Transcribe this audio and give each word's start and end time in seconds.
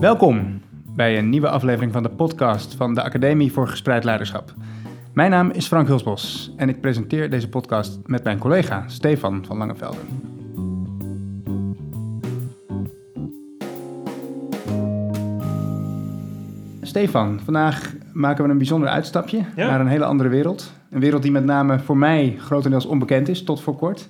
Welkom 0.00 0.60
bij 0.96 1.18
een 1.18 1.28
nieuwe 1.28 1.48
aflevering 1.48 1.92
van 1.92 2.02
de 2.02 2.08
podcast 2.08 2.74
van 2.74 2.94
de 2.94 3.02
Academie 3.02 3.52
voor 3.52 3.68
Gespreid 3.68 4.04
Leiderschap. 4.04 4.54
Mijn 5.12 5.30
naam 5.30 5.50
is 5.50 5.66
Frank 5.66 5.86
Hulsbos 5.86 6.52
en 6.56 6.68
ik 6.68 6.80
presenteer 6.80 7.30
deze 7.30 7.48
podcast 7.48 7.98
met 8.06 8.24
mijn 8.24 8.38
collega 8.38 8.84
Stefan 8.86 9.44
van 9.46 9.56
Langevelden. 9.56 10.00
Stefan, 16.82 17.40
vandaag 17.44 17.94
maken 18.12 18.44
we 18.44 18.50
een 18.50 18.56
bijzonder 18.58 18.88
uitstapje 18.88 19.40
Ja. 19.56 19.66
naar 19.70 19.80
een 19.80 19.86
hele 19.86 20.04
andere 20.04 20.28
wereld. 20.28 20.72
Een 20.90 21.00
wereld 21.00 21.22
die 21.22 21.30
met 21.32 21.44
name 21.44 21.78
voor 21.78 21.96
mij 21.96 22.36
grotendeels 22.38 22.86
onbekend 22.86 23.28
is, 23.28 23.44
tot 23.44 23.60
voor 23.60 23.76
kort. 23.76 24.08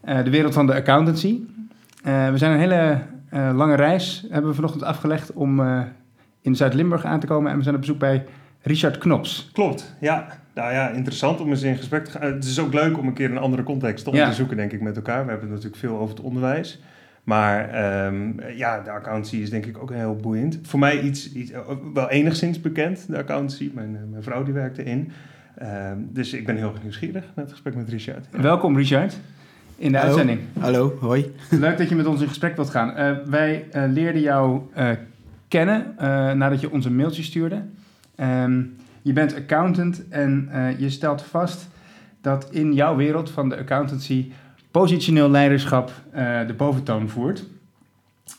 Eh, 0.00 0.24
de 0.24 0.30
wereld 0.30 0.54
van 0.54 0.66
de 0.66 0.74
accountancy. 0.74 1.40
Eh, 2.02 2.30
we 2.30 2.38
zijn 2.38 2.52
een 2.52 2.58
hele 2.58 2.98
eh, 3.32 3.50
lange 3.54 3.74
reis, 3.74 4.26
hebben 4.30 4.50
we 4.50 4.56
vanochtend 4.56 4.82
afgelegd 4.82 5.32
om 5.32 5.60
eh, 5.60 5.80
in 6.40 6.56
Zuid-Limburg 6.56 7.04
aan 7.04 7.20
te 7.20 7.26
komen. 7.26 7.50
En 7.50 7.56
we 7.56 7.62
zijn 7.62 7.74
op 7.74 7.80
bezoek 7.80 7.98
bij 7.98 8.24
Richard 8.62 8.98
Knops. 8.98 9.50
Klopt, 9.52 9.94
ja. 10.00 10.26
Nou 10.54 10.72
ja, 10.72 10.88
interessant 10.88 11.40
om 11.40 11.48
eens 11.48 11.62
in 11.62 11.76
gesprek 11.76 12.04
te 12.04 12.10
gaan. 12.10 12.32
Het 12.32 12.44
is 12.44 12.58
ook 12.58 12.72
leuk 12.72 12.98
om 12.98 13.06
een 13.06 13.12
keer 13.12 13.30
een 13.30 13.38
andere 13.38 13.62
context 13.62 14.10
Ja. 14.10 14.28
te 14.28 14.34
zoeken, 14.34 14.56
denk 14.56 14.72
ik, 14.72 14.80
met 14.80 14.96
elkaar. 14.96 15.24
We 15.24 15.30
hebben 15.30 15.50
het 15.50 15.56
natuurlijk 15.62 15.76
veel 15.76 15.98
over 15.98 16.14
het 16.14 16.24
onderwijs. 16.24 16.80
Maar 17.24 17.68
ehm, 17.68 18.56
ja, 18.56 18.80
de 18.80 18.90
accountancy 18.90 19.36
is 19.36 19.50
denk 19.50 19.66
ik 19.66 19.78
ook 19.78 19.92
heel 19.92 20.16
boeiend. 20.16 20.58
Voor 20.62 20.78
mij 20.78 21.00
iets, 21.00 21.32
iets 21.32 21.50
eh, 21.50 21.60
wel 21.94 22.10
enigszins 22.10 22.60
bekend, 22.60 23.06
de 23.08 23.18
accountancy. 23.18 23.70
Mijn, 23.74 23.96
eh, 23.96 24.02
mijn 24.10 24.22
vrouw 24.22 24.42
die 24.42 24.54
werkte 24.54 24.84
in. 24.84 25.12
Ehm, 25.54 25.96
dus 25.98 26.32
ik 26.32 26.46
ben 26.46 26.56
heel 26.56 26.72
nieuwsgierig 26.82 27.22
naar 27.34 27.44
het 27.44 27.50
gesprek 27.50 27.74
met 27.74 27.88
Richard. 27.88 28.26
Welkom 28.30 28.76
Richard 28.76 29.18
in 29.76 29.92
de 29.92 29.98
Hallo. 29.98 30.10
uitzending. 30.10 30.40
Hallo, 30.60 30.96
hoi. 31.00 31.34
Leuk 31.50 31.78
dat 31.78 31.88
je 31.88 31.94
met 31.94 32.06
ons 32.06 32.20
in 32.20 32.28
gesprek 32.28 32.56
wilt 32.56 32.70
gaan. 32.70 32.96
Eh, 32.96 33.12
wij 33.26 33.68
eh, 33.70 33.82
leerden 33.88 34.22
jou 34.22 34.60
eh, 34.74 34.90
kennen 35.48 35.94
nadat 36.38 36.60
je 36.60 36.70
ons 36.70 36.84
een 36.84 36.96
mailtje 36.96 37.22
stuurde. 37.22 37.62
Ehm, 38.14 38.62
je 39.02 39.12
bent 39.12 39.34
accountant 39.34 40.08
en 40.08 40.48
je 40.78 40.90
stelt 40.90 41.22
vast 41.22 41.68
dat 42.20 42.48
in 42.50 42.72
jouw 42.72 42.96
wereld 42.96 43.30
van 43.30 43.48
de 43.48 43.56
accountancy 43.56 44.32
positioneel 44.70 45.30
leiderschap 45.30 45.92
de 46.46 46.54
boventoon 46.56 47.08
voert. 47.08 47.44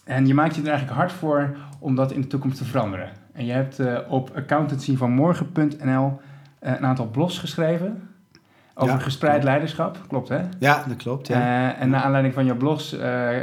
En 0.04 0.28
je 0.28 0.34
maakt 0.34 0.56
je 0.56 0.62
er 0.62 0.68
eigenlijk 0.68 0.98
hard 0.98 1.12
voor 1.12 1.56
om 1.80 1.96
dat 1.96 2.12
in 2.12 2.22
de 2.22 2.28
toekomst 2.28 2.58
te 2.58 2.66
veranderen. 2.66 3.10
En 3.34 3.46
je 3.46 3.52
hebt 3.52 3.80
op 4.08 4.32
accountancyvanmorgen.nl 4.36 6.20
een 6.60 6.86
aantal 6.86 7.08
blogs 7.08 7.38
geschreven 7.38 8.13
over 8.76 8.96
Ja, 8.96 9.00
gespreid 9.00 9.32
klopt. 9.32 9.48
leiderschap. 9.48 9.98
Klopt 10.08 10.30
hè? 10.30 10.42
Ja, 10.60 10.84
dat 10.88 10.98
klopt, 10.98 11.28
ja. 11.28 11.36
Eh, 11.36 11.82
en 11.82 11.90
naar 11.90 12.02
aanleiding 12.02 12.34
van 12.34 12.46
jouw 12.46 12.56
blogs 12.58 12.94
eh, 12.94 13.00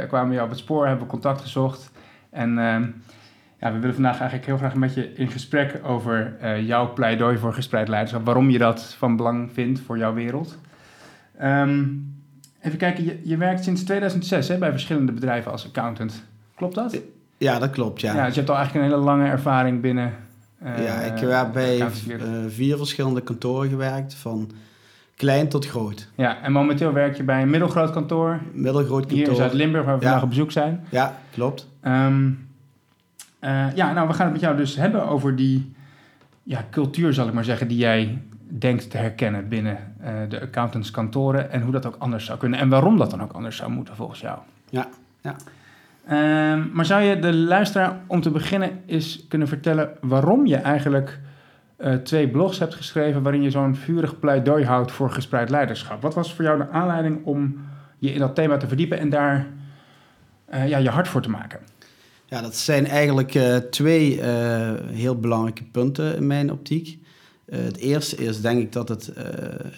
kwamen 0.07 0.27
we 0.27 0.33
jou 0.33 0.43
op 0.43 0.49
het 0.49 0.59
spoor, 0.59 0.87
hebben 0.87 1.03
we 1.03 1.11
contact 1.11 1.41
gezocht. 1.41 1.91
En 2.29 2.59
ehm, 2.59 2.85
ja, 3.59 3.71
we 3.71 3.79
willen 3.79 3.93
vandaag 3.93 4.19
eigenlijk 4.19 4.45
heel 4.45 4.57
graag 4.57 4.75
met 4.75 4.93
je 4.93 5.13
in 5.13 5.29
gesprek 5.29 5.81
over 5.83 6.35
eh, 6.39 6.67
jouw 6.67 6.93
pleidooi 6.93 7.37
voor 7.37 7.53
gespreid 7.53 7.87
leiderschap. 7.87 8.25
Waarom 8.25 8.49
je 8.49 8.57
dat 8.57 8.95
van 8.97 9.15
belang 9.15 9.49
vindt 9.53 9.79
voor 9.79 9.97
jouw 9.97 10.13
wereld. 10.13 10.57
Ehm, 11.37 11.85
even 12.61 12.77
kijken, 12.77 13.03
je, 13.03 13.19
je 13.23 13.37
werkt 13.37 13.63
sinds 13.63 13.83
2006 13.83 14.47
hè, 14.47 14.57
bij 14.57 14.71
verschillende 14.71 15.11
bedrijven 15.11 15.51
als 15.51 15.65
accountant. 15.65 16.23
Klopt 16.55 16.75
dat? 16.75 17.01
ja, 17.37 17.59
dat 17.59 17.69
klopt, 17.69 18.01
ja. 18.01 18.15
Ja, 18.15 18.25
dus 18.25 18.33
je 18.33 18.39
hebt 18.39 18.51
al 18.51 18.57
eigenlijk 18.57 18.85
een 18.85 18.91
hele 18.91 19.05
lange 19.05 19.27
ervaring 19.29 19.81
binnen. 19.81 20.13
ja, 20.63 20.99
ik 20.99 21.19
heb 21.19 21.53
bij 21.53 21.89
vier 22.47 22.77
verschillende 22.77 23.21
kantoren 23.21 23.69
gewerkt, 23.69 24.13
van 24.13 24.51
klein 25.21 25.49
tot 25.49 25.65
groot. 25.67 26.07
ja, 26.15 26.41
en 26.41 26.51
momenteel 26.51 26.93
werk 26.93 27.17
je 27.17 27.23
bij 27.23 27.41
een 27.41 27.49
middelgroot 27.49 27.91
kantoor 27.91 28.39
Middelgroot 28.53 29.09
hier 29.09 29.17
in 29.19 29.23
kantoor. 29.23 29.43
Zuid-Limburg, 29.43 29.85
waar 29.85 29.97
we 29.97 30.01
Ja. 30.03 30.07
vandaag 30.07 30.23
op 30.23 30.29
bezoek 30.29 30.51
zijn. 30.51 30.83
Ja, 30.89 31.17
klopt. 31.31 31.67
Ehm, 31.81 32.29
eh, 33.39 33.75
ja, 33.75 33.93
nou, 33.93 34.07
we 34.07 34.13
gaan 34.13 34.23
het 34.25 34.31
met 34.31 34.41
jou 34.41 34.57
dus 34.57 34.75
hebben 34.75 35.07
over 35.07 35.35
die 35.35 35.73
ja, 36.43 36.65
cultuur, 36.71 37.13
zal 37.13 37.27
ik 37.27 37.33
maar 37.33 37.43
zeggen, 37.43 37.67
die 37.67 37.77
jij 37.77 38.21
denkt 38.49 38.89
te 38.91 38.97
herkennen 38.97 39.47
binnen 39.49 39.77
eh, 39.99 40.13
de 40.29 40.41
accountantskantoren 40.41 41.51
en 41.51 41.61
hoe 41.61 41.71
dat 41.71 41.85
ook 41.85 41.95
anders 41.99 42.25
zou 42.25 42.39
kunnen 42.39 42.59
en 42.59 42.69
waarom 42.69 42.97
dat 42.97 43.09
dan 43.11 43.21
ook 43.21 43.31
anders 43.31 43.55
zou 43.55 43.71
moeten 43.71 43.95
volgens 43.95 44.19
jou. 44.19 44.39
Ja, 44.69 44.87
ja. 45.21 45.35
Ehm, 46.07 46.61
maar 46.73 46.85
zou 46.85 47.01
je 47.01 47.19
de 47.19 47.33
luisteraar 47.33 47.99
om 48.07 48.21
te 48.21 48.31
beginnen 48.31 48.69
eens 48.85 49.25
kunnen 49.27 49.47
vertellen 49.47 49.89
waarom 50.01 50.45
je 50.45 50.55
eigenlijk 50.55 51.19
eh, 51.81 51.93
twee 51.93 52.29
blogs 52.29 52.59
hebt 52.59 52.75
geschreven 52.75 53.21
waarin 53.21 53.41
je 53.41 53.49
zo'n 53.49 53.75
vurig 53.75 54.19
pleidooi 54.19 54.65
houdt 54.65 54.91
voor 54.91 55.11
gespreid 55.11 55.49
leiderschap? 55.49 56.01
Wat 56.01 56.13
was 56.13 56.33
voor 56.33 56.43
jou 56.43 56.57
de 56.57 56.69
aanleiding 56.69 57.25
om 57.25 57.59
je 57.97 58.13
in 58.13 58.19
dat 58.19 58.35
thema 58.35 58.57
te 58.57 58.67
verdiepen 58.67 58.99
en 58.99 59.09
daar 59.09 59.47
eh, 60.45 60.67
ja, 60.67 60.77
je 60.77 60.89
hart 60.89 61.07
voor 61.07 61.21
te 61.21 61.29
maken? 61.29 61.59
Ja, 62.25 62.41
dat 62.41 62.55
zijn 62.55 62.87
eigenlijk 62.87 63.35
eh, 63.35 63.57
twee 63.57 64.21
heel 64.91 65.19
belangrijke 65.19 65.63
punten 65.63 66.15
in 66.15 66.27
mijn 66.27 66.51
optiek. 66.51 66.99
Het 67.51 67.77
eerste 67.77 68.15
is 68.15 68.41
denk 68.41 68.61
ik 68.61 68.71
dat 68.71 68.89
het 68.89 69.13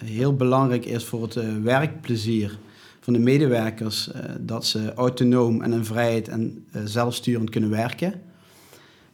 heel 0.04 0.36
belangrijk 0.36 0.84
is 0.84 1.04
voor 1.04 1.22
het 1.22 1.62
werkplezier 1.62 2.58
van 3.00 3.12
de 3.12 3.18
medewerkers 3.18 4.10
dat 4.40 4.66
ze 4.66 4.94
autonoom 4.94 5.62
en 5.62 5.72
in 5.72 5.84
vrijheid 5.84 6.28
en 6.28 6.66
zelfsturend 6.84 7.50
kunnen 7.50 7.70
werken. 7.70 8.22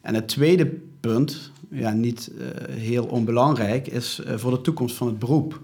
En 0.01 0.15
het 0.15 0.27
tweede 0.27 0.65
punt, 0.99 1.51
ja, 1.71 1.91
niet 1.91 2.31
eh, 2.39 2.75
heel 2.75 3.05
onbelangrijk, 3.05 3.87
is 3.87 4.19
eh, 4.19 4.37
voor 4.37 4.51
de 4.51 4.61
toekomst 4.61 4.95
van 4.95 5.07
het 5.07 5.19
beroep. 5.19 5.61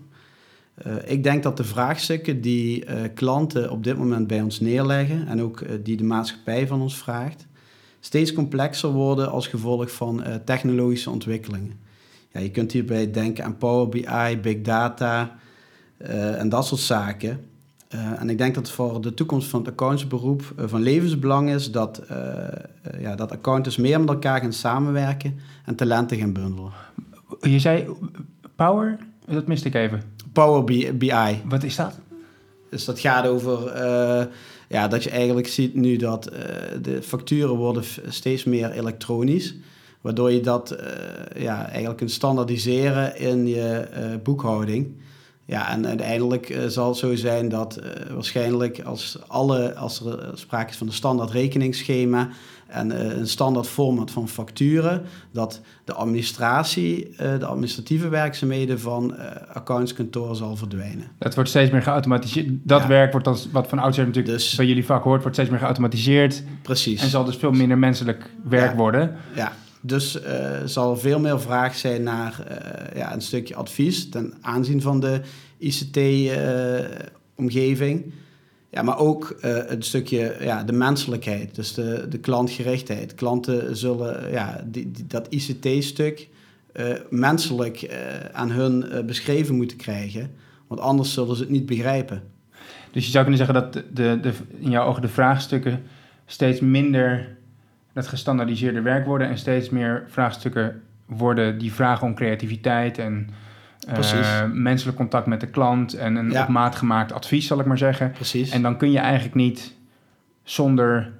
Eh, 0.73 0.93
ik 1.05 1.23
denk 1.23 1.43
dat 1.43 1.57
de 1.57 1.63
vraagstukken 1.63 2.41
die 2.41 2.85
klanten 3.13 3.71
op 3.71 3.83
dit 3.83 3.97
moment 3.97 4.27
bij 4.27 4.41
ons 4.41 4.59
neerleggen 4.59 5.27
en 5.27 5.41
ook 5.41 5.63
die 5.83 5.97
de 5.97 6.03
maatschappij 6.03 6.67
van 6.67 6.81
ons 6.81 6.97
vraagt, 6.97 7.47
steeds 7.99 8.33
complexer 8.33 8.89
worden 8.89 9.31
als 9.31 9.47
gevolg 9.47 9.91
van 9.91 10.23
technologische 10.45 11.09
ontwikkelingen. 11.09 11.79
Ja, 12.31 12.39
je 12.39 12.51
kunt 12.51 12.71
hierbij 12.71 13.11
denken 13.11 13.43
aan 13.43 13.57
Power 13.57 13.89
BI, 13.89 14.37
Big 14.41 14.61
Data 14.61 15.39
en 16.37 16.49
dat 16.49 16.65
soort 16.65 16.81
zaken. 16.81 17.39
Eh, 17.87 18.21
en 18.21 18.29
ik 18.29 18.37
denk 18.37 18.55
dat 18.55 18.69
voor 18.69 19.01
de 19.01 19.13
toekomst 19.13 19.47
van 19.47 19.59
het 19.59 19.69
accountantsberoep 19.69 20.53
eh, 20.57 20.65
van 20.67 20.81
levensbelang 20.81 21.49
is 21.49 21.71
dat, 21.71 21.97
eh, 21.97 22.19
ja, 22.99 23.15
dat 23.15 23.31
accountants 23.31 23.77
meer 23.77 23.99
met 23.99 24.09
elkaar 24.09 24.41
gaan 24.41 24.53
samenwerken 24.53 25.39
en 25.65 25.75
talenten 25.75 26.17
gaan 26.17 26.33
bundelen. 26.33 26.71
Je 27.41 27.59
zei 27.59 27.85
Power, 28.55 28.97
dat 29.25 29.47
miste 29.47 29.67
ik 29.67 29.73
even. 29.73 30.01
Power 30.33 30.63
BI, 30.97 31.41
Wat 31.45 31.63
is 31.63 31.75
dat? 31.75 31.99
Dus 32.69 32.85
dat 32.85 32.99
gaat 32.99 33.25
over 33.25 33.77
ja, 34.69 34.87
dat 34.87 35.03
je 35.03 35.09
eigenlijk 35.09 35.47
ziet 35.47 35.75
nu 35.75 35.95
dat 35.95 36.23
de 36.81 37.01
facturen 37.01 37.55
worden 37.55 37.83
steeds 38.07 38.43
meer 38.43 38.71
elektronisch. 38.71 39.55
Waardoor 40.01 40.31
je 40.31 40.39
dat 40.39 40.75
ja, 41.35 41.67
eigenlijk 41.67 41.97
kunt 41.97 42.11
standaardiseren 42.11 43.19
in 43.19 43.47
je 43.47 44.19
boekhouding. 44.23 44.95
Ja, 45.47 45.71
en 45.71 45.87
uiteindelijk 45.87 46.49
eh, 46.49 46.65
zal 46.65 46.87
het 46.87 46.97
zo 46.97 47.15
zijn 47.15 47.49
dat 47.49 47.75
eh, 47.75 47.89
waarschijnlijk 48.13 48.81
als, 48.81 49.17
alle, 49.27 49.75
als 49.75 50.05
er 50.05 50.19
eh, 50.19 50.27
sprake 50.33 50.69
is 50.69 50.77
van 50.77 50.87
een 50.87 50.93
standaard 50.93 51.31
rekeningsschema 51.31 52.29
en 52.67 53.19
een 53.19 53.27
standaard 53.27 53.67
format 53.67 54.11
van 54.11 54.27
facturen, 54.29 55.03
dat 55.31 55.61
de 55.85 55.93
administratie, 55.93 57.15
de 57.17 57.45
administratieve 57.45 58.09
werkzaamheden 58.09 58.79
van 58.79 59.15
accountskantoor 59.53 60.35
zal 60.35 60.55
verdwijnen. 60.55 61.07
Dat 61.17 61.35
wordt 61.35 61.49
steeds 61.49 61.71
meer 61.71 61.81
geautomatiseerd. 61.81 62.47
Dat 62.63 62.81
Ja. 62.81 62.87
werk 62.87 63.11
wordt 63.11 63.25
dan, 63.25 63.37
wat 63.51 63.67
van 63.67 63.79
oudsher 63.79 64.05
natuurlijk 64.05 64.33
Dus- 64.33 64.55
bij 64.55 64.65
jullie 64.65 64.85
vak 64.85 65.03
hoort, 65.03 65.21
wordt 65.21 65.35
steeds 65.35 65.49
meer 65.49 65.59
geautomatiseerd. 65.59 66.43
Precies. 66.61 67.01
En 67.01 67.09
zal 67.09 67.23
dus 67.23 67.35
veel 67.35 67.51
minder 67.51 67.77
menselijk 67.77 68.29
werk 68.49 68.71
Ja. 68.71 68.77
worden. 68.77 69.15
Ja, 69.35 69.51
dus 69.87 70.21
eh 70.21 70.61
zal 70.65 70.91
er 70.91 70.99
veel 70.99 71.19
meer 71.19 71.41
vraag 71.41 71.75
zijn 71.75 72.03
naar 72.03 72.39
eh, 72.47 72.97
ja, 72.97 73.13
een 73.13 73.21
stukje 73.21 73.55
advies 73.55 74.09
ten 74.09 74.33
aanzien 74.41 74.81
van 74.81 74.99
de 74.99 75.21
ICT-omgeving. 75.57 78.13
ja, 78.69 78.81
maar 78.81 78.97
ook 78.97 79.37
eh, 79.41 79.57
een 79.65 79.83
stukje 79.83 80.35
ja, 80.39 80.63
de 80.63 80.73
menselijkheid, 80.73 81.55
dus 81.55 81.73
de, 81.73 82.05
de 82.09 82.19
klantgerichtheid. 82.19 83.15
Klanten 83.15 83.77
zullen 83.77 84.31
ja, 84.31 84.63
die, 84.65 84.91
dat 85.07 85.27
ICT-stuk 85.29 86.29
eh, 86.77 86.93
menselijk 87.09 87.81
eh, 87.81 87.97
aan 88.31 88.51
hun 88.51 88.89
eh, 88.89 89.03
beschreven 89.03 89.55
moeten 89.55 89.77
krijgen, 89.77 90.31
want 90.67 90.81
anders 90.81 91.13
zullen 91.13 91.35
ze 91.35 91.41
het 91.41 91.51
niet 91.51 91.65
begrijpen. 91.65 92.21
Dus 92.91 93.05
je 93.05 93.11
zou 93.11 93.25
kunnen 93.25 93.45
zeggen 93.45 93.63
dat 93.63 93.73
de, 93.73 94.19
de- 94.21 94.33
in 94.59 94.69
jouw 94.69 94.87
ogen 94.87 95.01
de 95.01 95.07
vraagstukken 95.07 95.83
steeds 96.25 96.59
minder 96.59 97.36
dat 97.97 98.07
gestandaardiseerde 98.07 98.81
werk 98.81 99.05
worden 99.05 99.27
en 99.27 99.37
steeds 99.37 99.69
meer 99.69 100.03
vraagstukken 100.07 100.81
worden 101.05 101.57
die 101.57 101.73
vragen 101.73 102.07
om 102.07 102.15
creativiteit 102.15 102.97
en 102.97 103.29
Precies. 103.93 104.27
menselijk 104.53 104.97
contact 104.97 105.25
met 105.27 105.39
de 105.39 105.47
klant 105.47 105.93
en 105.93 106.15
een 106.15 106.31
Ja. 106.31 106.41
op 106.41 106.47
maat 106.47 106.75
gemaakt 106.75 107.11
advies, 107.13 107.47
zal 107.47 107.59
ik 107.59 107.65
maar 107.65 107.77
zeggen. 107.77 108.11
Precies. 108.11 108.49
En 108.49 108.61
dan 108.61 108.77
kun 108.77 108.91
je 108.91 108.99
eigenlijk 108.99 109.35
niet 109.35 109.73
zonder 110.43 111.11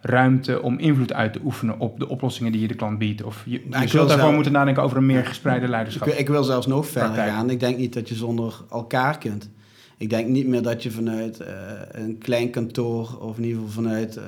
ruimte 0.00 0.62
om 0.62 0.78
invloed 0.78 1.12
uit 1.12 1.32
te 1.32 1.40
oefenen 1.44 1.78
op 1.78 1.98
de 1.98 2.08
oplossingen 2.08 2.52
die 2.52 2.60
je 2.60 2.68
de 2.68 2.74
klant 2.74 2.98
biedt. 2.98 3.22
Of 3.22 3.42
je, 3.44 3.50
je 3.50 3.62
Nou, 3.68 3.82
ik 3.82 3.88
zult 3.88 4.08
daarvoor 4.08 4.32
moeten 4.32 4.52
nadenken 4.52 4.82
over 4.82 4.96
een 4.96 5.06
meer 5.06 5.26
gespreide 5.26 5.64
Ik, 5.64 5.70
leiderschap. 5.70 6.08
wil- 6.08 6.18
ik 6.18 6.28
wil 6.28 6.44
zelfs 6.44 6.66
nog 6.66 6.86
verder 6.86 7.24
gaan. 7.24 7.50
Ik 7.50 7.60
denk 7.60 7.76
niet 7.78 7.92
dat 7.94 8.08
je 8.08 8.14
zonder 8.14 8.54
elkaar 8.70 9.18
kunt. 9.18 9.50
Ik 9.98 10.10
denk 10.10 10.28
niet 10.28 10.46
meer 10.46 10.62
dat 10.62 10.82
je 10.82 10.90
vanuit 10.90 11.40
eh, 11.40 11.54
een 11.88 12.18
klein 12.18 12.50
kantoor 12.50 13.18
of 13.20 13.36
in 13.36 13.44
ieder 13.44 13.62
geval 13.62 13.82
vanuit 13.82 14.16
eh, 14.16 14.24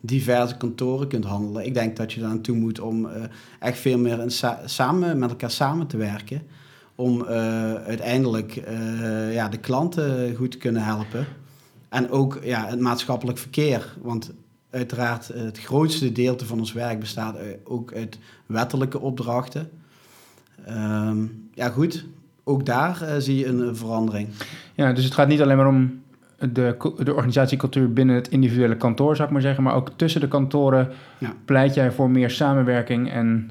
diverse 0.00 0.56
kantoren 0.56 1.08
kunt 1.08 1.24
handelen. 1.24 1.66
Ik 1.66 1.74
denk 1.74 1.96
dat 1.96 2.12
je 2.12 2.20
daar 2.20 2.28
naartoe 2.28 2.56
moet 2.56 2.80
om 2.80 3.06
eh, 3.06 3.22
echt 3.60 3.78
veel 3.78 3.98
meer 3.98 4.24
samen 4.64 5.18
met 5.18 5.30
elkaar 5.30 5.50
samen 5.50 5.86
te 5.86 5.96
werken. 5.96 6.42
Om 6.94 7.24
uiteindelijk 7.24 8.62
ja, 9.32 9.48
de 9.48 9.58
klanten 9.58 10.34
goed 10.34 10.50
te 10.50 10.58
kunnen 10.58 10.84
helpen. 10.84 11.26
En 11.88 12.10
ook 12.10 12.38
ja, 12.42 12.66
het 12.66 12.80
maatschappelijk 12.80 13.38
verkeer. 13.38 13.96
Want 14.02 14.32
uiteraard 14.70 15.28
het 15.28 15.58
grootste 15.58 16.06
gedeelte 16.06 16.46
van 16.46 16.58
ons 16.58 16.72
werk 16.72 17.00
bestaat 17.00 17.36
ook 17.64 17.92
uit 17.92 18.18
wettelijke 18.46 19.00
opdrachten. 19.00 19.70
Ehm, 20.64 21.26
ja 21.54 21.68
goed, 21.68 22.04
ook 22.44 22.66
daar 22.66 23.02
eh, 23.02 23.14
zie 23.18 23.38
je 23.38 23.46
een 23.46 23.76
verandering. 23.76 24.28
Ja, 24.74 24.92
dus 24.92 25.04
het 25.04 25.14
gaat 25.14 25.28
niet 25.28 25.42
alleen 25.42 25.56
maar 25.56 25.66
om 25.66 26.02
de, 26.38 26.76
de 26.98 27.14
organisatiecultuur 27.14 27.92
binnen 27.92 28.16
het 28.16 28.28
individuele 28.28 28.76
kantoor, 28.76 29.16
zou 29.16 29.28
ik 29.28 29.32
maar 29.32 29.42
zeggen, 29.42 29.62
maar 29.62 29.74
ook 29.74 29.90
tussen 29.96 30.20
de 30.20 30.28
kantoren 30.28 30.92
Ja. 31.18 31.32
pleit 31.44 31.74
jij 31.74 31.92
voor 31.92 32.10
meer 32.10 32.30
samenwerking 32.30 33.10
en 33.10 33.50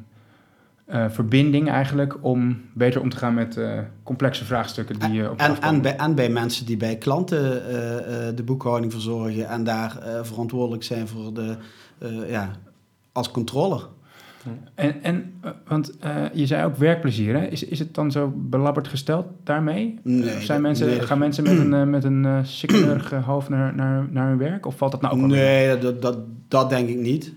eh, 0.86 1.06
verbinding 1.10 1.70
eigenlijk 1.70 2.18
om 2.22 2.62
beter 2.74 3.02
om 3.02 3.10
te 3.10 3.18
gaan 3.18 3.34
met 3.34 3.58
eh, 3.58 3.80
complexe 4.04 4.46
vraagstukken 4.46 5.00
die 5.00 5.12
je 5.12 5.30
op 5.30 5.40
En, 5.40 5.62
en, 5.62 5.82
bij, 5.82 5.96
en 5.96 6.16
bij 6.16 6.30
mensen 6.30 6.66
die 6.66 6.78
bij 6.78 6.96
klanten 6.96 7.42
de 8.36 8.44
boekhouding 8.46 8.92
verzorgen 8.92 9.48
en 9.48 9.64
daar 9.64 9.98
verantwoordelijk 10.22 10.84
zijn 10.84 11.08
voor 11.08 11.34
de, 11.34 11.56
ja, 12.28 12.52
als 13.12 13.32
controller. 13.32 13.88
En, 14.76 15.04
en 15.04 15.34
eh, 15.42 15.52
want 15.68 15.98
eh, 16.00 16.26
je 16.34 16.46
zei 16.46 16.66
ook 16.66 16.76
werkplezier, 16.76 17.34
hè? 17.40 17.46
Is, 17.46 17.64
is 17.64 17.80
het 17.80 17.94
dan 17.94 18.12
zo 18.12 18.34
belabberd 18.36 18.88
gesteld 18.88 19.26
daarmee? 19.44 20.00
Nee, 20.04 20.20
Of 20.36 20.44
zijn 20.44 20.48
dat- 20.48 20.62
mensen, 20.62 20.88
nee, 20.88 21.02
gaan 21.02 21.18
mensen 21.18 21.44
met 21.44 21.58
een, 21.58 21.74
eh, 21.82 21.84
met 21.84 22.04
een 22.04 22.24
uh, 23.14 23.26
hoofd 23.26 23.50
naar, 23.50 23.76
naar, 23.76 24.08
naar 24.12 24.28
hun 24.28 24.38
werk? 24.38 24.66
Of 24.66 24.78
valt 24.78 24.92
dat 24.92 25.02
nou 25.02 25.22
ook? 25.22 25.28
Nee, 25.28 25.78
dat, 25.78 26.02
dat, 26.02 26.18
dat 26.48 26.70
denk 26.70 26.90
ik 26.90 26.98
niet. 26.98 27.34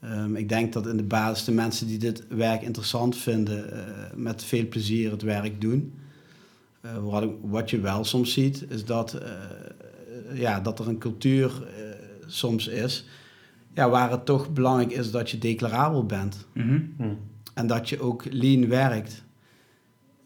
Ehm, 0.00 0.34
ik 0.36 0.48
denk 0.48 0.72
dat 0.72 0.86
in 0.86 0.96
de 0.96 1.02
basis 1.02 1.44
de 1.44 1.52
mensen 1.52 1.86
die 1.86 1.98
dit 1.98 2.24
werk 2.28 2.62
interessant 2.62 3.16
vinden, 3.16 3.64
met 4.14 4.44
veel 4.44 4.68
plezier 4.68 5.10
het 5.10 5.22
werk 5.22 5.60
doen. 5.60 5.92
Wat, 7.02 7.22
ik- 7.22 7.30
wat 7.42 7.70
je 7.70 7.80
wel 7.80 8.04
soms 8.04 8.32
ziet, 8.32 8.64
is 8.68 8.84
dat, 8.84 9.18
ja, 10.34 10.60
dat 10.60 10.78
er 10.78 10.88
een 10.88 10.98
cultuur 10.98 11.50
soms 12.26 12.68
is 12.68 13.06
ja, 13.74 13.90
waar 13.90 14.10
het 14.10 14.24
toch 14.24 14.50
belangrijk 14.52 14.92
is 14.92 15.10
dat 15.10 15.30
je 15.30 15.38
declarabel 15.38 16.06
bent. 16.06 16.46
Mhm. 16.54 16.80
Hm. 16.96 17.04
En 17.54 17.66
dat 17.66 17.88
je 17.88 18.00
ook 18.00 18.24
lean 18.30 18.68
werkt. 18.68 19.24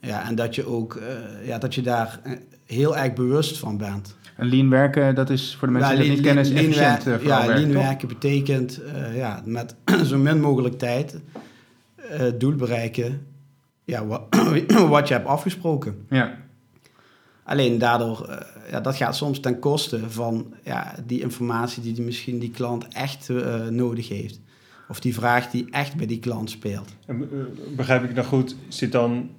Ja, 0.00 0.28
en 0.28 0.34
dat 0.34 0.54
je 0.54 0.66
ook 0.66 0.94
eh, 0.94 1.46
ja, 1.46 1.58
dat 1.58 1.74
je 1.74 1.82
daar 1.82 2.20
eh, 2.22 2.32
heel 2.64 2.96
erg 2.96 3.12
bewust 3.12 3.58
van 3.58 3.76
bent. 3.76 4.16
En 4.36 4.46
lean 4.48 4.70
werken, 4.70 5.14
dat 5.14 5.30
is 5.30 5.56
voor 5.58 5.68
de 5.68 5.74
mensen 5.74 5.92
Ja, 5.92 6.00
die 6.00 6.06
dat 6.08 6.16
niet 6.16 6.24
lean- 6.26 6.36
kennen, 6.44 6.54
is 6.54 6.60
lean 6.62 6.72
efficiënt 6.88 7.02
wer- 7.04 7.20
eh, 7.20 7.26
Ja, 7.26 7.46
werken, 7.46 7.62
lean 7.62 7.72
toch? 7.74 7.82
werken 7.82 8.08
betekent 8.08 8.82
eh, 8.82 9.16
ja, 9.16 9.42
met 9.44 9.74
zo 10.08 10.18
min 10.18 10.40
mogelijk 10.40 10.78
tijd 10.78 11.20
eh, 11.96 12.22
doel 12.38 12.54
bereiken 12.54 13.26
ja, 13.84 14.06
wat, 14.06 14.22
wat 14.88 15.08
je 15.08 15.14
hebt 15.14 15.26
afgesproken. 15.26 16.06
Ja. 16.10 16.36
Alleen 17.46 17.78
daardoor, 17.78 18.28
eh, 18.28 18.70
ja, 18.70 18.80
dat 18.80 18.96
gaat 18.96 19.16
soms 19.16 19.40
ten 19.40 19.58
koste 19.58 20.10
van 20.10 20.54
ja, 20.64 20.94
die 21.06 21.20
informatie 21.20 21.82
die 21.82 21.92
die 21.92 22.04
misschien 22.04 22.38
die 22.38 22.50
klant 22.50 22.88
echt 22.88 23.30
eh, 23.30 23.66
nodig 23.66 24.08
heeft. 24.08 24.40
Of 24.88 25.00
die 25.00 25.14
vraag 25.14 25.50
die 25.50 25.66
echt 25.70 25.96
bij 25.96 26.06
die 26.06 26.18
klant 26.18 26.50
speelt. 26.50 26.94
En, 27.06 27.22
eh, 27.22 27.76
begrijp 27.76 28.04
ik 28.04 28.14
nou 28.14 28.26
goed, 28.26 28.56
zit 28.68 28.92
dan 28.92 29.30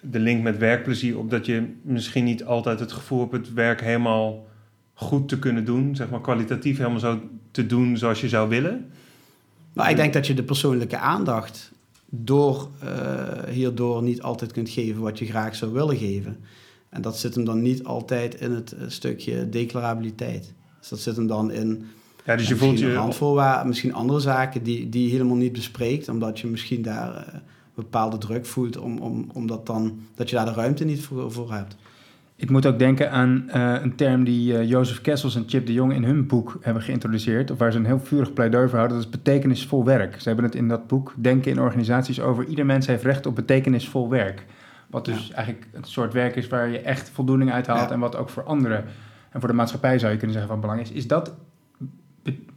de 0.00 0.18
link 0.18 0.42
met 0.42 0.58
werkplezier 0.58 1.18
op 1.18 1.30
dat 1.30 1.46
je 1.46 1.74
misschien 1.82 2.24
niet 2.24 2.44
altijd 2.44 2.80
het 2.80 2.92
gevoel 2.92 3.20
hebt 3.20 3.32
het 3.32 3.52
werk 3.52 3.80
helemaal 3.80 4.46
goed 4.94 5.28
te 5.28 5.38
kunnen 5.38 5.64
doen, 5.64 5.96
zeg 5.96 6.10
maar 6.10 6.20
kwalitatief 6.20 6.78
helemaal 6.78 7.00
zo 7.00 7.20
te 7.50 7.66
doen 7.66 7.96
zoals 7.96 8.20
je 8.20 8.28
zou 8.28 8.48
willen? 8.48 8.90
Maar 9.72 9.90
ik 9.90 9.96
denk 9.96 10.12
dat 10.12 10.26
je 10.26 10.34
de 10.34 10.42
persoonlijke 10.42 10.98
aandacht 10.98 11.72
door, 12.08 12.68
hierdoor 13.50 14.02
niet 14.02 14.22
altijd 14.22 14.52
kunt 14.52 14.68
geven 14.68 15.02
wat 15.02 15.18
je 15.18 15.26
graag 15.26 15.56
zou 15.56 15.72
willen 15.72 15.96
geven. 15.96 16.36
En 16.96 17.02
dat 17.02 17.18
zit 17.18 17.34
hem 17.34 17.44
dan 17.44 17.62
niet 17.62 17.84
altijd 17.84 18.40
in 18.40 18.52
het 18.52 18.72
eh, 18.72 18.84
stukje 18.86 19.48
declarabiliteit. 19.48 20.54
Dus 20.78 20.88
dat 20.88 20.98
zit 20.98 21.16
hem 21.16 21.26
dan 21.26 21.50
in 21.50 21.86
Ja, 22.24 22.36
dus 22.36 22.48
je 22.48 22.56
voelt 22.56 22.78
je... 22.78 22.94
randvoorwaarden, 22.94 23.66
misschien 23.66 23.94
andere 23.94 24.20
zaken 24.20 24.62
die, 24.62 24.88
die 24.88 25.02
je 25.02 25.10
helemaal 25.10 25.36
niet 25.36 25.52
bespreekt, 25.52 26.08
omdat 26.08 26.40
je 26.40 26.46
misschien 26.46 26.82
daar 26.82 27.16
eh, 27.16 27.34
bepaalde 27.74 28.18
druk 28.18 28.46
voelt, 28.46 28.78
om, 28.78 28.98
om, 28.98 29.26
omdat 29.32 29.66
dan, 29.66 29.98
dat 30.14 30.30
je 30.30 30.36
daar 30.36 30.44
de 30.44 30.52
ruimte 30.52 30.84
niet 30.84 31.02
voor, 31.02 31.32
voor 31.32 31.52
hebt. 31.52 31.76
Ik 32.38 32.50
moet 32.50 32.66
ook 32.66 32.78
denken 32.78 33.10
aan 33.10 33.48
eh, 33.48 33.74
een 33.82 33.94
term 33.94 34.24
die 34.24 34.58
eh, 34.58 34.68
Jozef 34.68 35.00
Kessels 35.00 35.36
en 35.36 35.44
Chip 35.46 35.66
de 35.66 35.72
Jong 35.72 35.94
in 35.94 36.04
hun 36.04 36.26
boek 36.26 36.58
hebben 36.60 36.82
geïntroduceerd, 36.82 37.50
of 37.50 37.58
waar 37.58 37.72
ze 37.72 37.78
een 37.78 37.84
heel 37.84 38.00
vurig 38.00 38.32
pleidooi 38.32 38.68
voor 38.68 38.76
houden, 38.76 38.96
dat 38.96 39.06
is 39.06 39.12
betekenisvol 39.12 39.84
werk. 39.84 40.20
Ze 40.20 40.28
hebben 40.28 40.44
het 40.44 40.54
in 40.54 40.68
dat 40.68 40.86
boek 40.86 41.14
Denken 41.16 41.50
in 41.50 41.60
organisaties 41.60 42.20
over 42.20 42.46
ieder 42.46 42.66
mens 42.66 42.86
heeft 42.86 43.02
recht 43.02 43.26
op 43.26 43.34
betekenisvol 43.34 44.08
werk. 44.08 44.46
Wat 44.86 45.04
dus 45.04 45.30
eigenlijk 45.30 45.66
een 45.72 45.84
soort 45.84 46.12
werk 46.12 46.36
is 46.36 46.48
waar 46.48 46.68
je 46.68 46.78
echt 46.78 47.10
voldoening 47.10 47.52
uit 47.52 47.66
haalt 47.66 47.88
Ja. 47.88 47.94
en 47.94 48.00
wat 48.00 48.16
ook 48.16 48.28
voor 48.28 48.44
anderen 48.44 48.84
en 49.30 49.40
voor 49.40 49.48
de 49.48 49.54
maatschappij 49.54 49.98
zou 49.98 50.12
je 50.12 50.18
kunnen 50.18 50.36
zeggen 50.36 50.52
van 50.52 50.60
belang 50.60 50.80
is. 50.80 50.90
Is 50.90 51.06
dat 51.06 51.34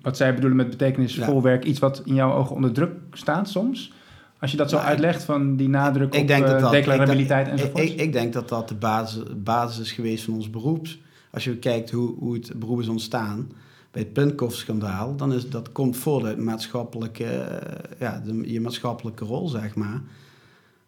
wat 0.01 0.17
zij 0.17 0.33
bedoelen 0.33 0.57
met 0.57 0.69
betekenisvol 0.69 1.35
Ja. 1.35 1.41
werk 1.41 1.63
iets 1.63 1.79
wat 1.79 2.01
in 2.05 2.13
jouw 2.13 2.33
ogen 2.33 2.55
onder 2.55 2.71
druk 2.71 2.91
staat 3.11 3.49
soms? 3.49 3.93
Als 4.39 4.51
je 4.51 4.57
dat 4.57 4.69
zo 4.69 4.75
Nou, 4.75 4.87
uitlegt 4.87 5.23
van 5.23 5.55
die 5.55 5.69
nadruk 5.69 6.13
Ik 6.13 6.21
op 6.21 6.27
denk 6.27 6.45
dat 6.45 6.55
eh, 6.55 6.61
dat, 6.61 6.71
declarabiliteit 6.71 7.47
ik, 7.47 7.53
enzovoort. 7.53 7.83
ik, 7.83 7.99
ik 7.99 8.13
denk 8.13 8.33
dat 8.33 8.49
dat 8.49 8.69
de 8.69 8.75
basis, 8.75 9.23
basis 9.35 9.79
is 9.79 9.91
geweest 9.91 10.23
van 10.23 10.33
ons 10.33 10.49
beroeps. 10.49 10.99
Als 11.31 11.43
je 11.43 11.57
kijkt 11.57 11.91
hoe, 11.91 12.15
hoe 12.17 12.33
het 12.33 12.51
beroep 12.55 12.79
is 12.79 12.87
ontstaan 12.87 13.51
bij 13.91 14.01
het 14.01 14.13
Puntkoff-schandaal, 14.13 15.15
dan 15.15 15.33
is 15.33 15.49
dat 15.49 15.71
komt 15.71 15.97
voort 15.97 16.25
uit 16.25 16.37
maatschappelijke, 16.37 17.23
eh, 17.23 17.99
ja, 17.99 18.21
de, 18.25 18.51
je 18.51 18.61
maatschappelijke 18.61 19.25
rol, 19.25 19.47
zeg 19.47 19.75
maar. 19.75 20.01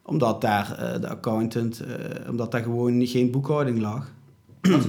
Omdat 0.04 0.40
daar 0.40 0.78
eh, 0.78 1.00
de 1.00 1.08
accountant, 1.08 1.80
eh, 1.80 2.30
omdat 2.30 2.50
daar 2.50 2.62
gewoon 2.62 3.06
geen 3.06 3.30
boekhouding 3.30 3.80
lag. 3.80 4.10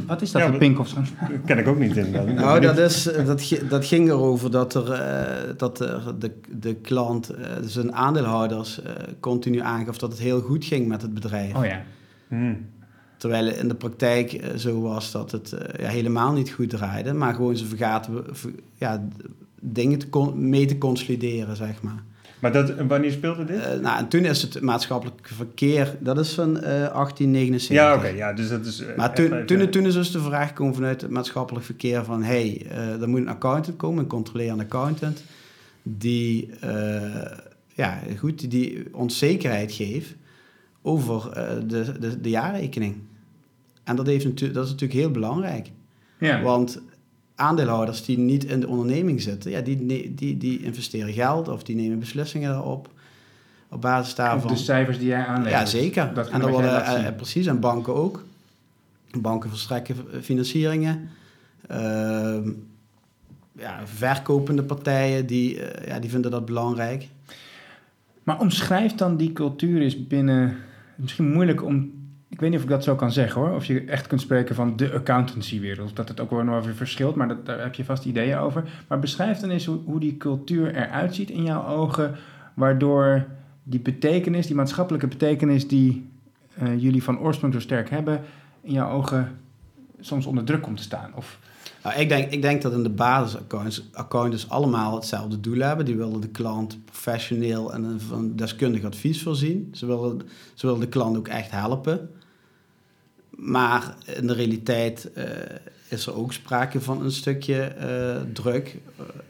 Wat 0.08 0.22
is 0.22 0.32
dat, 0.32 0.42
Ja, 0.42 0.48
een 0.48 0.50
maar- 0.50 0.60
Pinkoffs? 0.60 0.94
Dat 0.94 1.04
ken 1.46 1.58
ik 1.58 1.68
ook 1.68 1.80
niet 1.80 1.96
inderdaad. 1.98 2.36
Nou, 2.46 2.60
dat, 2.62 2.78
is, 2.78 3.04
dat, 3.04 3.60
dat 3.70 3.86
ging 3.86 4.10
erover 4.10 4.52
dat, 4.52 4.74
er, 4.76 4.92
eh, 4.92 5.54
dat 5.58 5.80
er 5.80 6.20
de, 6.20 6.32
de 6.58 6.76
klant, 6.76 7.30
eh, 7.30 7.46
zijn 7.62 7.94
aandeelhouders, 7.94 8.82
continu 9.20 9.60
aangaf 9.60 9.98
dat 9.98 10.12
het 10.12 10.20
heel 10.20 10.42
goed 10.42 10.66
ging 10.66 10.88
met 10.88 11.02
het 11.02 11.14
bedrijf. 11.14 11.56
Oh 11.56 11.66
ja. 11.66 11.82
Hm. 12.28 12.54
Terwijl 13.18 13.46
het 13.46 13.56
in 13.58 13.68
de 13.68 13.76
praktijk 13.76 14.44
zo 14.58 14.82
was 14.82 15.12
dat 15.12 15.32
het 15.32 15.56
ja, 15.80 15.88
helemaal 15.88 16.32
niet 16.34 16.50
goed 16.52 16.70
draaide, 16.70 17.14
maar 17.14 17.34
gewoon 17.34 17.58
ze 17.58 17.66
vergaten 17.66 18.24
ver- 18.32 18.52
ja, 18.74 19.08
dingen 19.62 20.00
te 20.00 20.32
mee 20.36 20.66
te 20.66 20.78
consolideren, 20.78 21.56
zeg 21.56 21.82
maar. 21.82 22.04
Maar 22.44 22.52
dat, 22.52 22.74
wanneer 22.88 23.12
speelde 23.12 23.46
dit? 23.46 23.62
Eh, 23.62 23.80
nou, 23.80 23.98
en 24.00 24.08
toen 24.08 24.26
is 24.26 24.42
het 24.42 24.62
maatschappelijk 24.62 25.20
verkeer, 25.34 25.96
dat 26.00 26.18
is 26.20 26.34
van 26.34 26.56
eh, 26.58 26.64
1879. 26.64 27.76
ja, 27.76 27.96
oké. 27.96 28.08
ja, 28.08 28.34
dus 28.34 28.50
dat 28.50 28.66
is... 28.66 28.80
eh, 28.80 28.96
Maar 28.98 29.14
toen, 29.16 29.26
even- 29.26 29.46
toen, 29.46 29.70
toen 29.70 29.86
is 29.86 29.94
dus 29.94 30.12
de 30.12 30.20
vraag 30.20 30.48
gekomen 30.48 30.74
vanuit 30.76 31.02
het 31.02 31.10
maatschappelijk 31.12 31.66
verkeer 31.66 32.04
van... 32.06 32.24
hé, 32.24 32.32
hey, 32.50 32.66
eh, 32.70 33.02
er 33.02 33.10
moet 33.10 33.20
een 33.20 33.28
accountant 33.28 33.78
komen, 33.78 34.04
een 34.04 34.10
controlerende 34.10 34.64
accountant... 34.64 35.24
die, 35.84 36.50
eh, 36.60 37.32
ja, 37.74 38.00
goed, 38.18 38.40
die- 38.40 38.50
die 38.50 38.86
ons 38.92 39.18
zekerheid 39.18 39.72
geeft 39.72 40.16
over 40.82 41.30
eh, 41.32 41.48
de, 41.68 42.00
de, 42.00 42.22
de 42.22 42.30
jaarrekening. 42.30 42.96
En 43.84 43.96
dat, 43.96 44.08
heeft 44.08 44.24
dat 44.54 44.66
is 44.66 44.72
natuurlijk 44.72 45.00
heel 45.00 45.12
belangrijk. 45.12 45.72
Ja. 46.20 46.42
Want 46.42 46.82
aandeelhouders 47.36 48.06
die 48.06 48.18
niet 48.18 48.44
in 48.44 48.60
de 48.60 48.68
onderneming 48.68 49.22
zitten... 49.22 49.52
Ja, 49.52 49.62
die, 49.62 50.14
die, 50.16 50.38
die 50.38 50.60
investeren 50.60 51.14
geld 51.14 51.48
of 51.48 51.64
die 51.64 51.76
nemen 51.76 52.00
beslissingen 52.00 52.50
daarop... 52.50 52.90
op 53.70 53.82
basis 53.82 54.16
daarvan... 54.16 54.52
de 54.52 54.58
cijfers 54.58 54.98
die 54.98 55.08
jij 55.08 55.26
aanlegt. 55.26 55.56
Ja, 55.56 55.66
zeker. 55.66 56.14
Dat 56.14 56.30
en 56.30 56.40
dan 56.40 56.52
worden, 56.52 56.86
eh, 56.86 57.16
precies, 57.16 57.46
en 57.46 57.60
banken 57.60 57.96
ook. 57.96 58.24
Banken 59.20 59.50
verstrekken 59.50 59.96
financieringen. 60.22 61.10
Ehm, 61.68 62.50
ja, 63.52 63.80
verkopende 63.84 64.64
partijen, 64.64 65.26
die, 65.26 65.62
eh, 65.62 65.88
ja, 65.88 66.00
die 66.00 66.10
vinden 66.10 66.32
dat 66.32 66.46
belangrijk. 66.46 67.08
Maar 68.24 68.40
omschrijf 68.40 68.96
dan 68.96 69.18
die 69.18 69.34
cultuur 69.34 69.82
is 69.82 70.08
binnen... 70.08 70.58
Misschien 70.96 71.32
moeilijk 71.32 71.64
om... 71.64 72.03
Ik 72.34 72.40
weet 72.40 72.50
niet 72.50 72.58
of 72.58 72.64
ik 72.64 72.72
dat 72.72 72.84
zo 72.84 72.96
kan 72.96 73.12
zeggen 73.12 73.42
hoor. 73.42 73.56
Of 73.56 73.66
je 73.66 73.84
echt 73.84 74.08
kunt 74.08 74.22
spreken 74.22 74.56
van 74.56 74.76
de 74.76 74.94
accountancywereld. 74.94 75.96
Dat 75.96 76.08
het 76.08 76.20
ook 76.20 76.30
wel 76.30 76.44
nog 76.44 76.66
weer 76.66 76.76
verschilt. 76.76 77.16
Maar 77.16 77.28
dat, 77.28 77.46
daar 77.46 77.60
heb 77.60 77.74
je 77.74 77.86
vast 77.86 78.06
ideeën 78.06 78.38
over. 78.38 78.64
Maar 78.88 79.00
beschrijf 79.00 79.40
dan 79.40 79.50
eens 79.50 79.66
hoe, 79.66 79.80
hoe 79.86 80.00
die 80.00 80.18
cultuur 80.18 80.76
eruit 80.76 81.16
ziet 81.16 81.30
in 81.30 81.44
jouw 81.44 81.66
ogen. 81.68 82.16
Waardoor 82.54 83.26
die 83.64 83.80
betekenis, 83.80 84.48
die 84.48 84.56
maatschappelijke 84.56 85.08
betekenis 85.08 85.68
die 85.68 86.10
eh, 86.54 86.82
jullie 86.82 87.04
van 87.04 87.20
oorsprong 87.20 87.54
zo 87.54 87.60
sterk 87.60 87.90
hebben... 87.90 88.22
in 88.62 88.74
jouw 88.74 88.92
ogen 88.92 89.38
soms 90.00 90.26
onder 90.26 90.44
druk 90.44 90.62
komt 90.62 90.78
te 90.78 90.84
staan. 90.84 91.12
Of, 91.16 91.40
Nou, 91.84 92.00
ik, 92.00 92.10
denk, 92.10 92.32
ik 92.32 92.42
denk 92.42 92.62
dat 92.62 92.74
in 92.74 92.84
de 92.84 92.90
basis 92.90 93.42
accountants, 93.94 94.50
allemaal 94.50 94.96
hetzelfde 94.96 95.40
doel 95.40 95.60
hebben. 95.60 95.86
Die 95.86 95.98
willen 95.98 96.22
de 96.22 96.28
klant 96.28 96.86
professioneel 96.86 97.74
en 97.74 98.00
van 98.00 98.36
deskundig 98.36 98.84
advies 98.84 99.24
voorzien. 99.24 99.70
Ze 99.72 99.86
willen, 99.86 100.22
ze 100.54 100.66
willen 100.66 100.82
de 100.82 100.90
klant 100.90 101.18
ook 101.18 101.28
echt 101.28 101.52
helpen. 101.52 102.10
Maar 103.38 103.96
in 104.06 104.28
de 104.28 104.34
realiteit 104.34 105.10
uh, 105.18 105.24
is 105.88 106.06
er 106.06 106.16
ook 106.16 106.34
sprake 106.34 106.82
van 106.82 107.02
een 107.02 107.12
stukje 107.12 107.76
uh, 107.80 108.32
druk 108.34 108.78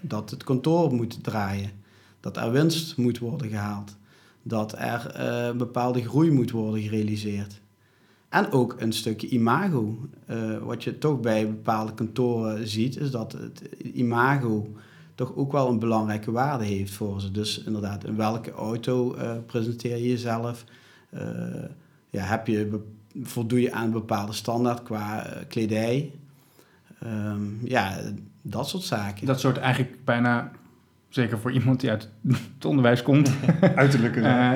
dat 0.02 0.30
het 0.30 0.44
kantoor 0.44 0.94
moet 0.94 1.24
draaien. 1.24 1.72
Dat 2.20 2.38
er 2.38 2.52
winst 2.52 2.98
moet 2.98 3.20
worden 3.20 3.50
gehaald. 3.50 3.96
Dat 4.44 4.76
er 4.78 5.16
uh, 5.18 5.58
bepaalde 5.58 6.02
groei 6.02 6.32
moet 6.32 6.52
worden 6.52 6.82
gerealiseerd. 6.82 7.62
En 8.30 8.52
ook 8.52 8.76
een 8.78 8.94
stukje 8.94 9.28
imago. 9.28 9.98
wat 10.64 10.84
je 10.84 10.98
toch 10.98 11.20
bij 11.20 11.48
bepaalde 11.48 11.94
kantoren 11.94 12.68
ziet, 12.68 12.98
is 12.98 13.12
dat 13.12 13.32
het 13.32 13.62
imago 13.94 14.68
toch 15.16 15.36
ook 15.36 15.52
wel 15.52 15.70
een 15.70 15.80
belangrijke 15.80 16.32
waarde 16.32 16.64
heeft 16.64 16.94
voor 16.94 17.22
ze. 17.22 17.32
Dus 17.32 17.64
inderdaad, 17.64 18.06
in 18.06 18.16
welke 18.16 18.52
auto 18.52 19.16
presenteer 19.46 19.98
je 19.98 20.08
jezelf? 20.08 20.66
ja, 22.10 22.24
heb 22.24 22.48
je 22.48 22.82
voldoe 23.22 23.62
je 23.62 23.72
aan 23.72 23.86
een 23.86 23.92
bepaalde 23.92 24.34
standaard 24.34 24.84
qua 24.84 25.28
uh, 25.28 25.42
kledij. 25.48 26.12
Um, 27.04 27.60
ja, 27.64 27.98
dat 28.42 28.70
soort 28.70 28.84
zaken. 28.84 29.26
Dat 29.26 29.40
soort 29.40 29.58
eigenlijk 29.58 30.06
bijna, 30.06 30.52
zeker 31.10 31.40
voor 31.40 31.52
iemand 31.52 31.80
die 31.80 31.90
uit 31.90 32.10
het 32.28 32.66
onderwijs 32.66 33.02
komt... 33.02 33.32
uiterlijke 33.76 34.20
uh, 34.20 34.52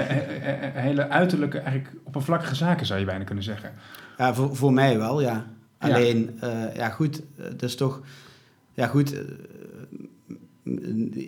hele 0.73 1.09
uiterlijke, 1.09 1.59
eigenlijk 1.59 1.95
oppervlakkige 2.03 2.55
zaken 2.55 2.85
zou 2.85 2.99
je 2.99 3.05
bijna 3.05 3.23
kunnen 3.23 3.43
zeggen. 3.43 3.73
Ja, 4.17 4.33
voor, 4.33 4.55
voor 4.55 4.73
mij 4.73 4.97
wel, 4.97 5.21
ja. 5.21 5.45
Alleen, 5.77 6.37
ja, 6.41 6.71
ja 6.73 6.89
goed, 6.89 7.21
het 7.35 7.63
is 7.63 7.75
toch... 7.75 8.01
Ja 8.73 8.87
goed, 8.87 9.21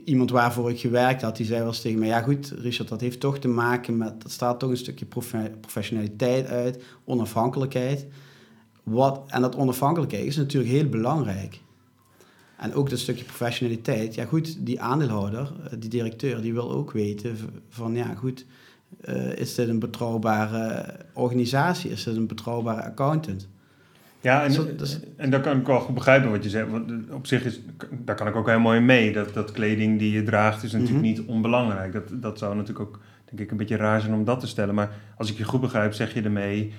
iemand 0.06 0.32
waarvoor 0.32 0.70
ik 0.70 0.80
gewerkt 0.80 1.22
had, 1.22 1.38
die 1.38 1.46
zei 1.46 1.60
wel 1.60 1.68
eens 1.68 1.82
tegen 1.82 2.00
mij: 2.00 2.08
Ja, 2.08 2.22
goed, 2.22 2.54
Richard, 2.58 2.90
dat 2.90 3.02
heeft 3.02 3.20
toch 3.20 3.40
te 3.40 3.48
maken 3.48 3.98
met. 3.98 4.22
Dat 4.22 4.32
staat 4.32 4.60
toch 4.60 4.70
een 4.70 4.78
stukje 4.78 5.06
professionaliteit 5.62 6.48
uit, 6.48 6.84
onafhankelijkheid. 7.04 8.06
Wat, 8.84 9.22
en 9.28 9.42
dat 9.42 9.56
onafhankelijkheid 9.56 10.26
is 10.26 10.36
natuurlijk 10.36 10.72
heel 10.72 10.90
belangrijk. 10.90 11.60
En 12.58 12.74
ook 12.74 12.90
dat 12.90 13.00
stukje 13.00 13.24
professionaliteit. 13.24 14.16
Ja, 14.16 14.26
goed, 14.26 14.66
die 14.66 14.82
aandeelhouder, 14.82 15.52
eh, 15.64 15.80
die 15.80 15.90
directeur, 15.90 16.42
die 16.42 16.54
wil 16.54 16.72
ook 16.72 16.92
weten 16.92 17.38
van: 17.70 17.96
Ja, 17.96 18.14
goed, 18.16 18.46
uh, 19.06 19.36
is 19.36 19.56
dit 19.56 19.68
een 19.68 19.80
betrouwbare 19.80 20.96
organisatie? 21.14 21.92
Is 21.92 22.04
dit 22.04 22.16
een 22.16 22.28
betrouwbare 22.28 22.84
accountant? 22.84 23.48
Ja, 24.22 24.44
en, 24.44 24.78
en 25.18 25.30
dat 25.30 25.42
kan 25.42 25.60
ik 25.60 25.66
wel 25.66 25.80
goed 25.80 25.96
begrijpen 25.96 26.32
wat 26.32 26.44
je 26.44 26.50
zegt. 26.50 26.70
Want 26.70 27.12
op 27.12 27.28
zich 27.28 27.44
is, 27.44 27.62
daar 27.92 28.16
kan 28.16 28.28
ik 28.28 28.36
ook 28.36 28.48
helemaal 28.48 28.76
in 28.76 28.86
mee. 28.86 29.14
Dat, 29.14 29.34
dat 29.34 29.52
kleding 29.52 30.00
die 30.00 30.12
je 30.12 30.24
draagt 30.24 30.64
is 30.64 30.72
natuurlijk 30.72 31.00
mhm. 31.00 31.08
niet 31.08 31.22
onbelangrijk. 31.22 31.94
Dat, 31.94 32.12
dat 32.12 32.38
zou 32.38 32.56
natuurlijk 32.56 32.88
ook, 32.88 33.00
denk 33.26 33.40
ik, 33.40 33.52
een 33.52 33.58
beetje 33.58 33.76
raar 33.76 34.02
zijn 34.02 34.14
om 34.14 34.24
dat 34.24 34.40
te 34.40 34.48
stellen. 34.48 34.76
Maar 34.76 34.92
als 35.18 35.32
ik 35.32 35.38
je 35.38 35.44
goed 35.44 35.62
begrijp, 35.62 35.94
zeg 35.94 36.14
je 36.14 36.22
ermee... 36.22 36.74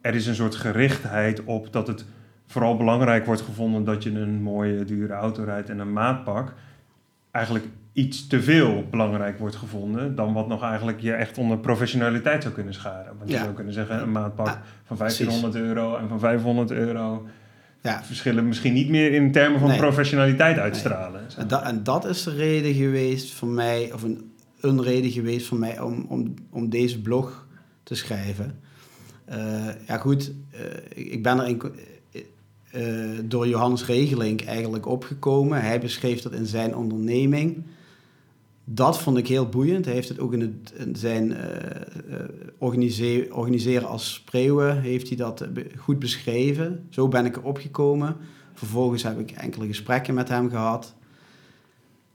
er 0.00 0.14
is 0.14 0.26
een 0.26 0.34
soort 0.34 0.54
gerichtheid 0.54 1.44
op 1.44 1.72
dat 1.72 1.86
het 1.86 2.04
vooral 2.46 2.76
belangrijk 2.76 3.26
wordt 3.26 3.40
gevonden... 3.40 3.84
dat 3.84 4.02
je 4.02 4.10
een 4.10 4.42
mooie, 4.42 4.84
dure 4.84 5.12
auto 5.12 5.44
rijdt 5.44 5.68
en 5.70 5.78
een 5.78 5.92
maatpak. 5.92 6.54
Eigenlijk 7.30 7.64
iets 7.94 8.26
te 8.26 8.42
veel 8.42 8.84
belangrijk 8.90 9.38
wordt 9.38 9.56
gevonden 9.56 10.14
dan 10.14 10.32
wat 10.32 10.48
nog 10.48 10.62
eigenlijk 10.62 11.00
je 11.00 11.12
echt 11.12 11.38
onder 11.38 11.58
professionaliteit 11.58 12.42
zou 12.42 12.54
kunnen 12.54 12.74
scharen. 12.74 13.16
Want 13.18 13.30
je 13.30 13.36
zou 13.36 13.52
kunnen 13.52 13.72
zeggen 13.72 14.02
een 14.02 14.12
maatpak 14.12 14.46
ah, 14.46 14.56
van 14.84 14.96
1500 14.96 15.54
euro 15.54 15.96
en 15.96 16.08
van 16.08 16.18
500 16.18 16.70
euro 16.70 17.26
ja. 17.82 18.02
verschillen 18.04 18.48
misschien 18.48 18.72
niet 18.72 18.88
meer 18.88 19.12
in 19.12 19.32
termen 19.32 19.60
van 19.60 19.76
professionaliteit 19.76 20.58
uitstralen. 20.58 21.20
En, 21.36 21.48
dat, 21.48 21.62
en, 21.62 21.82
dat, 21.82 22.04
is 22.04 22.22
de 22.22 22.34
reden 22.34 22.74
geweest 22.74 23.32
voor 23.32 23.48
mij, 23.48 23.92
of 23.92 24.02
een, 24.02 24.32
een 24.60 24.82
reden 24.82 25.10
geweest 25.10 25.46
voor 25.46 25.58
mij 25.58 25.80
om, 25.80 26.06
om, 26.08 26.34
om 26.50 26.68
deze 26.68 27.00
blog 27.00 27.46
te 27.82 27.94
schrijven. 27.94 28.60
Uh, 29.28 29.36
ja 29.86 29.98
goed, 29.98 30.32
uh, 30.54 30.60
ik 31.12 31.22
ben 31.22 31.38
er 31.38 31.46
in, 31.46 31.62
uh, 32.74 33.18
door 33.24 33.48
Johannes 33.48 33.86
Regelink 33.86 34.40
eigenlijk 34.40 34.86
opgekomen. 34.86 35.60
Hij 35.60 35.80
beschreef 35.80 36.22
dat 36.22 36.32
in 36.32 36.46
zijn 36.46 36.76
onderneming 36.76 37.64
dat 38.64 39.00
vond 39.00 39.16
ik 39.16 39.28
heel 39.28 39.48
boeiend. 39.48 39.84
Hij 39.84 39.94
heeft 39.94 40.08
het 40.08 40.20
ook 40.20 40.32
in, 40.32 40.40
het, 40.40 40.72
in 40.86 40.96
zijn 40.96 41.30
uh, 41.30 42.18
organiseren 43.28 43.88
als 43.88 44.14
spreeuwen, 44.14 44.80
heeft 44.80 45.08
hij 45.08 45.16
dat 45.16 45.46
goed 45.76 45.98
beschreven. 45.98 46.86
Zo 46.90 47.08
ben 47.08 47.24
ik 47.24 47.36
erop 47.36 47.58
gekomen. 47.58 48.16
Vervolgens 48.54 49.02
heb 49.02 49.18
ik 49.18 49.30
enkele 49.30 49.66
gesprekken 49.66 50.14
met 50.14 50.28
hem 50.28 50.50
gehad. 50.50 50.94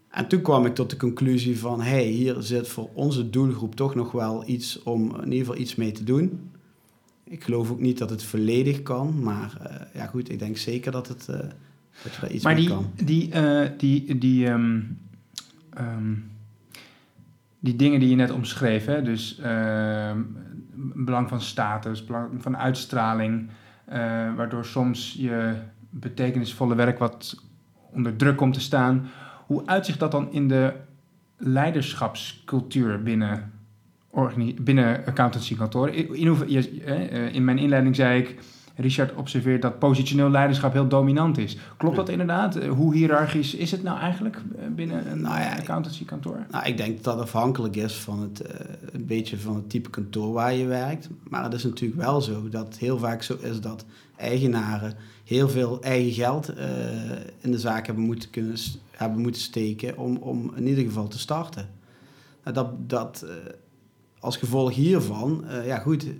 En 0.09 0.27
toen 0.27 0.41
kwam 0.41 0.65
ik 0.65 0.75
tot 0.75 0.89
de 0.89 0.97
conclusie 0.97 1.59
van, 1.59 1.81
hey, 1.81 2.03
hier 2.03 2.35
zit 2.39 2.67
voor 2.67 2.89
onze 2.93 3.29
doelgroep 3.29 3.75
toch 3.75 3.95
nog 3.95 4.11
wel 4.11 4.43
iets 4.45 4.83
om 4.83 5.15
in 5.15 5.31
ieder 5.31 5.45
geval 5.45 5.57
iets 5.61 5.75
mee 5.75 5.91
te 5.91 6.03
doen. 6.03 6.49
Ik 7.23 7.43
geloof 7.43 7.71
ook 7.71 7.79
niet 7.79 7.97
dat 7.97 8.09
het 8.09 8.23
volledig 8.23 8.81
kan, 8.81 9.19
maar 9.23 9.57
uh, 9.61 9.75
ja 9.93 10.05
goed, 10.05 10.31
ik 10.31 10.39
denk 10.39 10.57
zeker 10.57 10.91
dat, 10.91 11.07
het, 11.07 11.27
uh, 11.29 11.37
dat 12.19 12.31
iets 12.31 12.43
maar 12.43 12.53
mee 12.53 12.61
die, 12.61 12.73
kan. 12.73 12.91
die, 13.05 13.75
die, 13.77 14.17
die, 14.17 14.47
um, 14.47 14.97
um, 15.79 16.29
die 17.59 17.75
dingen 17.75 17.99
die 17.99 18.09
je 18.09 18.15
net 18.15 18.31
omschreef, 18.31 18.85
hè? 18.85 19.01
dus 19.01 19.39
uh, 19.39 20.11
belang 20.75 21.29
van 21.29 21.41
status, 21.41 22.05
belang 22.05 22.41
van 22.41 22.57
uitstraling, 22.57 23.49
uh, 23.89 23.95
waardoor 24.35 24.65
soms 24.65 25.15
je 25.17 25.53
betekenisvolle 25.89 26.75
werk 26.75 26.99
wat 26.99 27.43
onder 27.93 28.15
druk 28.15 28.37
komt 28.37 28.53
te 28.53 28.59
staan. 28.59 29.07
Hoe 29.45 29.65
uitzicht 29.65 29.99
dat 29.99 30.11
dan 30.11 30.31
in 30.31 30.47
de 30.47 30.73
leiderschapscultuur 31.37 33.03
binnen, 33.03 33.51
binnen 34.61 35.05
accountancykantoren? 35.05 35.93
In, 35.93 36.35
eh, 36.85 37.33
in 37.33 37.43
mijn 37.43 37.57
inleiding 37.57 37.95
zei 37.95 38.19
ik, 38.19 38.39
Richard 38.79 39.15
observeert 39.15 39.61
dat 39.61 39.79
positioneel 39.79 40.29
leiderschap 40.29 40.73
heel 40.73 40.87
dominant 40.87 41.37
is. 41.37 41.57
Klopt 41.77 41.95
dat 41.95 42.09
inderdaad? 42.09 42.55
Eh, 42.55 42.69
hoe 42.69 42.95
hiërarchisch 42.95 43.55
is 43.55 43.71
het 43.71 43.83
nou 43.83 43.99
eigenlijk 43.99 44.35
eh, 44.35 44.67
binnen 44.75 45.11
een 45.11 45.21
nou 45.21 45.39
ja, 45.39 45.55
accountancykantoor? 45.57 46.45
Nou, 46.51 46.65
ik 46.65 46.77
denk 46.77 47.03
dat 47.03 47.13
het 47.13 47.23
afhankelijk 47.23 47.75
is 47.75 47.93
van 47.93 48.21
het, 48.21 48.41
uh, 48.41 48.49
een 48.91 49.05
beetje 49.05 49.37
van 49.37 49.55
het 49.55 49.69
type 49.69 49.89
kantoor 49.89 50.33
waar 50.33 50.53
je 50.53 50.65
werkt. 50.65 51.09
Maar 51.23 51.43
het 51.43 51.53
is 51.53 51.63
natuurlijk 51.63 52.01
wel 52.01 52.21
zo 52.21 52.49
dat 52.49 52.65
het 52.65 52.77
heel 52.77 52.97
vaak 52.97 53.23
zo 53.23 53.37
is 53.41 53.61
dat 53.61 53.85
eigenaren 54.15 54.93
heel 55.23 55.49
veel 55.49 55.81
eigen 55.81 56.11
geld 56.11 56.57
uh, 56.57 56.65
in 57.39 57.51
de 57.51 57.59
zaak 57.59 57.85
hebben 57.85 58.03
moeten, 58.03 58.29
kunnen, 58.29 58.55
hebben 58.91 59.21
moeten 59.21 59.41
steken 59.41 59.97
om, 59.97 60.17
om 60.17 60.51
in 60.55 60.67
ieder 60.67 60.83
geval 60.83 61.07
te 61.07 61.19
starten. 61.19 61.69
Nou, 62.43 62.55
dat, 62.55 62.89
dat 62.89 63.25
als 64.19 64.37
gevolg 64.37 64.73
hiervan, 64.73 65.43
uh, 65.45 65.65
ja 65.65 65.77
goed, 65.77 66.05
uh, 66.05 66.11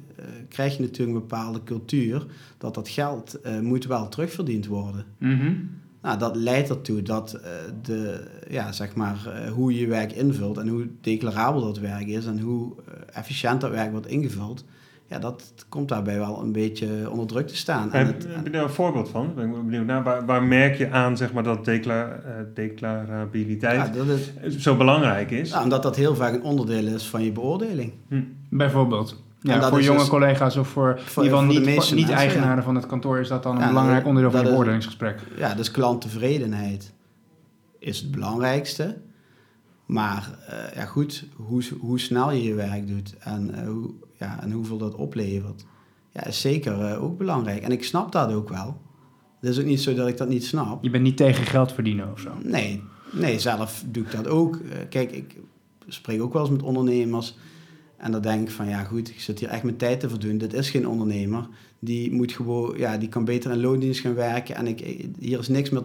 krijg 0.47 0.75
je 0.75 0.81
natuurlijk 0.81 1.17
een 1.17 1.27
bepaalde 1.27 1.63
cultuur 1.63 2.25
dat 2.57 2.73
dat 2.73 2.89
geld 2.89 3.39
uh, 3.45 3.59
moet 3.59 3.85
wel 3.85 4.07
terugverdiend 4.07 4.67
worden. 4.67 5.05
Mm 5.17 5.69
Nou, 6.01 6.17
dat 6.17 6.35
leidt 6.35 6.69
ertoe 6.69 7.01
dat 7.01 7.39
de, 7.81 8.27
ja, 8.49 8.71
zeg 8.71 8.95
maar, 8.95 9.49
hoe 9.53 9.73
je 9.73 9.79
je 9.79 9.87
werk 9.87 10.11
invult 10.11 10.57
en 10.57 10.67
hoe 10.67 10.87
declarabel 11.01 11.61
dat 11.61 11.79
werk 11.79 12.07
is 12.07 12.25
en 12.25 12.39
hoe 12.39 12.73
efficiënt 13.13 13.61
dat 13.61 13.71
werk 13.71 13.91
wordt 13.91 14.07
ingevuld, 14.07 14.63
ja, 15.09 15.19
dat 15.19 15.65
komt 15.69 15.87
daarbij 15.87 16.17
wel 16.17 16.41
een 16.41 16.51
beetje 16.51 17.09
onder 17.09 17.27
druk 17.27 17.47
te 17.47 17.55
staan. 17.55 17.91
Heb, 17.91 18.07
het, 18.07 18.27
heb 18.29 18.43
je 18.43 18.51
daar 18.51 18.63
een 18.63 18.69
voorbeeld 18.69 19.09
van? 19.09 19.33
Ben 19.35 19.49
ik 19.49 19.63
benieuwd 19.65 19.85
naar. 19.85 20.03
Waar, 20.03 20.25
waar 20.25 20.43
merk 20.43 20.75
je 20.75 20.91
aan 20.91 21.17
zeg 21.17 21.33
maar, 21.33 21.43
dat 21.43 21.65
decla 21.65 22.07
uh, 22.07 22.31
declarabiliteit 22.53 23.95
ja, 23.95 24.03
dat 24.03 24.61
zo 24.61 24.75
belangrijk 24.75 25.31
is? 25.31 25.51
Nou, 25.51 25.63
omdat 25.63 25.83
dat 25.83 25.95
heel 25.95 26.15
vaak 26.15 26.33
een 26.33 26.43
onderdeel 26.43 26.85
is 26.85 27.07
van 27.07 27.23
je 27.23 27.31
beoordeling. 27.31 27.93
Hm. 28.07 28.21
Bijvoorbeeld. 28.49 29.23
Ja, 29.41 29.69
voor 29.69 29.81
jonge 29.81 29.99
dus, 29.99 30.07
collega's 30.07 30.55
of 30.55 30.67
voor, 30.67 30.99
voor 30.99 31.23
in 31.23 31.29
ieder 31.29 31.57
geval 31.57 31.85
niet, 31.85 31.95
niet 31.95 32.09
eigenaren 32.09 32.63
van 32.63 32.75
het 32.75 32.85
kantoor 32.85 33.19
is 33.19 33.27
dat 33.27 33.43
dan 33.43 33.61
een 33.61 33.67
belangrijk 33.67 34.05
onderdeel 34.05 34.31
van 34.31 34.39
het 34.39 34.49
beoordelingsgesprek. 34.49 35.19
Ja, 35.37 35.53
dus 35.53 35.71
klanttevredenheid 35.71 36.93
is 37.79 37.99
het 37.99 38.11
belangrijkste. 38.11 38.97
Maar 39.89 40.37
uh, 40.49 40.75
ja, 40.75 40.85
goed, 40.85 41.25
hoe, 41.35 41.63
hoe 41.79 41.99
snel 41.99 42.31
je 42.31 42.43
je 42.43 42.53
werk 42.53 42.87
doet 42.87 43.15
en 43.19 43.51
uh, 43.55 43.67
hoe, 43.67 43.89
ja, 44.19 44.41
en 44.41 44.51
hoeveel 44.51 44.77
dat 44.77 44.95
oplevert, 44.95 45.65
ja, 46.11 46.25
is 46.25 46.41
zeker 46.41 46.79
uh, 46.79 47.03
ook 47.03 47.17
belangrijk. 47.17 47.63
En 47.63 47.71
ik 47.71 47.83
snap 47.83 48.11
dat 48.11 48.31
ook 48.31 48.49
wel. 48.49 48.81
Het 49.39 49.49
is 49.49 49.59
ook 49.59 49.65
niet 49.65 49.81
zo 49.81 49.93
dat 49.93 50.07
ik 50.07 50.17
dat 50.17 50.29
niet 50.29 50.45
snap. 50.45 50.83
Je 50.83 50.89
bent 50.89 51.03
niet 51.03 51.17
tegen 51.17 51.45
geld 51.45 51.71
verdienen 51.71 52.11
of 52.11 52.19
zo? 52.19 52.31
Nee, 52.43 52.83
nee 53.11 53.39
zelf 53.39 53.83
doe 53.87 54.03
ik 54.03 54.11
dat 54.11 54.27
ook. 54.27 54.59
Kijk, 54.89 55.11
ik 55.11 55.35
spreek 55.87 56.21
ook 56.21 56.33
wel 56.33 56.41
eens 56.41 56.51
met 56.51 56.63
ondernemers. 56.63 57.37
En 57.97 58.11
dan 58.11 58.21
denk 58.21 58.47
ik 58.47 58.53
van, 58.53 58.67
ja 58.67 58.83
goed, 58.83 59.09
ik 59.09 59.19
zit 59.19 59.39
hier 59.39 59.49
echt 59.49 59.63
mijn 59.63 59.77
tijd 59.77 59.99
te 59.99 60.09
verdoen. 60.09 60.37
Dit 60.37 60.53
is 60.53 60.69
geen 60.69 60.87
ondernemer. 60.87 61.47
Die 61.79 62.11
moet 62.11 62.31
gewoon, 62.31 62.77
ja, 62.77 62.97
die 62.97 63.09
kan 63.09 63.25
beter 63.25 63.51
in 63.51 63.61
loondienst 63.61 63.99
gaan 64.01 64.15
werken. 64.15 64.55
En 64.55 64.67
ik, 64.67 65.07
hier 65.19 65.39
is 65.39 65.47
niks 65.47 65.69
meer, 65.69 65.83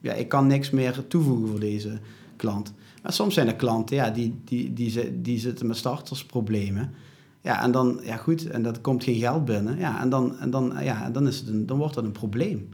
ja, 0.00 0.12
ik 0.12 0.28
kan 0.28 0.46
niks 0.46 0.70
meer 0.70 1.06
toevoegen 1.08 1.48
voor 1.48 1.60
deze 1.60 1.98
klant. 2.36 2.72
Maar 3.02 3.12
soms 3.12 3.34
zijn 3.34 3.46
er 3.46 3.54
klanten, 3.54 3.96
ja, 3.96 4.10
die, 4.10 4.40
die, 4.44 4.72
die, 4.72 4.92
die, 4.92 5.20
die 5.20 5.38
zitten 5.38 5.66
met 5.66 5.76
startersproblemen. 5.76 6.94
Ja, 7.40 7.62
en 7.62 7.70
dan, 7.70 8.00
ja 8.02 8.16
goed, 8.16 8.50
en 8.50 8.62
dat 8.62 8.80
komt 8.80 9.04
geen 9.04 9.18
geld 9.18 9.44
binnen. 9.44 9.78
Ja, 9.78 10.00
en 10.00 10.08
dan, 10.08 10.38
en 10.38 10.50
dan, 10.50 10.74
ja, 10.80 11.10
dan, 11.10 11.26
is 11.26 11.38
het 11.38 11.48
een, 11.48 11.66
dan 11.66 11.78
wordt 11.78 11.94
dat 11.94 12.04
een 12.04 12.12
probleem. 12.12 12.68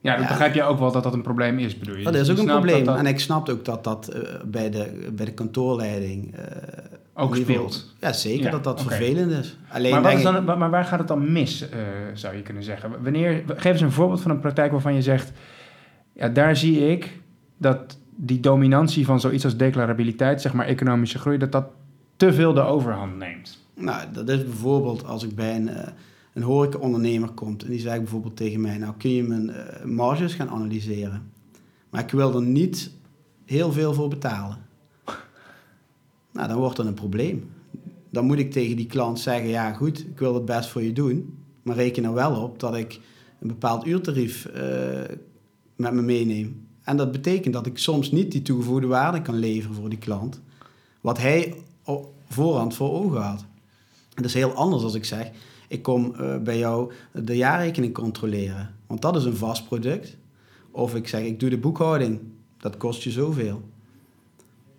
Ja, 0.00 0.16
dan 0.16 0.26
begrijp 0.26 0.54
je 0.54 0.62
ook 0.62 0.78
wel 0.78 0.92
dat 0.92 1.02
dat 1.02 1.14
een 1.14 1.22
probleem 1.22 1.58
is, 1.58 1.78
bedoel 1.78 1.96
je? 1.96 2.04
Dat 2.04 2.14
is 2.14 2.30
ook 2.30 2.38
een 2.38 2.46
probleem. 2.46 2.88
En 2.88 3.06
ik 3.06 3.20
snap 3.20 3.48
ook 3.48 3.64
dat 3.64 3.84
dat 3.84 4.10
uh, 4.14 4.22
bij, 4.44 4.70
de, 4.70 5.10
bij 5.12 5.24
de 5.24 5.32
kantoorleiding 5.32 6.34
uh, 6.34 6.40
ook 7.14 7.34
geval- 7.34 7.54
speelt. 7.54 7.94
Ja, 8.00 8.12
zeker 8.12 8.44
Ja, 8.44 8.50
dat 8.50 8.64
dat 8.64 8.82
vervelend 8.82 9.32
is. 9.32 9.58
Alleen 9.68 10.02
Maar, 10.02 10.12
is 10.12 10.22
dan, 10.22 10.44
maar 10.44 10.70
waar 10.70 10.84
gaat 10.84 10.98
het 10.98 11.08
dan 11.08 11.32
mis, 11.32 11.68
eh, 11.68 11.78
zou 12.14 12.36
je 12.36 12.42
kunnen 12.42 12.62
zeggen? 12.62 13.02
Wanneer, 13.02 13.42
geef 13.46 13.72
eens 13.72 13.80
een 13.80 13.92
voorbeeld 13.92 14.20
van 14.20 14.30
een 14.30 14.40
praktijk 14.40 14.72
waarvan 14.72 14.94
je 14.94 15.02
zegt... 15.02 15.32
Ja, 16.12 16.28
daar 16.28 16.56
zie 16.56 16.90
ik 16.90 17.20
dat 17.56 17.98
die 18.24 18.40
dominantie 18.40 19.04
van 19.04 19.20
zoiets 19.20 19.44
als 19.44 19.56
declarabiliteit, 19.56 20.40
zeg 20.40 20.52
maar 20.52 20.66
economische 20.66 21.18
groei, 21.18 21.38
dat 21.38 21.52
dat 21.52 21.66
te 22.16 22.32
veel 22.32 22.52
de 22.52 22.60
overhand 22.60 23.16
neemt. 23.16 23.58
Nou, 23.74 24.12
dat 24.12 24.28
is 24.28 24.44
bijvoorbeeld 24.44 25.04
als 25.04 25.24
ik 25.24 25.34
bij 25.34 25.56
een, 25.56 25.68
eh, 25.68 25.88
een 26.32 26.42
horecaondernemer 26.42 27.28
kom 27.28 27.48
en 27.48 27.70
die 27.70 27.80
zegt 27.80 27.98
bijvoorbeeld 27.98 28.36
tegen 28.36 28.60
mij, 28.60 28.78
nou 28.78 28.94
kun 28.98 29.10
je 29.10 29.22
mijn 29.22 29.50
eh, 29.50 29.84
marges 29.84 30.34
gaan 30.34 30.48
analyseren. 30.48 31.30
Maar 31.90 32.00
ik 32.02 32.10
wil 32.10 32.34
er 32.34 32.42
niet 32.42 32.90
heel 33.44 33.72
veel 33.72 33.94
voor 33.94 34.08
betalen. 34.08 34.56
Nou, 36.32 36.48
dan 36.48 36.56
wordt 36.56 36.76
dat 36.76 36.86
een 36.86 36.94
probleem. 36.94 37.50
Dan 38.10 38.24
moet 38.24 38.38
ik 38.38 38.50
tegen 38.50 38.76
die 38.76 38.86
klant 38.86 39.20
zeggen, 39.20 39.48
ja 39.48 39.72
goed, 39.72 40.00
ik 40.00 40.18
wil 40.18 40.34
het 40.34 40.44
best 40.44 40.68
voor 40.68 40.82
je 40.82 40.92
doen, 40.92 41.38
maar 41.62 41.76
reken 41.76 42.04
er 42.04 42.14
wel 42.14 42.42
op 42.42 42.60
dat 42.60 42.76
ik 42.76 43.00
een 43.40 43.48
bepaald 43.48 43.86
uurtarief 43.86 44.44
eh, 44.44 45.16
met 45.76 45.92
me 45.92 46.02
meeneem. 46.02 46.70
En 46.82 46.96
dat 46.96 47.12
betekent 47.12 47.54
dat 47.54 47.66
ik 47.66 47.78
soms 47.78 48.10
niet 48.10 48.32
die 48.32 48.42
toegevoegde 48.42 48.86
waarde 48.86 49.22
kan 49.22 49.34
leveren 49.34 49.76
voor 49.76 49.88
die 49.88 49.98
klant, 49.98 50.40
wat 51.00 51.18
hij 51.18 51.54
voorhand 52.28 52.74
voor 52.74 52.90
ogen 52.90 53.20
had. 53.22 53.44
Het 54.14 54.24
is 54.24 54.34
heel 54.34 54.52
anders 54.52 54.82
als 54.82 54.94
ik 54.94 55.04
zeg, 55.04 55.30
ik 55.68 55.82
kom 55.82 56.14
eh, 56.14 56.38
bij 56.38 56.58
jou 56.58 56.92
de 57.12 57.36
jaarrekening 57.36 57.94
controleren, 57.94 58.74
want 58.86 59.02
dat 59.02 59.16
is 59.16 59.24
een 59.24 59.36
vast 59.36 59.66
product. 59.66 60.16
Of 60.70 60.94
ik 60.94 61.08
zeg, 61.08 61.24
ik 61.24 61.40
doe 61.40 61.50
de 61.50 61.58
boekhouding, 61.58 62.20
dat 62.58 62.76
kost 62.76 63.02
je 63.02 63.10
zoveel. 63.10 63.62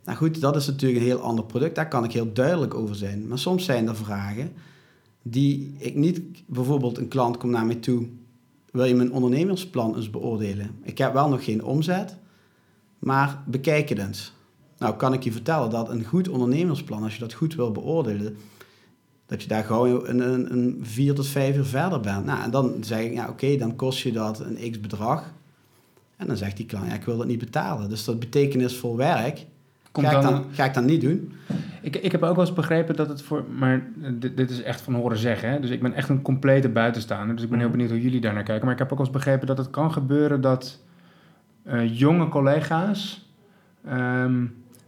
Nou 0.03 0.17
goed, 0.17 0.41
dat 0.41 0.55
is 0.55 0.67
natuurlijk 0.67 1.01
een 1.01 1.07
heel 1.07 1.19
ander 1.19 1.45
product, 1.45 1.75
daar 1.75 1.87
kan 1.87 2.03
ik 2.03 2.11
heel 2.11 2.33
duidelijk 2.33 2.73
over 2.73 2.95
zijn. 2.95 3.27
Maar 3.27 3.39
soms 3.39 3.65
zijn 3.65 3.87
er 3.87 3.95
vragen 3.95 4.51
die 5.21 5.73
ik 5.77 5.95
niet, 5.95 6.21
bijvoorbeeld 6.45 6.97
een 6.97 7.07
klant 7.07 7.37
komt 7.37 7.51
naar 7.51 7.65
mij 7.65 7.75
toe, 7.75 8.07
wil 8.73 8.85
je 8.85 8.95
mijn 8.95 9.11
ondernemersplan 9.11 9.95
eens 9.95 10.09
beoordelen? 10.09 10.75
Ik 10.81 10.97
heb 10.97 11.13
wel 11.13 11.29
nog 11.29 11.43
geen 11.43 11.63
omzet, 11.63 12.17
maar 12.99 13.43
bekijk 13.45 13.89
het 13.89 13.97
eens. 13.97 14.33
Nou 14.77 14.95
kan 14.95 15.13
ik 15.13 15.23
je 15.23 15.31
vertellen 15.31 15.69
dat 15.69 15.89
een 15.89 16.03
goed 16.03 16.29
ondernemersplan, 16.29 17.03
als 17.03 17.13
je 17.13 17.19
dat 17.19 17.33
goed 17.33 17.55
wil 17.55 17.71
beoordelen, 17.71 18.37
dat 19.25 19.41
je 19.41 19.47
daar 19.47 19.63
gewoon 19.63 20.07
een, 20.07 20.19
een, 20.19 20.53
een 20.53 20.79
vier 20.81 21.13
tot 21.13 21.27
vijf 21.27 21.55
uur 21.55 21.65
verder 21.65 21.99
bent. 21.99 22.25
Nou, 22.25 22.43
en 22.43 22.51
dan 22.51 22.75
zeg 22.81 22.99
ik, 22.99 23.13
ja 23.13 23.29
oké, 23.29 23.57
dan 23.57 23.75
kost 23.75 23.99
je 23.99 24.11
dat 24.11 24.39
een 24.39 24.71
x 24.71 24.79
bedrag. 24.79 25.33
En 26.17 26.27
dan 26.27 26.37
zegt 26.37 26.57
die 26.57 26.65
klant, 26.65 26.87
ja 26.87 26.93
ik 26.93 27.03
wil 27.03 27.17
dat 27.17 27.27
niet 27.27 27.39
betalen. 27.39 27.89
Dus 27.89 28.03
dat 28.03 28.19
betekenisvol 28.19 28.97
werk 28.97 29.45
Komt 29.91 30.07
ga, 30.07 30.17
ik 30.17 30.21
dan, 30.21 30.45
ga 30.51 30.65
ik 30.65 30.73
dan 30.73 30.85
niet 30.85 31.01
doen. 31.01 31.33
Ik, 31.83 31.95
ik 31.95 32.11
heb 32.11 32.23
ook 32.23 32.35
wel 32.35 32.45
eens 32.45 32.53
begrepen 32.53 32.95
dat 32.95 33.07
het 33.09 33.21
voor. 33.21 33.43
Maar 33.57 33.83
dit, 34.13 34.37
dit 34.37 34.49
is 34.49 34.61
echt 34.63 34.81
van 34.81 34.93
horen 34.93 35.17
zeggen. 35.17 35.49
Hè? 35.49 35.59
Dus 35.59 35.69
ik 35.69 35.81
ben 35.81 35.93
echt 35.93 36.09
een 36.09 36.21
complete 36.21 36.69
buitenstaander. 36.69 37.35
Dus 37.35 37.43
ik 37.43 37.49
ben 37.49 37.59
heel 37.59 37.67
Mhm. 37.67 37.77
benieuwd 37.77 37.95
hoe 37.95 38.05
jullie 38.05 38.21
daar 38.21 38.33
naar 38.33 38.43
kijken. 38.43 38.63
Maar 38.65 38.73
ik 38.73 38.79
heb 38.79 38.91
ook 38.91 38.97
wel 38.97 39.07
eens 39.07 39.15
begrepen 39.15 39.47
dat 39.47 39.57
het 39.57 39.69
kan 39.69 39.91
gebeuren 39.91 40.41
dat 40.41 40.83
eh, 41.63 41.99
jonge 41.99 42.27
collega's. 42.27 43.31
ehm, 43.87 44.45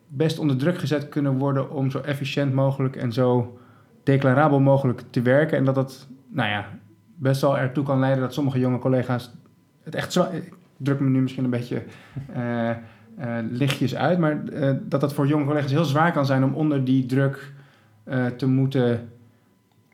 best 0.07 0.39
onder 0.39 0.57
druk 0.57 0.77
gezet 0.77 1.09
kunnen 1.09 1.37
worden 1.37 1.71
om 1.71 1.89
zo 1.91 1.99
efficiënt 1.99 2.53
mogelijk 2.53 2.95
en 2.95 3.13
zo 3.13 3.59
declarabel 4.03 4.59
mogelijk 4.59 5.01
te 5.09 5.21
werken. 5.21 5.57
En 5.57 5.65
dat 5.65 5.75
dat, 5.75 6.07
nou 6.27 6.49
ja, 6.49 6.65
best 7.15 7.41
wel 7.41 7.57
ertoe 7.57 7.83
kan 7.83 7.99
leiden 7.99 8.21
dat 8.21 8.33
sommige 8.33 8.59
jonge 8.59 8.77
collega's 8.79 9.33
het 9.83 9.95
echt 9.95 10.13
zwaar. 10.13 10.33
Ik 10.35 10.53
druk 10.77 10.99
me 10.99 11.09
nu 11.09 11.21
misschien 11.21 11.43
een 11.43 11.49
beetje 11.49 11.83
eh, 12.33 12.69
lichtjes 13.51 13.95
uit, 13.95 14.19
maar 14.19 14.47
eh, 14.47 14.71
dat 14.81 15.01
dat 15.01 15.13
voor 15.13 15.27
jonge 15.27 15.45
collega's 15.45 15.71
heel 15.71 15.85
zwaar 15.85 16.11
kan 16.11 16.25
zijn 16.25 16.43
om 16.43 16.53
onder 16.53 16.85
die 16.85 17.05
druk 17.05 17.51
eh, 18.03 18.25
te 18.25 18.47
moeten 18.47 19.09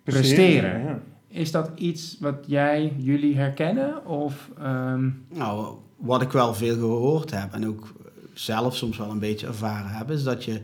presteren. 0.04 0.84
Ja. 0.84 1.00
Is 1.28 1.52
dat 1.52 1.72
iets 1.76 2.18
wat 2.20 2.36
jij, 2.46 2.94
jullie 2.98 3.36
herkennen? 3.36 4.06
Of, 4.06 4.50
ehm, 4.60 5.10
Nou, 5.30 5.76
wat 5.98 6.22
ik 6.22 6.32
wel 6.32 6.54
veel 6.54 6.76
gehoord 6.76 7.32
heb 7.32 7.54
en 7.54 7.68
ook 7.68 7.94
zelf 8.34 8.76
soms 8.76 8.98
wel 8.98 9.10
een 9.10 9.20
beetje 9.20 9.48
ervaren 9.48 9.90
heb, 9.90 10.12
is 10.12 10.24
dat 10.24 10.44
je, 10.44 10.62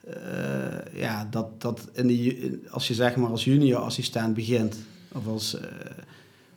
eh, 0.00 1.00
ja, 1.00 1.26
dat, 1.30 1.60
dat 1.60 1.88
in 1.92 2.06
de, 2.06 2.60
als 2.70 2.88
je 2.88 2.94
zeg 2.94 3.16
maar 3.16 3.30
als 3.30 3.44
junior 3.44 3.80
assistent 3.80 4.34
begint 4.34 4.78
of 5.12 5.26
als 5.26 5.60
eh, 5.60 5.70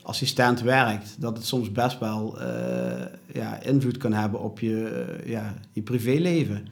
assistent 0.10 0.62
werkt, 0.62 1.22
dat 1.22 1.38
het 1.38 1.46
soms 1.46 1.72
best 1.72 2.00
wel 2.00 2.40
eh, 2.40 3.06
ja, 3.34 3.62
invloed 3.62 3.98
kan 3.98 4.14
hebben 4.14 4.40
op 4.40 4.60
je, 4.60 4.88
eh, 4.88 5.30
ja, 5.30 5.54
je 5.72 5.82
privéleven. 5.82 6.68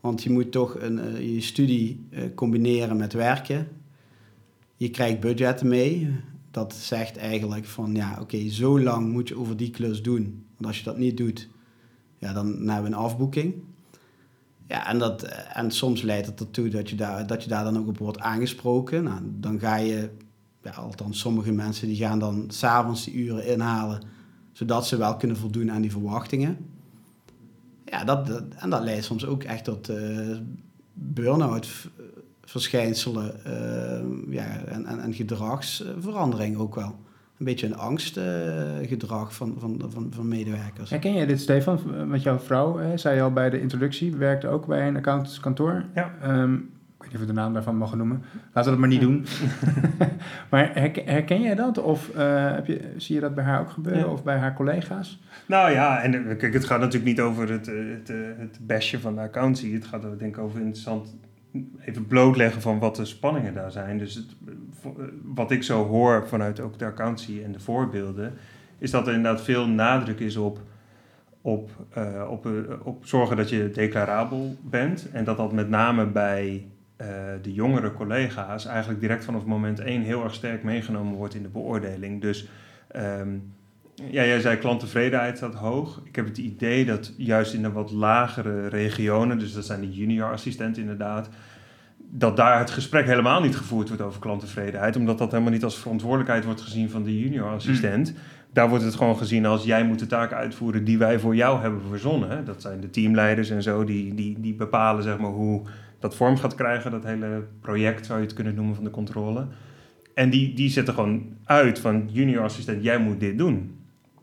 Want 0.00 0.22
je 0.22 0.30
moet 0.30 0.52
toch 0.52 0.80
een, 0.80 0.98
eh, 0.98 1.34
je 1.34 1.40
studie 1.40 2.08
combineren 2.34 2.96
met 2.96 3.12
werken. 3.12 3.68
Je 4.76 4.90
krijgt 4.90 5.20
budgetten 5.20 5.68
mee. 5.68 6.16
Dat 6.50 6.74
zegt 6.74 7.16
eigenlijk 7.16 7.64
van 7.64 7.94
ja, 7.94 8.18
oké, 8.20 8.48
zo 8.48 8.80
lang 8.80 9.12
moet 9.12 9.28
je 9.28 9.38
over 9.38 9.56
die 9.56 9.70
klus 9.70 10.02
doen. 10.02 10.44
Want 10.54 10.66
als 10.66 10.78
je 10.78 10.84
dat 10.84 10.98
niet 10.98 11.16
doet, 11.16 11.48
ja, 12.18 12.32
dan 12.32 12.46
hebben 12.46 12.90
we 12.90 12.96
een 12.96 13.04
afboeking. 13.04 13.54
Ja, 14.68 14.88
en, 14.88 14.98
dat, 14.98 15.22
en 15.52 15.70
soms 15.70 16.02
leidt 16.02 16.26
het 16.26 16.40
ertoe 16.40 16.68
dat 16.68 16.90
je, 16.90 16.96
daar, 16.96 17.26
dat 17.26 17.42
je 17.42 17.48
daar 17.48 17.64
dan 17.64 17.78
ook 17.78 17.88
op 17.88 17.98
wordt 17.98 18.18
aangesproken. 18.18 19.02
Nou, 19.02 19.20
dan 19.24 19.58
ga 19.58 19.76
je, 19.76 20.10
ja, 20.62 20.70
althans 20.70 21.18
sommige 21.18 21.52
mensen 21.52 21.86
die 21.88 21.96
gaan 21.96 22.18
dan 22.18 22.44
s'avonds 22.48 23.04
die 23.04 23.14
uren 23.14 23.46
inhalen, 23.46 24.00
zodat 24.52 24.86
ze 24.86 24.96
wel 24.96 25.16
kunnen 25.16 25.36
voldoen 25.36 25.70
aan 25.70 25.82
die 25.82 25.90
verwachtingen. 25.90 26.56
Ja, 27.84 28.04
dat, 28.04 28.26
dat- 28.26 28.44
en 28.58 28.70
dat 28.70 28.82
leidt 28.82 29.04
soms 29.04 29.26
ook 29.26 29.42
echt 29.42 29.64
tot 29.64 29.88
eh 29.88 30.36
burn-out 30.94 31.88
verschijnselen 32.44 33.44
eh, 33.44 34.32
ja, 34.34 34.46
en, 34.64 34.86
en, 34.86 35.00
en 35.00 35.14
gedragsverandering 35.14 36.56
ook 36.56 36.74
wel. 36.74 36.96
Een 37.38 37.44
beetje 37.48 37.66
een 37.66 37.76
angstgedrag 37.76 39.34
van, 39.34 39.54
van, 39.58 39.82
van, 39.88 40.06
van 40.10 40.28
medewerkers. 40.28 40.90
herken 40.90 41.12
jij 41.14 41.26
dit, 41.26 41.40
Stefan? 41.40 41.78
Want 42.08 42.22
jouw 42.22 42.38
vrouw, 42.38 42.76
hè, 42.76 42.96
zei 42.96 43.16
je 43.16 43.22
al 43.22 43.32
bij 43.32 43.50
de 43.50 43.60
introductie, 43.60 44.16
werkte 44.16 44.48
ook 44.48 44.66
bij 44.66 44.88
een 44.88 44.96
accountantskantoor. 44.96 45.84
Ja. 45.94 46.14
Ehm, 46.22 46.56
niet 47.12 47.20
of 47.20 47.28
we 47.28 47.34
de 47.34 47.40
naam 47.40 47.52
daarvan 47.52 47.76
mogen 47.76 47.98
noemen. 47.98 48.22
Laten 48.52 48.72
we 48.72 48.78
dat 48.78 48.78
maar 48.78 48.88
niet 48.88 49.00
doen. 49.00 49.26
maar 50.50 50.70
herken, 50.74 51.06
herken 51.06 51.42
jij 51.42 51.54
dat? 51.54 51.78
Of 51.78 52.08
eh, 52.08 52.54
heb 52.54 52.66
je, 52.66 52.92
zie 52.96 53.14
je 53.14 53.20
dat 53.20 53.34
bij 53.34 53.44
haar 53.44 53.60
ook 53.60 53.70
gebeuren? 53.70 54.02
Ja. 54.02 54.08
Of 54.08 54.24
bij 54.24 54.36
haar 54.36 54.54
collega's? 54.54 55.20
Nou 55.46 55.70
ja, 55.70 56.02
en 56.02 56.14
eh, 56.14 56.36
kijk, 56.36 56.52
het 56.52 56.64
gaat 56.64 56.78
natuurlijk 56.78 57.04
niet 57.04 57.20
over 57.20 57.50
het, 57.50 57.68
eh, 57.68 57.74
het, 57.74 58.08
het 58.38 58.58
bestje 58.60 59.00
van 59.00 59.14
de 59.14 59.20
accountie. 59.20 59.74
Het 59.74 59.84
gaat 59.84 60.02
denk 60.02 60.36
ik 60.36 60.38
over 60.38 60.58
interessant 60.58 61.16
even 61.80 62.06
blootleggen 62.06 62.62
van 62.62 62.78
wat 62.78 62.96
de 62.96 63.04
spanningen 63.04 63.54
daar 63.54 63.70
zijn. 63.70 63.98
Dus 63.98 64.14
het, 64.14 64.36
wat 65.22 65.50
ik 65.50 65.62
zo 65.62 65.86
hoor 65.86 66.28
vanuit 66.28 66.60
ook 66.60 66.78
de 66.78 66.84
accountie 66.84 67.44
en 67.44 67.52
de 67.52 67.60
voorbeelden, 67.60 68.32
is 68.78 68.90
dat 68.90 69.06
er 69.06 69.14
inderdaad 69.14 69.42
veel 69.42 69.68
nadruk 69.68 70.20
is 70.20 70.36
op, 70.36 70.60
op, 71.40 71.70
op, 72.28 72.48
op 72.82 73.06
zorgen 73.06 73.36
dat 73.36 73.50
je 73.50 73.70
declarabel 73.70 74.56
bent. 74.62 75.08
En 75.12 75.24
dat 75.24 75.36
dat 75.36 75.52
met 75.52 75.68
name 75.68 76.06
bij 76.06 76.66
de 77.42 77.52
jongere 77.52 77.92
collega's 77.92 78.66
eigenlijk 78.66 79.00
direct 79.00 79.24
vanaf 79.24 79.44
moment 79.44 79.80
één 79.80 80.02
heel 80.02 80.24
erg 80.24 80.34
sterk 80.34 80.62
meegenomen 80.62 81.14
wordt 81.14 81.34
in 81.34 81.42
de 81.42 81.48
beoordeling. 81.48 82.20
Dus 82.20 82.48
ehm, 82.88 83.28
ja, 83.94 84.24
jij 84.24 84.40
zei 84.40 84.56
klanttevredenheid 84.56 85.36
staat 85.36 85.54
hoog. 85.54 86.00
Ik 86.04 86.16
heb 86.16 86.26
het 86.26 86.38
idee 86.38 86.84
dat 86.84 87.14
juist 87.16 87.54
in 87.54 87.62
de 87.62 87.72
wat 87.72 87.90
lagere 87.90 88.68
regionen, 88.68 89.38
dus 89.38 89.52
dat 89.52 89.66
zijn 89.66 89.80
de 89.80 89.92
junior 89.92 90.32
assistenten 90.32 90.82
inderdaad, 90.82 91.28
dat 91.96 92.36
daar 92.36 92.58
het 92.58 92.70
gesprek 92.70 93.06
helemaal 93.06 93.40
niet 93.40 93.56
gevoerd 93.56 93.88
wordt 93.88 94.02
over 94.02 94.20
klanttevredenheid, 94.20 94.96
omdat 94.96 95.18
dat 95.18 95.30
helemaal 95.30 95.52
niet 95.52 95.64
als 95.64 95.78
verantwoordelijkheid 95.78 96.44
wordt 96.44 96.60
gezien 96.60 96.90
van 96.90 97.02
de 97.02 97.18
junior 97.18 97.48
assistent. 97.48 98.14
Daar 98.52 98.68
wordt 98.68 98.84
het 98.84 98.94
gewoon 98.94 99.16
gezien 99.16 99.46
als 99.46 99.64
jij 99.64 99.84
moet 99.84 99.98
de 99.98 100.06
taken 100.06 100.36
uitvoeren 100.36 100.84
die 100.84 100.98
wij 100.98 101.18
voor 101.18 101.34
jou 101.34 101.60
hebben 101.60 101.82
verzonnen. 101.88 102.44
Dat 102.44 102.62
zijn 102.62 102.80
de 102.80 102.90
teamleiders 102.90 103.50
en 103.50 103.62
zo, 103.62 103.84
die, 103.84 104.14
die, 104.14 104.40
die 104.40 104.54
bepalen 104.54 105.02
zeg 105.02 105.18
maar 105.18 105.30
hoe 105.30 105.62
dat 106.02 106.16
vorm 106.16 106.36
gaat 106.36 106.54
krijgen, 106.54 106.90
dat 106.90 107.04
hele 107.04 107.44
project 107.60 108.06
zou 108.06 108.18
je 108.18 108.24
het 108.24 108.34
kunnen 108.34 108.54
noemen 108.54 108.74
van 108.74 108.84
de 108.84 108.90
controle. 108.90 109.46
En 110.14 110.30
die, 110.30 110.54
die 110.54 110.70
zetten 110.70 110.94
gewoon 110.94 111.36
uit 111.44 111.78
van 111.78 112.08
junior 112.10 112.42
assistent, 112.42 112.82
jij 112.82 112.98
moet 112.98 113.20
dit 113.20 113.38
doen. 113.38 113.76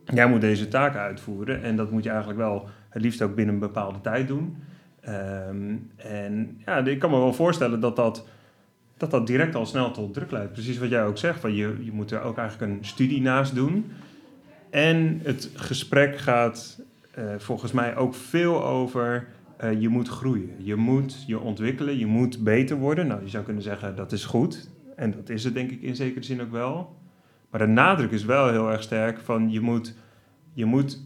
Jij 0.05 0.27
moet 0.27 0.41
deze 0.41 0.67
taken 0.67 0.99
uitvoeren 0.99 1.63
en 1.63 1.75
dat 1.75 1.91
moet 1.91 2.03
je 2.03 2.09
eigenlijk 2.09 2.39
wel 2.39 2.69
het 2.89 3.01
liefst 3.01 3.21
ook 3.21 3.35
binnen 3.35 3.53
een 3.53 3.59
bepaalde 3.59 4.01
tijd 4.01 4.27
doen. 4.27 4.57
Ehm, 5.01 5.75
en 5.95 6.61
ja, 6.65 6.77
ik 6.77 6.99
kan 6.99 7.09
me 7.09 7.17
wel 7.17 7.33
voorstellen 7.33 7.79
dat 7.79 7.95
dat, 7.95 8.27
dat 8.97 9.11
dat 9.11 9.27
direct 9.27 9.55
al 9.55 9.65
snel 9.65 9.91
tot 9.91 10.13
druk 10.13 10.31
leidt. 10.31 10.51
Precies 10.51 10.77
wat 10.77 10.89
jij 10.89 11.05
ook 11.05 11.17
zegt, 11.17 11.39
van 11.39 11.55
je, 11.55 11.77
je 11.81 11.91
moet 11.91 12.11
er 12.11 12.21
ook 12.21 12.37
eigenlijk 12.37 12.71
een 12.71 12.85
studie 12.85 13.21
naast 13.21 13.55
doen. 13.55 13.91
En 14.69 15.19
het 15.23 15.49
gesprek 15.53 16.17
gaat 16.17 16.81
eh, 17.11 17.23
volgens 17.37 17.71
mij 17.71 17.95
ook 17.95 18.15
veel 18.15 18.65
over 18.65 19.27
eh, 19.59 19.81
je 19.81 19.89
moet 19.89 20.07
groeien. 20.07 20.49
Je 20.57 20.75
moet 20.75 21.23
je 21.27 21.39
ontwikkelen, 21.39 21.97
je 21.97 22.05
moet 22.05 22.43
beter 22.43 22.77
worden. 22.77 23.07
Nou, 23.07 23.23
je 23.23 23.29
zou 23.29 23.43
kunnen 23.43 23.63
zeggen 23.63 23.95
dat 23.95 24.11
is 24.11 24.25
goed. 24.25 24.69
En 24.95 25.11
dat 25.11 25.29
is 25.29 25.43
het 25.43 25.53
denk 25.53 25.71
ik 25.71 25.81
in 25.81 25.95
zekere 25.95 26.23
zin 26.23 26.41
ook 26.41 26.51
wel. 26.51 26.95
Maar 27.49 27.59
de 27.59 27.67
nadruk 27.67 28.11
is 28.11 28.25
wel 28.25 28.49
heel 28.49 28.71
erg 28.71 28.83
sterk 28.83 29.19
van 29.19 29.51
je 29.51 29.59
moet, 29.59 29.95
je 30.53 30.65
moet 30.65 31.01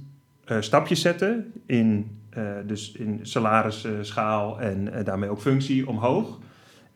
eh, 0.45 0.61
stapjes 0.61 1.01
zetten 1.01 1.53
in, 1.65 2.19
eh, 2.29 2.43
dus 2.65 2.91
in 2.91 3.19
salarisschaal 3.21 4.61
en 4.61 5.03
daarmee 5.03 5.29
ook 5.29 5.41
functie 5.41 5.87
omhoog. 5.87 6.39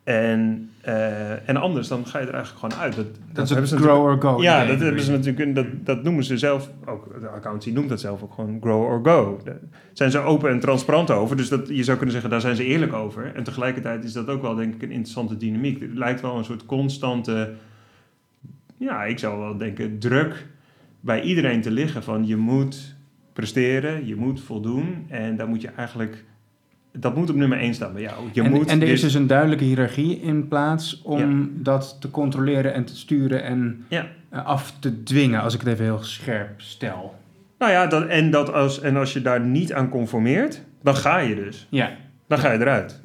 En, 0.08 0.70
eh, 0.82 1.50
en 1.50 1.56
anders, 1.56 1.88
dan 1.88 2.06
ga 2.06 2.20
je 2.20 2.26
er 2.26 2.34
eigenlijk 2.34 2.66
gewoon 2.66 2.84
uit. 2.84 2.96
Dat, 2.96 3.06
Dat 3.34 3.64
is 3.64 3.72
het 3.72 3.80
grow 3.80 4.06
or 4.06 4.22
go. 4.22 4.42
ja, 4.42 4.66
dat, 4.66 4.80
hebben 4.80 5.02
ze 5.02 5.12
natuurlijk, 5.12 5.56
dat, 5.56 5.66
dat 5.84 6.04
noemen 6.04 6.24
ze 6.24 6.38
zelf, 6.38 6.70
ook 6.86 7.20
de 7.22 7.28
accountancy 7.28 7.72
noemt 7.72 7.90
dat 7.90 8.00
zelf 8.00 8.24
ook 8.24 8.34
gewoon 8.34 8.58
grow 8.62 8.84
or 8.84 9.00
go. 9.04 9.40
Daar 9.44 9.58
zijn 9.94 10.12
ze 10.12 10.20
open 10.20 10.50
en 10.50 10.60
transparant 10.60 11.12
over, 11.12 11.38
dus 11.38 11.50
dat, 11.50 11.68
je 11.68 11.84
zou 11.84 11.96
kunnen 11.98 12.14
zeggen, 12.14 12.32
daar 12.32 12.42
zijn 12.42 12.56
ze 12.56 12.64
eerlijk 12.64 12.94
over. 12.94 13.36
En 13.36 13.44
tegelijkertijd 13.44 14.04
is 14.04 14.14
dat 14.14 14.28
ook 14.28 14.42
wel, 14.42 14.56
denk 14.56 14.74
ik, 14.74 14.82
een 14.82 14.92
interessante 14.92 15.38
dynamiek. 15.38 15.80
Het 15.80 15.94
lijkt 15.94 16.22
wel 16.22 16.38
een 16.38 16.46
soort 16.46 16.66
constante, 16.66 17.54
ja, 18.78 19.04
ik 19.04 19.20
zou 19.20 19.40
wel 19.40 19.58
denken, 19.58 20.00
druk 20.00 20.48
bij 21.00 21.22
iedereen 21.22 21.62
te 21.62 21.72
liggen 21.72 22.04
van 22.04 22.28
je 22.28 22.36
moet 22.36 22.96
presteren, 23.34 24.06
je 24.06 24.16
moet 24.16 24.42
voldoen 24.42 25.06
en 25.08 25.36
daar 25.36 25.48
moet 25.48 25.62
je 25.62 25.70
eigenlijk, 25.70 26.24
dat 27.00 27.16
moet 27.16 27.30
op 27.30 27.36
nummer 27.36 27.58
één 27.60 27.74
staan 27.74 27.94
bij 27.94 28.02
jou. 28.02 28.30
Je 28.34 28.42
en, 28.42 28.52
moet 28.52 28.68
en 28.68 28.74
er 28.74 28.80
dit- 28.80 28.90
is 28.90 29.02
dus 29.02 29.14
een 29.14 29.28
duidelijke 29.28 29.64
hiërarchie 29.64 30.20
in 30.20 30.48
plaats 30.48 31.02
om 31.02 31.20
Ja. 31.42 31.48
dat 31.54 31.98
te 32.00 32.12
controleren 32.12 32.74
en 32.74 32.86
te 32.86 32.96
sturen 32.98 33.44
en 33.44 33.86
Ja. 33.90 34.08
eh, 34.30 34.46
af 34.46 34.74
te 34.80 35.04
dwingen, 35.04 35.42
als 35.42 35.54
ik 35.54 35.60
het 35.60 35.70
even 35.70 35.84
heel 35.86 36.04
scherp 36.04 36.62
stel. 36.62 37.16
Nou 37.60 37.72
ja, 37.72 37.88
dat, 37.88 38.06
en, 38.08 38.32
dat 38.32 38.54
als, 38.54 38.82
en 38.82 38.96
als 38.96 39.14
je 39.14 39.22
daar 39.22 39.42
niet 39.42 39.74
aan 39.74 39.90
conformeert, 39.90 40.62
dan 40.82 40.96
ga 40.96 41.18
je 41.20 41.36
dus. 41.36 41.68
Ja. 41.70 41.92
Dan 42.28 42.38
ga 42.40 42.52
je 42.52 42.60
eruit. 42.60 43.00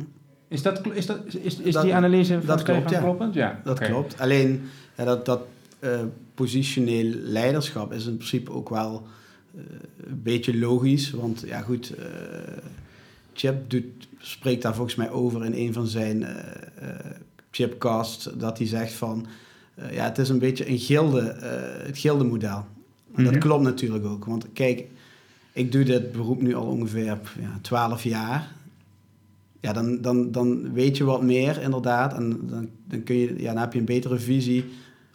Is, 0.49 0.63
dat, 0.63 0.81
is, 0.95 1.07
dat, 1.07 1.19
is, 1.43 1.59
is 1.61 1.73
Dat- 1.75 1.83
die 1.83 1.95
analyse 1.95 2.33
van 2.39 2.47
dat 2.47 2.63
klopt, 2.63 2.91
ja. 2.91 2.99
kloppend? 3.01 3.35
Ja, 3.35 3.61
Dat 3.65 3.79
klopt. 3.79 4.21
Alleen 4.21 4.63
ja, 4.97 5.05
dat, 5.05 5.25
dat 5.27 5.41
eh, 5.79 5.91
positioneel 6.35 7.05
leiderschap 7.15 7.93
is 7.93 8.07
in 8.07 8.17
principe 8.17 8.51
ook 8.53 8.69
wel 8.69 9.07
eh, 9.57 9.61
een 10.11 10.21
beetje 10.23 10.59
logisch. 10.59 11.11
Want 11.11 11.45
ja 11.47 11.61
goed, 11.61 11.95
eh, 11.95 12.05
Chip 13.35 13.71
doet, 13.71 13.85
spreekt 14.19 14.63
daar 14.63 14.75
volgens 14.75 14.97
mij 14.97 15.11
over 15.11 15.45
in 15.45 15.55
een 15.55 15.73
van 15.73 15.87
zijn 15.87 16.23
eh 16.25 16.37
eh, 16.89 16.89
chipcasts. 17.51 18.29
Dat 18.35 18.59
hij 18.59 18.67
zegt 18.67 18.93
van, 18.93 19.27
eh, 19.75 19.95
ja 19.95 20.05
het 20.05 20.19
is 20.19 20.29
een 20.29 20.39
beetje 20.39 20.69
een 20.69 20.79
gilde, 20.79 21.21
het 21.87 21.99
gilde 21.99 22.25
model. 22.25 22.65
En 23.15 23.25
dat 23.25 23.33
Mhm. 23.33 23.43
klopt 23.43 23.63
natuurlijk 23.65 24.05
ook. 24.05 24.25
Want 24.25 24.47
kijk, 24.53 24.85
ik 25.53 25.73
doe 25.73 25.85
dit 25.85 26.13
beroep 26.13 26.43
nu 26.43 26.55
al 26.55 26.67
ongeveer 26.67 27.19
ja, 27.41 27.59
12 27.61 28.03
jaar. 28.05 28.53
Ja, 29.61 29.73
dan, 29.73 30.01
dan, 30.01 30.33
dan 30.33 30.73
weet 30.73 30.97
je 30.97 31.05
wat 31.05 31.23
meer 31.23 31.63
inderdaad. 31.63 32.15
En 32.15 32.31
dan, 32.47 32.69
dan, 32.87 33.03
kun 33.03 33.17
je, 33.17 33.35
ja, 33.39 33.53
dan 33.53 33.63
heb 33.63 33.73
je 33.73 33.79
een 33.79 33.85
betere 33.85 34.19
visie 34.19 34.65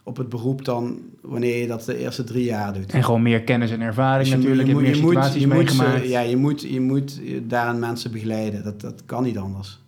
op 0.08 0.16
het 0.16 0.28
beroep 0.28 0.64
dan 0.64 0.98
wanneer 1.20 1.60
je 1.60 1.66
dat 1.66 1.84
de 1.84 1.96
eerste 1.98 2.24
drie 2.24 2.44
jaar 2.44 2.72
doet. 2.72 2.92
En 2.92 3.04
gewoon 3.04 3.22
meer 3.22 3.42
kennis 3.42 3.70
en 3.70 3.80
ervaring 3.80 4.22
Dus 4.22 4.28
je, 4.30 4.36
natuurlijk. 4.36 4.68
je, 4.68 4.74
Je, 4.74 4.80
meer 4.80 4.94
je 4.96 5.00
moet, 5.02 5.10
situaties 5.10 5.40
je 5.40 5.46
moet, 5.46 5.70
ze- 5.70 5.76
meegemaakt. 5.76 6.08
ja, 6.08 6.20
je 6.20 6.36
moet, 6.36 6.62
je 6.62 6.80
moet 6.80 7.20
daarin 7.42 7.78
mensen 7.78 8.10
begeleiden. 8.12 8.64
Dat, 8.64 8.80
dat 8.80 9.02
kan 9.06 9.22
niet 9.22 9.38
anders. 9.38 9.80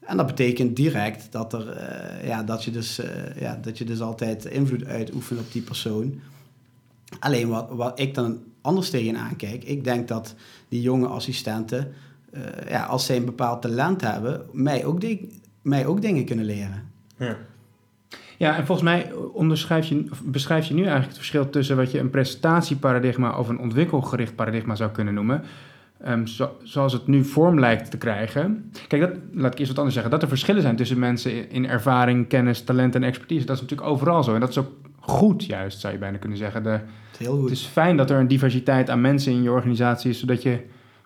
En 0.00 0.16
dat 0.16 0.26
betekent 0.26 0.76
direct 0.76 1.32
dat, 1.32 1.52
er, 1.52 1.68
eh, 1.68 2.26
ja, 2.28 2.42
dat, 2.42 2.64
je 2.64 2.70
dus, 2.70 2.98
eh, 2.98 3.40
ja, 3.40 3.58
dat 3.62 3.78
je 3.78 3.84
dus 3.84 4.00
altijd 4.00 4.44
invloed 4.44 4.84
uitoefent 4.84 5.40
op 5.40 5.52
die 5.52 5.62
persoon. 5.62 6.20
Alleen 7.18 7.48
wat, 7.48 7.66
wat 7.70 8.00
ik 8.00 8.14
dan 8.14 8.38
anders 8.60 8.90
tegenaan 8.90 9.36
kijk, 9.36 9.64
ik 9.64 9.84
denk 9.84 10.08
dat 10.08 10.34
die 10.68 10.80
jonge 10.80 11.06
assistenten, 11.06 11.92
eh, 12.30 12.40
ja, 12.68 12.84
als 12.84 13.06
zij 13.06 13.16
een 13.16 13.24
bepaald 13.24 13.62
talent 13.62 14.00
hebben, 14.00 14.42
mij 14.52 14.84
ook, 14.84 15.00
mij 15.62 15.86
ook 15.86 16.02
dingen 16.02 16.24
kunnen 16.24 16.44
leren. 16.44 16.82
Ja. 17.16 17.36
Ja, 18.38 18.56
en 18.56 18.66
volgens 18.66 18.88
mij 18.88 19.12
onderschrijf 19.32 19.86
je, 19.86 20.04
beschrijf 20.24 20.66
je 20.66 20.74
nu 20.74 20.80
eigenlijk 20.80 21.08
het 21.08 21.16
verschil 21.18 21.50
tussen 21.50 21.76
wat 21.76 21.90
je 21.90 21.98
een 21.98 22.10
prestatieparadigma 22.10 23.38
of 23.38 23.48
een 23.48 23.58
ontwikkelgericht 23.58 24.34
paradigma 24.34 24.74
zou 24.74 24.90
kunnen 24.90 25.14
noemen. 25.14 25.42
Ehm, 26.00 26.26
zo- 26.26 26.56
zoals 26.62 26.92
het 26.92 27.06
nu 27.06 27.24
vorm 27.24 27.60
lijkt 27.60 27.90
te 27.90 27.98
krijgen. 27.98 28.70
Kijk, 28.88 29.02
dat, 29.02 29.10
laat 29.32 29.52
ik 29.52 29.58
eerst 29.58 29.68
wat 29.68 29.76
anders 29.78 29.94
zeggen. 29.94 30.12
Dat 30.12 30.22
er 30.22 30.28
verschillen 30.28 30.62
zijn 30.62 30.76
tussen 30.76 30.98
mensen 30.98 31.32
in- 31.36 31.50
in 31.50 31.68
ervaring, 31.68 32.28
kennis, 32.28 32.62
talent 32.64 32.94
en 32.94 33.02
expertise. 33.02 33.46
Dat 33.46 33.56
is 33.56 33.62
natuurlijk 33.62 33.88
overal 33.90 34.22
zo. 34.22 34.34
En 34.34 34.40
dat 34.40 34.48
is 34.48 34.58
ook 34.58 34.70
goed, 35.00 35.44
juist, 35.44 35.80
zou 35.80 35.92
je 35.92 35.98
bijna 35.98 36.18
kunnen 36.18 36.38
zeggen. 36.38 36.62
De, 36.62 36.80
heel 37.18 37.32
goed. 37.34 37.42
het 37.42 37.52
is 37.58 37.64
fijn 37.64 37.96
dat 37.96 38.10
er 38.10 38.18
een 38.18 38.28
diversiteit 38.28 38.90
aan 38.90 39.00
mensen 39.00 39.32
in 39.32 39.42
je 39.42 39.50
organisatie 39.50 40.10
is, 40.10 40.18
zodat 40.18 40.42
je 40.42 40.58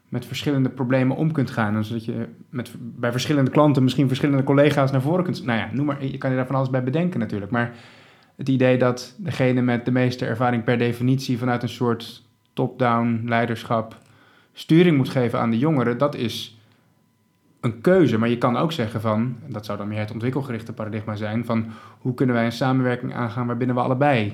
met 0.09 0.27
verschillende 0.27 0.69
problemen 0.69 1.17
om 1.17 1.33
kunt 1.33 1.51
gaan. 1.51 1.77
En 1.77 1.85
zodat 1.85 2.05
je 2.05 2.27
met, 2.51 2.71
bij 2.79 3.11
verschillende 3.11 3.51
klanten 3.51 3.83
misschien 3.83 4.07
verschillende 4.07 4.45
collega's 4.45 4.91
naar 4.91 5.03
voren 5.03 5.25
kunt... 5.25 5.45
Nou 5.45 5.59
ja, 5.59 5.69
noem 5.73 5.87
maar, 5.87 6.05
je 6.05 6.19
kan 6.19 6.31
je 6.31 6.37
daar 6.37 6.47
van 6.47 6.55
alles 6.55 6.71
bij 6.71 6.83
bedenken 6.83 7.21
natuurlijk. 7.21 7.51
Maar 7.51 7.75
het 8.37 8.49
idee 8.49 8.79
dat 8.79 9.15
degene 9.17 9.63
met 9.63 9.85
de 9.85 9.91
meeste 9.91 10.27
ervaring 10.27 10.65
per 10.65 10.79
definitie... 10.79 11.39
vanuit 11.39 11.63
een 11.63 11.69
soort 11.69 12.23
top-down 12.53 13.23
leiderschap 13.25 13.99
sturing 14.53 14.97
moet 14.97 15.09
geven 15.09 15.41
aan 15.41 15.51
de 15.51 15.59
jongeren... 15.59 15.99
dat 15.99 16.15
is 16.15 16.59
een 17.61 17.81
keuze. 17.81 18.19
Maar 18.19 18.29
je 18.29 18.39
kan 18.39 18.57
ook 18.57 18.73
zeggen 18.73 19.01
van, 19.01 19.37
dat 19.47 19.65
zou 19.65 19.79
dan 19.79 19.89
meer 19.89 19.99
het 19.99 20.13
ontwikkelgerichte 20.13 20.73
paradigma 20.73 21.17
zijn... 21.17 21.45
van 21.45 21.67
hoe 21.99 22.15
kunnen 22.15 22.35
wij 22.35 22.45
een 22.45 22.53
samenwerking 22.53 23.15
aangaan 23.15 23.47
waarbinnen 23.47 23.77
we 23.77 23.83
allebei 23.83 24.33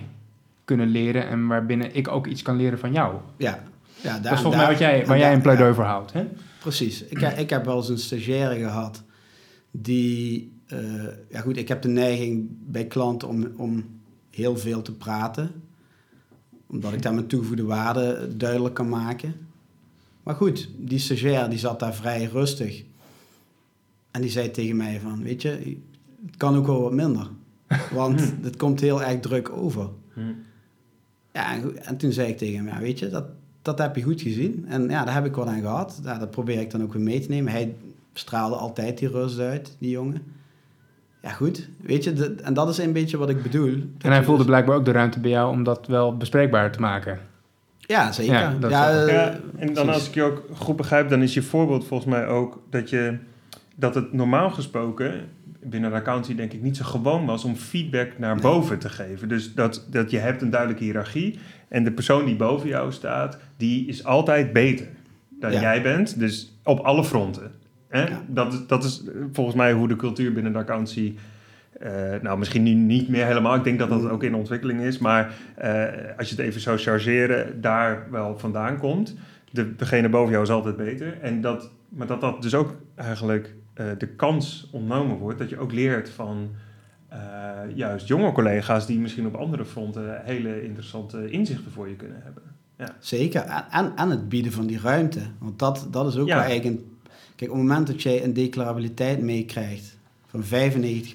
kunnen 0.65 0.87
leren... 0.87 1.29
en 1.29 1.47
waarbinnen 1.47 1.97
ik 1.97 2.09
ook 2.09 2.27
iets 2.27 2.43
kan 2.43 2.57
leren 2.57 2.79
van 2.79 2.93
jou. 2.93 3.15
Ja, 3.37 3.63
ja 4.05 4.13
daar, 4.13 4.23
Dat 4.23 4.33
is 4.33 4.41
volgens 4.41 4.63
mij 4.63 4.71
wat 4.71 4.79
jij, 4.81 5.07
waar 5.07 5.17
jij 5.19 5.27
daar- 5.27 5.37
een 5.37 5.43
pleidooi 5.43 5.69
ja, 5.69 5.75
voor 5.75 5.85
houdt. 5.85 6.13
Hè? 6.13 6.25
Precies. 6.61 7.03
Ik, 7.03 7.21
ik 7.21 7.51
heb 7.51 7.65
wel 7.65 7.77
eens 7.77 7.89
een 7.89 7.99
stagiaire 7.99 8.59
gehad 8.65 9.03
die... 9.71 10.53
eh, 10.67 10.79
ja 11.31 11.41
goed, 11.41 11.57
ik 11.57 11.69
heb 11.69 11.83
de 11.83 11.89
neiging 11.89 12.49
bij 12.51 12.87
klanten 12.87 13.29
om, 13.29 13.47
om 13.57 13.85
heel 14.31 14.57
veel 14.57 14.83
te 14.83 14.93
praten. 14.93 15.51
Omdat 16.67 16.93
ik 16.93 17.03
daar 17.03 17.15
mijn 17.15 17.27
toegevoegde 17.27 17.65
waarde 17.65 18.37
duidelijk 18.37 18.75
kan 18.75 18.89
maken. 18.89 19.35
Maar 20.23 20.35
goed, 20.35 20.69
die 20.77 20.99
stagiair 20.99 21.49
die 21.51 21.59
zat 21.59 21.81
daar 21.81 21.95
vrij 21.95 22.25
rustig. 22.25 22.85
En 24.11 24.21
die 24.21 24.31
zei 24.31 24.51
tegen 24.51 24.77
mij 24.77 25.01
van, 25.01 25.23
weet 25.23 25.43
je, 25.43 25.77
het 26.27 26.37
kan 26.37 26.57
ook 26.57 26.67
wel 26.67 26.81
wat 26.83 26.93
minder. 26.93 27.29
Want 27.93 28.33
het 28.43 28.57
komt 28.57 28.81
heel 28.81 29.03
erg 29.03 29.21
druk 29.21 29.51
over. 29.51 29.89
Hm. 30.13 30.21
Ja, 31.33 31.53
en, 31.55 31.85
en 31.87 31.97
toen 31.97 32.13
zei 32.13 32.29
ik 32.29 32.39
tegen 32.39 32.57
hem, 32.57 32.67
ja, 32.67 32.79
weet 32.81 32.99
je, 32.99 33.09
dat, 33.09 33.25
dat 33.65 33.79
heb 33.79 33.97
je 33.97 34.03
goed 34.03 34.21
gezien. 34.21 34.65
En 34.69 34.89
ja, 34.89 35.05
daar 35.05 35.15
heb 35.15 35.25
ik 35.27 35.35
wat 35.35 35.47
aan 35.47 35.61
gehad. 35.61 36.01
Ja, 36.05 36.19
dat 36.19 36.31
probeer 36.31 36.61
ik 36.61 36.71
dan 36.71 36.83
ook 36.83 36.93
weer 36.93 37.03
mee 37.03 37.21
te 37.21 37.29
nemen. 37.29 37.53
Hij 37.53 37.75
straalde 38.13 38.55
altijd 38.57 38.99
die 38.99 39.09
rust 39.09 39.39
uit, 39.39 39.77
die 39.79 39.91
jongen. 39.91 40.23
Ja, 41.23 41.31
goed. 41.31 41.69
Weet 41.83 42.05
je, 42.05 42.13
de- 42.13 42.35
en 42.43 42.55
dat 42.55 42.69
is 42.69 42.79
een 42.79 42.93
beetje 42.93 43.17
wat 43.17 43.29
ik 43.31 43.43
bedoel. 43.43 43.73
En 43.99 44.11
hij 44.11 44.23
voelde 44.23 44.37
dus- 44.39 44.47
blijkbaar 44.47 44.77
ook 44.77 44.85
de 44.85 44.91
ruimte 44.93 45.21
bij 45.21 45.31
jou 45.31 45.51
om 45.51 45.63
dat 45.63 45.87
wel 45.87 46.17
bespreekbaar 46.17 46.73
te 46.73 46.81
maken. 46.81 47.19
Ja, 47.79 48.13
zeker. 48.13 48.35
Ja, 48.35 48.57
Ja, 48.61 48.69
wel- 48.69 49.07
eh, 49.07 49.15
Ja, 49.15 49.37
en 49.57 49.75
dan 49.75 49.89
als 49.89 50.09
ik 50.09 50.15
je 50.15 50.23
ook 50.23 50.43
goed 50.53 50.77
begrijp, 50.77 51.09
dan 51.09 51.23
is 51.23 51.35
je 51.35 51.43
voorbeeld 51.43 51.87
volgens 51.87 52.11
mij 52.11 52.27
ook 52.27 52.63
dat, 52.71 52.91
je, 52.91 53.19
dat 53.77 53.95
het 53.95 54.13
normaal 54.13 54.51
gesproken 54.51 55.15
binnen 55.65 55.91
de 55.91 55.97
accountancy 55.97 56.35
denk 56.35 56.53
ik 56.53 56.63
niet 56.63 56.77
zo 56.77 56.85
gewoon 56.85 57.27
was 57.27 57.45
om 57.45 57.57
feedback 57.57 58.19
naar 58.19 58.37
boven 58.41 58.79
te 58.79 58.89
geven. 58.89 59.29
Dus 59.29 59.55
dat, 59.55 59.87
dat 59.91 60.11
je 60.11 60.19
hebt 60.19 60.43
een 60.43 60.51
duidelijke 60.51 60.85
hiërarchie 60.85 61.39
en 61.69 61.85
de 61.85 61.93
persoon 61.93 62.25
die 62.25 62.37
boven 62.37 62.69
jou 62.69 62.93
staat, 62.93 63.39
die 63.57 63.87
is 63.87 64.05
altijd 64.05 64.53
beter 64.53 64.87
dan 65.41 65.53
Ja. 65.53 65.61
jij 65.61 65.83
bent. 65.83 66.19
Dus 66.19 66.59
op 66.65 66.79
alle 66.79 67.05
fronten. 67.05 67.51
Hè? 67.89 68.03
Ja. 68.03 68.23
Dat, 68.27 68.53
is- 68.53 68.67
dat 68.67 68.85
is 68.85 69.05
volgens 69.33 69.57
mij 69.57 69.73
hoe 69.73 69.89
de 69.89 69.97
cultuur 69.97 70.33
binnen 70.33 70.53
de 70.53 70.59
accountancy 70.59 71.15
eh, 71.81 71.93
nou, 72.23 72.39
misschien 72.39 72.63
nu 72.63 72.71
niet 72.75 73.09
meer 73.09 73.27
helemaal. 73.27 73.55
Ik 73.55 73.65
denk 73.65 73.79
dat 73.79 73.89
dat 73.89 74.09
ook 74.09 74.23
in 74.23 74.35
ontwikkeling 74.35 74.81
is. 74.81 74.99
Maar 74.99 75.35
eh, 75.55 75.83
als 76.19 76.29
je 76.29 76.37
het 76.37 76.45
even 76.45 76.61
zou 76.61 76.79
chargeren, 76.79 77.61
daar 77.61 78.07
wel 78.11 78.39
vandaan 78.39 78.79
komt. 78.79 79.17
De, 79.51 79.77
degene 79.77 80.09
boven 80.09 80.31
jou 80.31 80.43
is 80.45 80.51
altijd 80.51 80.77
beter. 80.77 81.19
En 81.21 81.41
dat, 81.41 81.71
maar 81.89 82.07
dat 82.07 82.21
dat 82.21 82.43
dus 82.43 82.55
ook 82.55 82.75
eigenlijk 82.95 83.55
eh, 83.75 83.87
de 83.99 84.07
kans 84.07 84.69
ontnomen 84.73 85.17
wordt. 85.17 85.39
Dat 85.39 85.49
je 85.49 85.59
ook 85.59 85.73
leert 85.73 86.09
van 86.11 86.51
eh, 87.09 87.19
juist 87.75 88.07
jonge 88.07 88.33
collega's 88.33 88.87
die 88.87 88.99
misschien 88.99 89.27
op 89.27 89.35
andere 89.35 89.65
fronten 89.65 90.21
hele 90.25 90.65
interessante 90.65 91.31
inzichten 91.31 91.73
voor 91.73 91.89
je 91.89 91.97
kunnen 91.97 92.21
hebben. 92.23 92.43
Zeker. 92.99 93.41
En, 93.41 93.65
en, 93.71 93.93
en 93.97 94.11
het 94.11 94.29
bieden 94.29 94.53
van 94.53 94.67
die 94.67 94.81
ruimte. 94.81 95.21
Want 95.39 95.59
dat, 95.59 95.89
dat 95.91 96.07
is 96.07 96.17
ook 96.17 96.27
Ja. 96.29 96.35
wel 96.37 96.45
eigenlijk 96.45 96.77
een... 96.77 96.93
Kijk, 97.37 97.51
op 97.51 97.57
het 97.57 97.67
moment 97.67 97.87
dat 97.87 98.03
jij 98.03 98.25
een 98.25 98.33
declarabiliteit 98.33 99.21
meekrijgt 99.21 99.99
van 100.27 100.45
95 100.45 101.15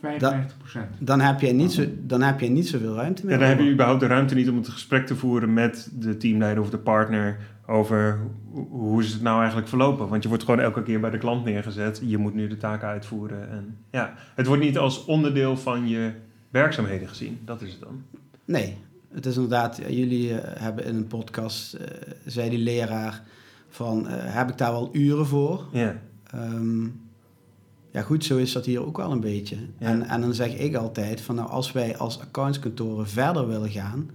55 0.00 0.56
procent. 0.58 0.88
dan 0.98 1.20
heb 1.20 1.40
jij 1.40 1.52
niet, 1.52 1.72
zo, 1.72 1.84
dan 1.98 2.22
heb 2.22 2.40
jij 2.40 2.48
niet 2.48 2.68
zoveel 2.68 2.94
ruimte 2.94 3.24
meer. 3.24 3.34
Ja, 3.34 3.40
dan 3.40 3.48
heb 3.48 3.58
je 3.58 3.72
überhaupt 3.72 4.00
de 4.00 4.06
ruimte 4.06 4.34
niet 4.34 4.48
om 4.48 4.56
het 4.56 4.68
gesprek 4.68 5.06
te 5.06 5.16
voeren 5.16 5.52
met 5.52 5.90
de 5.98 6.16
teamleider 6.16 6.62
of 6.62 6.70
de 6.70 6.78
partner 6.78 7.38
over 7.72 8.20
hoe, 8.50 9.02
is 9.02 9.12
het 9.12 9.22
nou 9.22 9.38
eigenlijk 9.38 9.68
verlopen. 9.68 10.08
Want 10.08 10.22
je 10.22 10.28
wordt 10.28 10.44
gewoon 10.44 10.60
elke 10.60 10.82
keer 10.82 11.00
bij 11.00 11.10
de 11.10 11.18
klant 11.18 11.44
neergezet. 11.44 12.02
Je 12.04 12.18
moet 12.18 12.34
nu 12.34 12.48
de 12.48 12.56
taken 12.56 12.88
uitvoeren. 12.88 13.50
En 13.50 13.76
ja, 13.90 14.14
het 14.34 14.46
wordt 14.46 14.62
niet 14.62 14.78
als 14.78 15.04
onderdeel 15.04 15.56
van 15.56 15.88
je 15.88 16.12
werkzaamheden 16.50 17.08
gezien. 17.08 17.40
Dat 17.44 17.62
is 17.62 17.70
het 17.70 17.80
dan. 17.80 18.02
Nee, 18.44 18.76
het 19.14 19.26
is 19.26 19.34
inderdaad, 19.34 19.76
ja, 19.76 19.88
jullie 19.88 20.38
eh, 20.38 20.62
hebben 20.62 20.84
in 20.84 20.96
een 20.96 21.06
podcast, 21.06 21.74
eh, 21.74 21.86
zei 22.26 22.50
die 22.50 22.58
leraar, 22.58 23.22
van 23.68 24.08
eh, 24.08 24.14
heb 24.18 24.50
ik 24.50 24.58
daar 24.58 24.72
wel 24.72 24.88
uren 24.92 25.26
voor? 25.26 25.64
Ja, 25.72 25.96
Ehm, 26.32 26.84
ja 27.90 28.02
goed, 28.02 28.24
zo 28.24 28.36
is 28.36 28.52
dat 28.52 28.64
hier 28.64 28.86
ook 28.86 28.96
wel 28.96 29.12
een 29.12 29.20
beetje. 29.20 29.56
Ja. 29.56 29.86
En, 29.86 30.02
en 30.02 30.20
dan 30.20 30.34
zeg 30.34 30.58
ik 30.58 30.74
altijd, 30.74 31.20
van 31.20 31.34
nou, 31.34 31.48
als 31.48 31.72
wij 31.72 31.96
als 31.96 32.20
accountskantoren 32.20 33.08
verder 33.08 33.48
willen 33.48 33.70
gaan, 33.70 34.10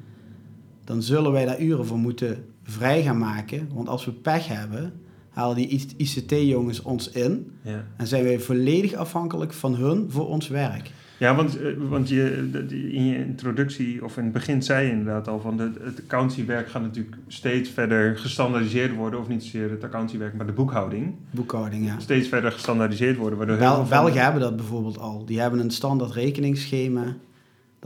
dan 0.88 1.02
zullen 1.02 1.32
wij 1.32 1.46
daar 1.46 1.62
uren 1.62 1.86
voor 1.86 1.98
moeten 1.98 2.46
vrij 2.64 3.04
gaan 3.04 3.18
maken. 3.18 3.70
Want 3.74 3.90
als 3.90 4.06
we 4.06 4.12
pech 4.12 4.48
hebben, 4.48 4.94
halen 5.30 5.56
die 5.56 5.86
ICT-jongens 5.98 6.82
ons 6.82 7.12
in. 7.12 7.52
Ja. 7.62 7.84
En 7.98 8.08
zijn 8.08 8.24
wij 8.24 8.40
volledig 8.40 8.94
afhankelijk 8.94 9.54
van 9.54 9.76
hun 9.76 10.06
voor 10.10 10.28
ons 10.28 10.48
werk. 10.48 10.92
Ja, 11.20 11.36
want, 11.36 11.60
eh, 11.62 11.72
want 11.90 12.10
je, 12.10 12.50
in 12.92 13.06
je 13.06 13.18
introductie, 13.26 14.04
of 14.04 14.18
in 14.18 14.24
het 14.24 14.34
begin 14.34 14.64
zei 14.64 14.86
je 14.86 14.92
inderdaad 14.92 15.28
al 15.28 15.40
van 15.40 15.58
de, 15.58 15.72
het 15.82 16.00
accountiewerk 16.02 16.70
gaat 16.70 16.82
natuurlijk 16.82 17.16
steeds 17.28 17.70
verder 17.70 18.18
gestandaardiseerd 18.18 18.96
worden, 18.96 19.20
of 19.20 19.28
niet 19.28 19.44
zozeer 19.44 19.70
het 19.70 19.84
accountiewerk, 19.84 20.34
maar 20.36 20.46
de 20.46 20.52
boekhouding. 20.52 21.14
Boekhouding, 21.32 21.86
ja. 21.86 22.00
Steeds 22.00 22.28
verder 22.28 22.52
gestandaardiseerd 22.52 23.18
worden. 23.18 23.38
Waardoor 23.38 23.58
heel 23.58 23.76
Bel, 23.76 23.86
Belgen 23.90 24.14
de- 24.14 24.20
hebben 24.20 24.42
dat 24.42 24.56
bijvoorbeeld 24.56 25.00
al. 25.00 25.26
Die 25.26 25.40
hebben 25.40 25.60
een 25.60 25.72
standaard 25.72 26.12
rekeningsschema. 26.12 27.16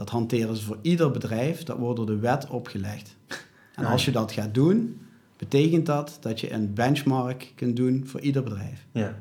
Dat 0.02 0.10
hanteren 0.10 0.56
ze 0.56 0.64
voor 0.64 0.78
ieder 0.80 1.10
bedrijf. 1.10 1.62
Dat 1.62 1.78
wordt 1.78 1.96
door 1.96 2.06
de 2.06 2.18
wet 2.18 2.48
opgelegd. 2.48 3.16
En 3.74 3.82
Ja. 3.82 3.90
als 3.90 4.04
je 4.04 4.10
dat 4.10 4.32
gaat 4.32 4.54
doen, 4.54 5.00
betekent 5.36 5.86
dat 5.86 6.18
dat 6.20 6.40
je 6.40 6.52
een 6.52 6.74
benchmark 6.74 7.52
kunt 7.54 7.76
doen 7.76 8.02
voor 8.06 8.20
ieder 8.20 8.42
bedrijf. 8.42 8.86
Ja, 8.92 9.14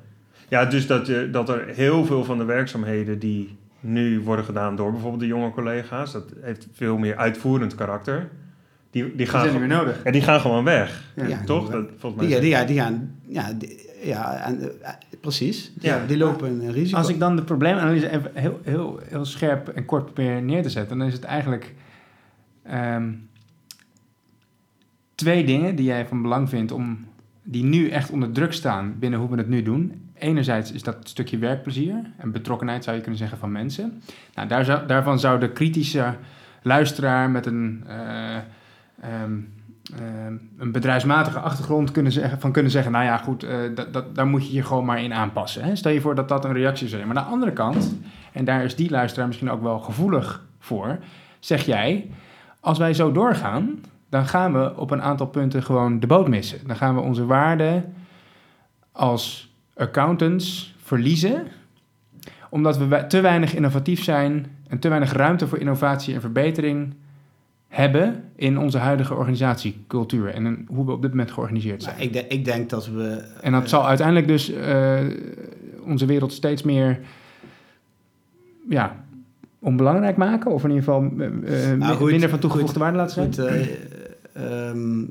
ja 0.50 0.66
dus 0.66 0.88
dat, 0.88 1.08
je, 1.08 1.30
dat 1.32 1.50
er 1.50 1.68
heel 1.68 2.06
veel 2.06 2.24
van 2.24 2.38
de 2.38 2.44
werkzaamheden 2.44 3.20
die 3.20 3.58
nu 3.80 4.20
worden 4.22 4.46
gedaan 4.46 4.76
door 4.76 4.92
bijvoorbeeld 4.92 5.22
de 5.22 5.28
jonge 5.28 5.52
collega's, 5.52 6.12
dat 6.12 6.34
heeft 6.42 6.68
veel 6.72 6.98
meer 6.98 7.16
uitvoerend 7.16 7.76
karakter. 7.76 8.30
Die, 8.92 9.04
die, 9.04 9.16
Die 9.16 9.26
gaan, 9.26 9.42
zijn 9.42 9.52
niet 9.52 9.68
meer 9.68 9.78
nodig. 9.78 10.04
ja, 10.04 10.12
die 10.12 10.22
gaan 10.22 10.40
gewoon 10.40 10.64
weg. 10.64 11.04
Ja. 11.16 11.26
Ja, 11.28 11.44
toch? 11.46 11.70
Dat, 11.72 11.86
volgens 11.98 12.22
mij 12.28 12.40
Die, 12.40 12.50
ja, 12.50 12.64
die 12.64 12.80
gaan, 12.80 13.16
ja, 13.28 13.54
die- 13.54 13.90
ja 14.04 14.36
en, 14.46 14.82
eh, 14.84 14.90
precies. 15.22 15.72
Die, 15.76 15.90
Ja. 15.90 16.06
die 16.06 16.18
lopen 16.18 16.50
een 16.62 16.72
risico. 16.72 16.98
Als 16.98 17.10
ik 17.10 17.20
dan 17.20 17.36
de 17.36 17.42
probleemanalyse 17.44 18.10
even 18.10 18.32
heel, 18.34 18.60
heel, 18.64 19.00
heel 19.10 19.26
scherp 19.26 19.68
en 19.68 19.86
kort 19.86 20.06
probeer 20.06 20.42
neer 20.42 20.64
te 20.64 20.70
zetten, 20.70 20.98
dan 20.98 21.08
is 21.08 21.14
het 21.14 21.24
eigenlijk 21.24 21.74
ehm, 22.64 23.12
twee 25.16 25.44
dingen 25.46 25.76
die 25.76 25.86
jij 25.86 26.06
van 26.06 26.22
belang 26.22 26.50
vindt 26.50 26.72
om 26.72 27.06
die 27.44 27.64
nu 27.64 27.90
echt 27.90 28.10
onder 28.12 28.32
druk 28.32 28.54
staan 28.54 28.96
binnen 29.00 29.20
hoe 29.20 29.30
we 29.30 29.38
het 29.38 29.48
nu 29.50 29.62
doen. 29.64 30.10
Enerzijds 30.14 30.72
is 30.72 30.84
dat 30.84 30.98
stukje 31.04 31.38
werkplezier 31.38 31.96
en 32.18 32.32
betrokkenheid 32.32 32.84
zou 32.84 32.96
je 32.96 33.02
kunnen 33.02 33.20
zeggen 33.20 33.38
van 33.38 33.52
mensen. 33.52 34.02
Nou, 34.36 34.48
daar 34.48 34.66
zou, 34.66 34.88
daarvan 34.88 35.20
zou 35.20 35.40
de 35.40 35.52
kritische 35.52 36.14
luisteraar 36.62 37.30
met 37.30 37.46
een, 37.46 37.84
eh, 37.88 38.38
ehm, 39.02 39.38
ehm, 39.96 40.36
een 40.58 40.72
bedrijfsmatige 40.72 41.40
achtergrond 41.40 41.92
kunnen 41.92 42.12
zeggen, 42.12 42.40
van 42.40 42.52
kunnen 42.52 42.72
zeggen, 42.72 42.92
nou 42.92 43.06
ja 43.06 43.18
goed, 43.18 43.44
eh, 43.44 43.58
dat, 43.76 43.94
dat, 43.94 44.16
daar 44.16 44.28
moet 44.28 44.48
je 44.48 44.54
je 44.54 44.64
gewoon 44.64 44.86
maar 44.86 45.04
in 45.04 45.14
aanpassen. 45.14 45.64
Hè? 45.64 45.76
Stel 45.76 45.92
je 45.92 46.02
voor 46.02 46.16
dat 46.16 46.30
dat 46.30 46.46
een 46.46 46.54
reactie 46.54 46.88
zijn. 46.88 47.08
Maar 47.08 47.18
aan 47.18 47.24
de 47.26 47.30
andere 47.32 47.54
kant, 47.54 47.96
en 48.32 48.46
daar 48.46 48.64
is 48.64 48.76
die 48.76 48.90
luisteraar 48.90 49.28
misschien 49.28 49.50
ook 49.52 49.62
wel 49.62 49.80
gevoelig 49.80 50.46
voor, 50.60 50.98
zeg 51.40 51.66
jij, 51.66 52.10
als 52.60 52.78
wij 52.78 52.94
zo 52.94 53.12
doorgaan, 53.12 53.80
dan 54.10 54.26
gaan 54.28 54.54
we 54.54 54.78
op 54.78 54.92
een 54.92 55.02
aantal 55.02 55.28
punten 55.28 55.64
gewoon 55.64 56.00
de 56.00 56.08
boot 56.08 56.28
missen. 56.28 56.68
Dan 56.68 56.76
gaan 56.76 56.96
we 56.96 57.02
onze 57.02 57.26
waarde 57.26 57.84
als 58.92 59.54
accountants 59.76 60.76
verliezen, 60.84 61.48
omdat 62.50 62.78
we- 62.78 63.08
te 63.08 63.22
weinig 63.22 63.56
innovatief 63.56 64.04
zijn 64.04 64.46
en 64.68 64.80
te 64.80 64.90
weinig 64.90 65.12
ruimte 65.14 65.48
voor 65.48 65.58
innovatie 65.58 66.14
en 66.14 66.22
verbetering 66.22 66.94
hebben 67.72 68.24
in 68.36 68.58
onze 68.58 68.78
huidige 68.78 69.16
organisatiecultuur 69.16 70.34
en 70.34 70.46
in 70.46 70.66
hoe 70.70 70.86
we 70.86 70.92
op 70.92 71.02
dit 71.02 71.12
moment 71.12 71.32
georganiseerd 71.32 71.84
zijn. 71.84 72.00
Ik, 72.00 72.14
de- 72.14 72.28
ik 72.28 72.46
denk 72.46 72.70
dat 72.70 72.88
we... 72.88 73.24
En 73.42 73.52
dat 73.52 73.64
eh, 73.64 73.68
zal 73.70 73.88
uiteindelijk 73.88 74.28
dus 74.28 74.52
eh, 74.52 75.00
onze 75.86 76.06
wereld 76.06 76.34
steeds 76.34 76.64
meer 76.64 77.00
ja, 78.70 79.06
onbelangrijk 79.60 80.18
maken. 80.18 80.52
Of 80.52 80.64
in 80.64 80.70
ieder 80.70 80.84
geval 80.84 81.04
eh, 81.04 81.72
Nou, 81.72 81.96
goed, 81.96 82.12
minder 82.12 82.30
van 82.30 82.40
toegevoegde 82.40 82.72
goed, 82.74 82.82
waarde 82.82 82.98
laten 82.98 83.34
zijn. 83.34 83.34
Goed, 83.34 83.66
eh, 84.34 84.70
ehm, 84.70 85.02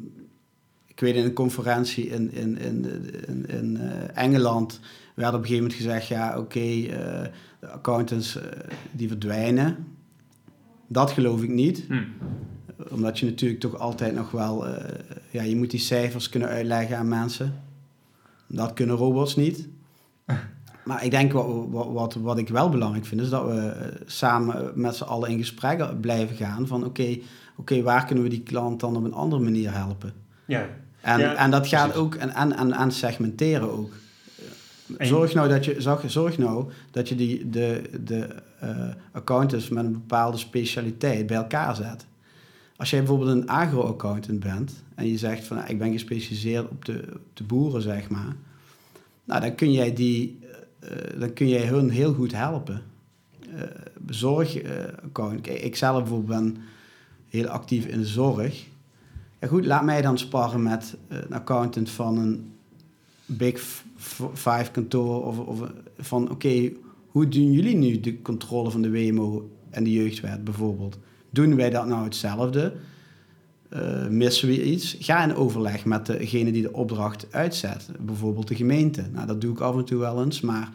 ik 0.86 1.00
weet 1.00 1.14
in 1.14 1.24
een 1.24 1.32
conferentie 1.32 2.08
in, 2.08 2.32
in, 2.32 2.58
in, 2.58 2.86
in, 3.26 3.46
in 3.48 3.78
Engeland 4.14 4.80
werd 5.14 5.34
op 5.34 5.40
een 5.40 5.46
gegeven 5.46 5.62
moment 5.62 5.82
gezegd, 5.82 6.06
ja 6.06 6.38
oké, 6.38 6.60
de 7.60 7.68
accountants 7.68 8.38
die 8.92 9.08
verdwijnen. 9.08 9.76
Dat 10.92 11.10
geloof 11.10 11.42
ik 11.42 11.48
niet. 11.48 11.84
Hm. 11.88 12.02
Omdat 12.88 13.18
je 13.18 13.26
natuurlijk 13.26 13.60
toch 13.60 13.78
altijd 13.78 14.14
nog 14.14 14.30
wel, 14.30 14.66
eh, 14.66 14.94
ja, 15.30 15.42
je 15.42 15.56
moet 15.56 15.70
die 15.70 15.80
cijfers 15.80 16.28
kunnen 16.28 16.48
uitleggen 16.48 16.96
aan 16.96 17.08
mensen. 17.08 17.62
Dat 18.46 18.72
kunnen 18.72 18.96
robots 18.96 19.36
niet. 19.36 19.68
Maar 20.84 21.04
ik 21.04 21.10
denk 21.10 21.32
wat, 21.32 21.46
wat, 21.92 22.14
wat, 22.14 22.38
ik 22.38 22.48
wel 22.48 22.68
belangrijk 22.68 23.06
vind, 23.06 23.20
is 23.20 23.28
dat 23.28 23.46
we 23.46 23.68
eh, 23.68 23.86
samen 24.06 24.72
met 24.74 24.96
z'n 24.96 25.04
allen 25.04 25.30
in 25.30 25.38
gesprek 25.38 26.00
blijven 26.00 26.36
gaan 26.36 26.66
van 26.66 26.84
oké, 26.84 27.18
oké, 27.56 27.82
waar 27.82 28.06
kunnen 28.06 28.24
we 28.24 28.30
die 28.30 28.42
klant 28.42 28.80
dan 28.80 28.96
op 28.96 29.04
een 29.04 29.12
andere 29.12 29.42
manier 29.42 29.72
helpen? 29.72 30.12
Ja. 30.46 30.68
En, 31.00 31.18
Ja, 31.18 31.34
en 31.34 31.50
dat 31.50 31.66
gaat 31.66 31.84
precies. 31.84 32.02
ook, 32.02 32.14
en, 32.14 32.30
en, 32.30 32.56
en, 32.56 32.72
en 32.72 32.90
segmenteren 32.90 33.70
ook. 33.70 33.92
Zorg 34.98 35.34
nou 35.34 35.48
dat 35.48 35.64
je, 35.64 35.80
zorg, 35.80 36.10
zorg 36.10 36.38
nou 36.38 36.70
dat 36.90 37.08
je 37.08 37.14
die, 37.14 37.50
de, 37.50 37.82
de 38.04 38.18
eh, 38.18 38.36
accountants 39.12 39.68
met 39.68 39.84
een 39.84 39.92
bepaalde 39.92 40.36
specialiteit 40.36 41.26
bij 41.26 41.36
elkaar 41.36 41.76
zet. 41.76 42.06
Als 42.76 42.90
jij 42.90 42.98
bijvoorbeeld 42.98 43.30
een 43.30 43.48
agro-accountant 43.48 44.40
bent 44.40 44.84
en 44.94 45.06
je 45.06 45.18
zegt 45.18 45.44
van 45.44 45.68
ik 45.68 45.78
ben 45.78 45.92
gespecialiseerd 45.92 46.68
op 46.68 46.84
de, 46.84 47.20
de 47.34 47.44
boeren, 47.44 47.82
zeg 47.82 48.08
maar. 48.08 48.36
Nou, 49.24 49.40
dan 49.40 49.54
kun 49.54 49.72
jij, 49.72 49.92
die, 49.92 50.38
eh, 50.80 50.90
eh, 50.90 51.20
dan 51.20 51.32
kun 51.32 51.48
jij 51.48 51.66
hun 51.66 51.90
heel 51.90 52.14
goed 52.14 52.32
helpen. 52.32 52.82
Eh 53.56 53.90
zorg 54.06 54.56
eh, 54.56 54.72
account. 55.04 55.40
Kijk, 55.40 55.60
ik 55.60 55.76
zelf 55.76 55.98
bijvoorbeeld 55.98 56.42
ben 56.42 56.56
heel 57.28 57.46
actief 57.46 57.86
in 57.86 57.98
de 57.98 58.06
zorg. 58.06 58.66
Ja 59.38 59.48
goed, 59.48 59.66
laat 59.66 59.84
mij 59.84 60.02
dan 60.02 60.18
sparren 60.18 60.62
met 60.62 60.96
eh, 61.08 61.18
een 61.18 61.32
accountant 61.32 61.90
van 61.90 62.18
een 62.18 62.52
Big 63.26 63.82
Five 64.34 64.70
kantoor 64.72 65.26
of, 65.26 65.38
of 65.38 65.72
van 65.98 66.30
oké, 66.30 66.72
hoe 67.10 67.28
doen 67.28 67.52
jullie 67.52 67.76
nu 67.76 68.00
de 68.00 68.22
controle 68.22 68.70
van 68.70 68.82
de 68.82 68.90
WMO 68.90 69.50
en 69.70 69.84
de 69.84 69.92
jeugdwet 69.92 70.44
bijvoorbeeld? 70.44 70.98
Doen 71.30 71.56
wij 71.56 71.70
dat 71.70 71.86
nou 71.86 72.04
hetzelfde? 72.04 72.72
Eh, 73.68 74.06
missen 74.06 74.48
we 74.48 74.64
iets? 74.64 74.96
Ga 75.00 75.24
in 75.24 75.34
overleg 75.34 75.84
met 75.84 76.06
degene 76.06 76.52
die 76.52 76.62
de 76.62 76.72
opdracht 76.72 77.26
uitzet, 77.30 77.88
bijvoorbeeld 78.00 78.48
de 78.48 78.54
gemeente. 78.54 79.04
Nou, 79.12 79.26
dat 79.26 79.40
doe 79.40 79.52
ik 79.52 79.60
af 79.60 79.76
en 79.76 79.84
toe 79.84 79.98
wel 79.98 80.24
eens, 80.24 80.40
maar 80.40 80.72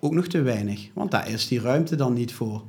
ook 0.00 0.12
nog 0.12 0.26
te 0.26 0.42
weinig, 0.42 0.88
want 0.92 1.10
daar 1.10 1.30
is 1.30 1.48
die 1.48 1.60
ruimte 1.60 1.96
dan 1.96 2.12
niet 2.12 2.32
voor. 2.32 2.62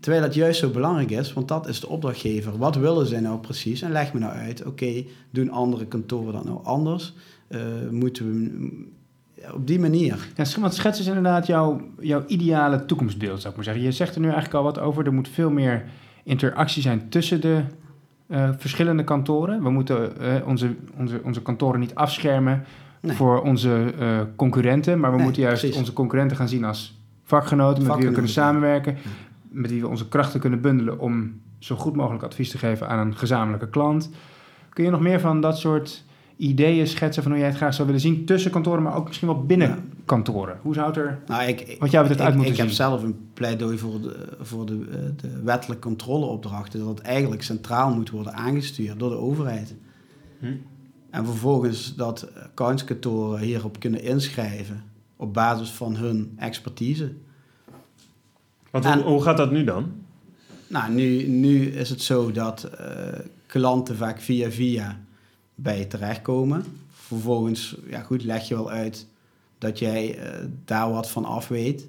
Terwijl 0.00 0.22
het 0.22 0.34
juist 0.34 0.60
zo 0.60 0.70
belangrijk 0.70 1.10
is, 1.10 1.32
want 1.32 1.48
dat 1.48 1.68
is 1.68 1.80
de 1.80 1.88
opdrachtgever. 1.88 2.58
Wat 2.58 2.76
willen 2.76 3.06
zij 3.06 3.20
nou 3.20 3.38
precies? 3.38 3.82
En 3.82 3.92
leg 3.92 4.12
me 4.12 4.18
nou 4.18 4.32
uit, 4.32 4.64
oké, 4.64 5.04
doen 5.30 5.50
andere 5.50 5.86
kantoren 5.86 6.32
dat 6.32 6.44
nou 6.44 6.64
anders? 6.64 7.14
Eh, 7.48 7.60
moeten 7.90 8.26
we 8.26 8.86
op 9.54 9.66
die 9.66 9.80
manier? 9.80 10.28
Ja, 10.36 10.44
want 10.60 10.74
schets 10.74 11.00
is 11.00 11.06
inderdaad 11.06 11.46
jouw, 11.46 11.80
jouw 12.00 12.24
ideale 12.26 12.84
toekomstbeeld, 12.84 13.38
zou 13.38 13.48
ik 13.48 13.54
maar 13.56 13.64
zeggen. 13.64 13.82
Je 13.82 13.92
zegt 13.92 14.14
er 14.14 14.20
nu 14.20 14.26
eigenlijk 14.26 14.56
al 14.56 14.62
wat 14.62 14.78
over. 14.78 15.06
Er 15.06 15.12
moet 15.14 15.28
veel 15.28 15.50
meer 15.50 15.84
interactie 16.24 16.82
zijn 16.82 17.08
tussen 17.08 17.40
de 17.40 17.62
eh, 18.26 18.50
verschillende 18.56 19.04
kantoren. 19.04 19.62
We 19.62 19.70
moeten 19.70 20.20
eh, 20.20 20.46
onze, 20.46 20.74
onze, 20.96 21.20
onze 21.24 21.42
kantoren 21.42 21.80
niet 21.80 21.94
afschermen 21.94 22.64
Nee. 23.00 23.16
voor 23.16 23.42
onze 23.42 23.92
eh, 23.98 24.20
concurrenten. 24.36 25.00
Maar 25.00 25.10
we 25.10 25.16
Nee, 25.16 25.24
moeten 25.24 25.42
juist 25.42 25.60
precies. 25.60 25.78
onze 25.78 25.92
concurrenten 25.92 26.36
gaan 26.36 26.48
zien 26.48 26.64
als 26.64 27.00
vakgenoten... 27.24 27.82
met 27.86 27.96
wie 27.96 28.06
we 28.06 28.12
kunnen 28.12 28.30
samenwerken. 28.30 28.96
Met 29.48 29.70
wie 29.70 29.80
we 29.80 29.88
onze 29.88 30.08
krachten 30.08 30.40
kunnen 30.40 30.60
bundelen 30.60 30.98
om 30.98 31.40
zo 31.58 31.76
goed 31.76 31.96
mogelijk 31.96 32.24
advies 32.24 32.50
te 32.50 32.58
geven 32.58 32.88
aan 32.88 33.06
een 33.06 33.16
gezamenlijke 33.16 33.68
klant. 33.68 34.10
Kun 34.68 34.84
je 34.84 34.90
nog 34.90 35.00
meer 35.00 35.20
van 35.20 35.40
dat 35.40 35.58
soort 35.58 36.04
ideeën 36.38 36.86
schetsen 36.86 37.22
van 37.22 37.32
hoe 37.32 37.40
jij 37.40 37.48
het 37.50 37.56
graag 37.58 37.74
zou 37.74 37.86
willen 37.86 38.02
zien 38.02 38.24
tussen 38.24 38.50
kantoren, 38.50 38.82
maar 38.82 38.94
ook 38.96 39.06
misschien 39.06 39.28
wel 39.28 39.44
binnen 39.46 39.68
Ja. 39.68 39.78
kantoren? 40.04 40.58
Hoe 40.62 40.74
zou 40.74 40.86
het 40.86 40.96
er 40.96 41.18
Nou, 41.26 41.42
ik, 41.48 41.58
wat 41.78 41.90
betreft 41.90 42.20
uit 42.20 42.28
ik, 42.28 42.34
moeten 42.34 42.52
ik 42.52 42.56
heb 42.58 42.66
zien? 42.66 42.76
zelf 42.76 43.02
een 43.02 43.16
pleidooi 43.34 43.78
voor 43.78 44.00
de, 44.00 44.28
voor 44.40 44.66
de, 44.66 44.86
eh, 44.90 44.98
de 45.16 45.42
wettelijke 45.42 45.82
controleopdrachten. 45.88 46.78
Dat 46.80 46.88
het 46.88 47.00
eigenlijk 47.00 47.42
centraal 47.42 47.94
moet 47.94 48.10
worden 48.10 48.34
aangestuurd 48.34 48.98
door 48.98 49.10
de 49.10 49.16
overheid. 49.16 49.74
Hm. 50.38 50.46
En 51.10 51.24
vervolgens 51.26 51.94
dat 51.96 52.28
accountskantoren 52.44 53.40
hierop 53.40 53.80
kunnen 53.80 54.02
inschrijven 54.02 54.82
op 55.16 55.34
basis 55.34 55.70
van 55.70 55.96
hun 55.96 56.32
expertise. 56.36 57.12
Want 58.70 58.84
En- 58.84 58.92
hoe, 58.92 59.02
hoe 59.02 59.22
gaat 59.22 59.36
dat 59.36 59.50
nu 59.50 59.64
dan? 59.64 59.92
Nou, 60.66 60.92
nu, 60.92 61.26
nu 61.26 61.66
is 61.66 61.90
het 61.90 62.02
zo 62.02 62.32
dat 62.32 62.64
eh, 62.64 62.86
klanten 63.46 63.96
vaak 63.96 64.20
via 64.20 64.50
via 64.50 65.00
bij 65.60 65.78
je 65.78 65.86
terechtkomen. 65.86 66.64
Vervolgens, 66.90 67.76
ja 67.86 68.00
goed, 68.00 68.24
leg 68.24 68.48
je 68.48 68.54
wel 68.54 68.70
uit 68.70 69.06
dat 69.58 69.78
jij 69.78 70.18
eh, 70.18 70.44
daar 70.64 70.90
wat 70.90 71.10
van 71.10 71.24
af 71.24 71.48
weet. 71.48 71.88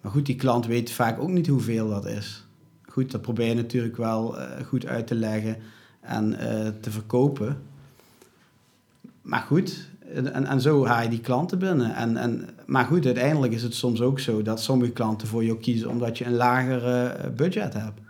Maar 0.00 0.12
goed, 0.12 0.26
die 0.26 0.36
klant 0.36 0.66
weet 0.66 0.90
vaak 0.90 1.20
ook 1.20 1.28
niet 1.28 1.46
hoeveel 1.46 1.88
dat 1.88 2.06
is. 2.06 2.46
Goed, 2.82 3.10
dat 3.10 3.22
probeer 3.22 3.46
je 3.46 3.54
natuurlijk 3.54 3.96
wel 3.96 4.38
eh, 4.38 4.64
goed 4.64 4.86
uit 4.86 5.06
te 5.06 5.14
leggen 5.14 5.56
en 6.00 6.38
eh, 6.38 6.68
te 6.80 6.90
verkopen. 6.90 7.62
Maar 9.22 9.40
goed, 9.40 9.88
en, 10.14 10.46
en, 10.46 10.60
zo 10.60 10.86
haal 10.86 11.02
je 11.02 11.08
die 11.08 11.20
klanten 11.20 11.58
binnen. 11.58 11.94
En, 11.94 12.16
en, 12.16 12.48
maar 12.66 12.84
goed, 12.84 13.06
uiteindelijk 13.06 13.52
is 13.52 13.62
het 13.62 13.74
soms 13.74 14.00
ook 14.00 14.20
zo 14.20 14.42
dat 14.42 14.60
sommige 14.60 14.92
klanten 14.92 15.28
voor 15.28 15.44
jou 15.44 15.58
kiezen 15.58 15.88
omdat 15.88 16.18
je 16.18 16.24
een 16.24 16.34
lager 16.34 17.16
budget 17.36 17.72
hebt. 17.74 18.00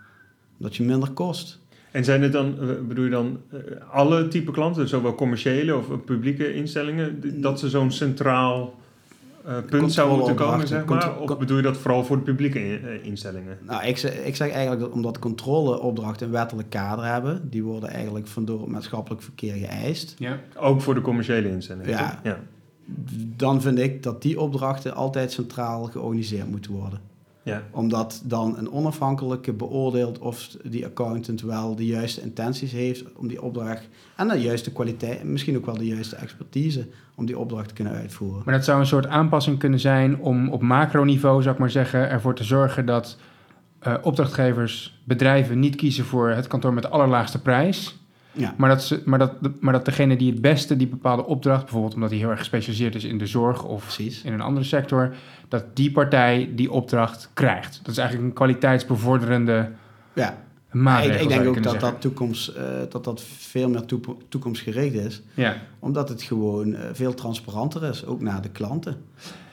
Omdat 0.58 0.76
je 0.76 0.82
minder 0.82 1.10
kost. 1.10 1.61
En 1.92 2.04
zijn 2.04 2.22
het 2.22 2.32
dan, 2.32 2.54
eh, 2.60 2.66
bedoel 2.88 3.04
je 3.04 3.10
dan 3.10 3.38
eh, 3.50 3.58
alle 3.90 4.28
type 4.28 4.50
klanten, 4.50 4.88
zowel 4.88 5.14
commerciële 5.14 5.76
of 5.76 5.86
publieke 6.04 6.54
instellingen, 6.54 7.20
d- 7.20 7.42
dat 7.42 7.58
ze 7.60 7.68
zo'n 7.68 7.90
centraal 7.90 8.74
eh, 9.46 9.54
punt 9.70 9.92
zou 9.92 10.16
moeten 10.16 10.34
komen, 10.34 10.66
zeg 10.66 10.84
maar? 10.84 11.18
Of 11.20 11.38
bedoel 11.38 11.56
je 11.56 11.62
dat 11.62 11.76
vooral 11.76 12.04
voor 12.04 12.16
de 12.16 12.22
publieke 12.22 12.58
in- 12.68 13.02
instellingen? 13.04 13.58
Nou, 13.66 13.84
ik 13.86 13.96
zeg, 13.98 14.14
ik 14.24 14.36
zeg 14.36 14.50
eigenlijk 14.50 14.80
dat 14.80 14.90
omdat 14.92 15.18
controleopdrachten 15.18 16.26
een 16.26 16.32
wettelijk 16.32 16.70
kader 16.70 17.04
hebben, 17.04 17.48
die 17.50 17.62
worden 17.64 17.88
eigenlijk 17.88 18.26
van 18.26 18.44
door 18.44 18.60
het 18.60 18.68
maatschappelijk 18.70 19.22
verkeer 19.22 19.54
geëist. 19.54 20.14
Ja. 20.18 20.40
Ook 20.56 20.80
voor 20.80 20.94
de 20.94 21.00
commerciële 21.00 21.48
instellingen? 21.50 21.90
Ja. 22.22 22.40
Dan 23.36 23.60
vind 23.62 23.78
ik 23.78 24.02
dat 24.02 24.22
die 24.22 24.40
opdrachten 24.40 24.94
altijd 24.94 25.32
centraal 25.32 25.84
georganiseerd 25.84 26.50
moeten 26.50 26.72
worden. 26.72 27.00
Ja. 27.42 27.62
Omdat 27.70 28.22
dan 28.24 28.58
een 28.58 28.72
onafhankelijke 28.72 29.52
beoordeelt 29.52 30.18
of 30.18 30.48
die 30.64 30.86
accountant 30.86 31.40
wel 31.40 31.74
de 31.74 31.86
juiste 31.86 32.20
intenties 32.20 32.72
heeft 32.72 33.04
om 33.16 33.28
die 33.28 33.42
opdracht 33.42 33.88
en 34.16 34.28
de 34.28 34.40
juiste 34.40 34.72
kwaliteit, 34.72 35.24
misschien 35.24 35.56
ook 35.56 35.66
wel 35.66 35.76
de 35.76 35.86
juiste 35.86 36.16
expertise 36.16 36.86
om 37.14 37.26
die 37.26 37.38
opdracht 37.38 37.68
te 37.68 37.74
kunnen 37.74 37.92
uitvoeren. 37.92 38.42
Maar 38.44 38.54
dat 38.54 38.64
zou 38.64 38.80
een 38.80 38.86
soort 38.86 39.06
aanpassing 39.06 39.58
kunnen 39.58 39.80
zijn 39.80 40.18
om 40.18 40.48
op 40.48 40.62
macroniveau, 40.62 41.42
zou 41.42 41.54
ik 41.54 41.60
maar 41.60 41.70
zeggen, 41.70 42.10
ervoor 42.10 42.34
te 42.34 42.44
zorgen 42.44 42.86
dat 42.86 43.16
eh, 43.78 43.94
opdrachtgevers, 44.02 45.00
bedrijven 45.04 45.58
niet 45.58 45.76
kiezen 45.76 46.04
voor 46.04 46.28
het 46.30 46.46
kantoor 46.46 46.72
met 46.72 46.82
de 46.82 46.88
allerlaagste 46.88 47.40
prijs. 47.40 47.96
Ja. 48.32 48.54
Maar 48.56 48.68
dat, 48.68 48.82
ze, 48.82 49.02
maar, 49.04 49.18
dat, 49.18 49.32
maar 49.60 49.72
dat 49.72 49.84
degene 49.84 50.16
die 50.16 50.30
het 50.32 50.40
beste 50.40 50.76
die 50.76 50.86
bepaalde 50.86 51.26
opdracht, 51.26 51.62
bijvoorbeeld 51.62 51.94
omdat 51.94 52.10
hij 52.10 52.18
heel 52.18 52.30
erg 52.30 52.38
gespecialiseerd 52.38 52.94
is 52.94 53.04
in 53.04 53.18
de 53.18 53.26
zorg 53.26 53.64
of 53.64 53.82
Precies. 53.82 54.22
in 54.22 54.32
een 54.32 54.40
andere 54.40 54.66
sector, 54.66 55.14
dat 55.48 55.76
die 55.76 55.92
partij 55.92 56.50
die 56.54 56.70
opdracht 56.70 57.30
krijgt. 57.34 57.78
Dat 57.82 57.92
is 57.92 57.98
eigenlijk 57.98 58.28
een 58.28 58.34
kwaliteitsbevorderende 58.34 59.70
Ja, 60.12 60.38
maatregel. 60.70 61.22
ik, 61.22 61.28
denk 61.28 61.46
ook 61.46 61.54
dat 61.54 61.72
zeggen. 61.72 61.90
dat, 61.90 62.00
toekomst, 62.00 62.48
eh, 62.48 62.64
dat 62.88 63.04
dat 63.04 63.22
veel 63.22 63.68
meer 63.68 63.84
toekomstgericht 64.28 64.94
is. 64.94 65.22
Ja. 65.34 65.56
Omdat 65.78 66.08
het 66.08 66.22
gewoon 66.22 66.74
eh, 66.74 66.88
veel 66.92 67.14
transparanter 67.14 67.84
is, 67.84 68.06
ook 68.06 68.20
naar 68.20 68.42
de 68.42 68.50
klanten. 68.50 68.96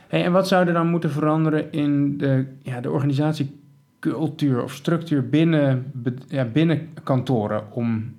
Hey, 0.07 0.23
en 0.23 0.31
wat 0.31 0.47
zou 0.47 0.67
er 0.67 0.73
dan 0.73 0.87
moeten 0.87 1.11
veranderen 1.11 1.71
in 1.71 2.17
de, 2.17 2.45
ja, 2.61 2.81
de 2.81 2.91
organisatiecultuur 2.91 4.63
of 4.63 4.73
structuur 4.73 5.29
binnen, 5.29 5.91
ja, 6.27 6.45
binnen 6.45 6.89
kantoren 7.03 7.63
om 7.71 8.17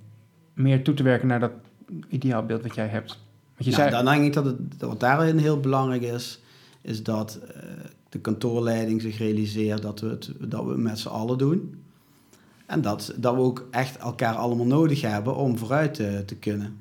meer 0.61 0.85
toe 0.85 0.95
te 0.95 1.03
werken 1.03 1.29
naar 1.29 1.41
dat 1.41 1.53
ideaalbeeld 2.09 2.63
wat 2.63 2.75
jij 2.75 2.87
hebt? 2.87 3.19
Want 3.55 3.65
je 3.65 3.71
Nou, 3.71 3.91
zei, 3.91 3.91
dan 3.91 4.15
denk 4.15 4.25
ik 4.27 4.33
dat, 4.33 4.45
het, 4.45 4.59
wat 4.79 5.01
daarin 5.01 5.39
heel 5.39 5.61
belangrijk 5.61 6.03
is, 6.03 6.41
is 6.81 7.03
dat 7.03 7.39
eh, 7.55 7.63
de 8.09 8.19
kantoorleiding 8.19 9.03
zich 9.03 9.19
realiseert 9.19 9.83
dat 9.83 10.01
we 10.01 10.09
het, 10.09 10.33
dat 10.39 10.65
we 10.65 10.71
het 10.71 10.81
met 10.81 10.99
z'n 10.99 11.09
allen 11.09 11.39
doen. 11.39 11.75
En 12.67 12.81
dat, 12.81 13.15
dat 13.17 13.35
we 13.35 13.41
ook 13.41 13.69
echt 13.71 13.97
elkaar 13.97 14.35
allemaal 14.35 14.67
nodig 14.67 15.01
hebben 15.01 15.37
om 15.37 15.59
vooruit 15.59 15.95
te, 15.95 16.23
te 16.27 16.37
kunnen. 16.37 16.77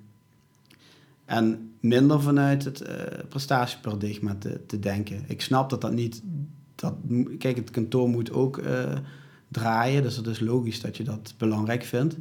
En 1.26 1.74
minder 1.80 2.22
vanuit 2.22 2.64
het 2.64 2.82
eh 2.82 2.96
prestatieparadigma 3.30 4.36
te, 4.40 4.66
te 4.66 4.80
denken. 4.80 5.24
Ik 5.28 5.42
snap 5.42 5.70
dat 5.70 5.82
dat 5.82 5.94
niet... 5.94 6.22
Dat, 6.76 6.94
kijk, 7.38 7.56
het 7.56 7.72
kantoor 7.72 8.10
moet 8.10 8.32
ook 8.32 8.58
eh, 8.58 8.96
draaien, 9.48 10.04
dus 10.04 10.16
het 10.16 10.28
is 10.28 10.40
logisch 10.40 10.82
dat 10.82 10.98
je 10.98 11.04
dat 11.04 11.34
belangrijk 11.38 11.84
vindt. 11.84 12.18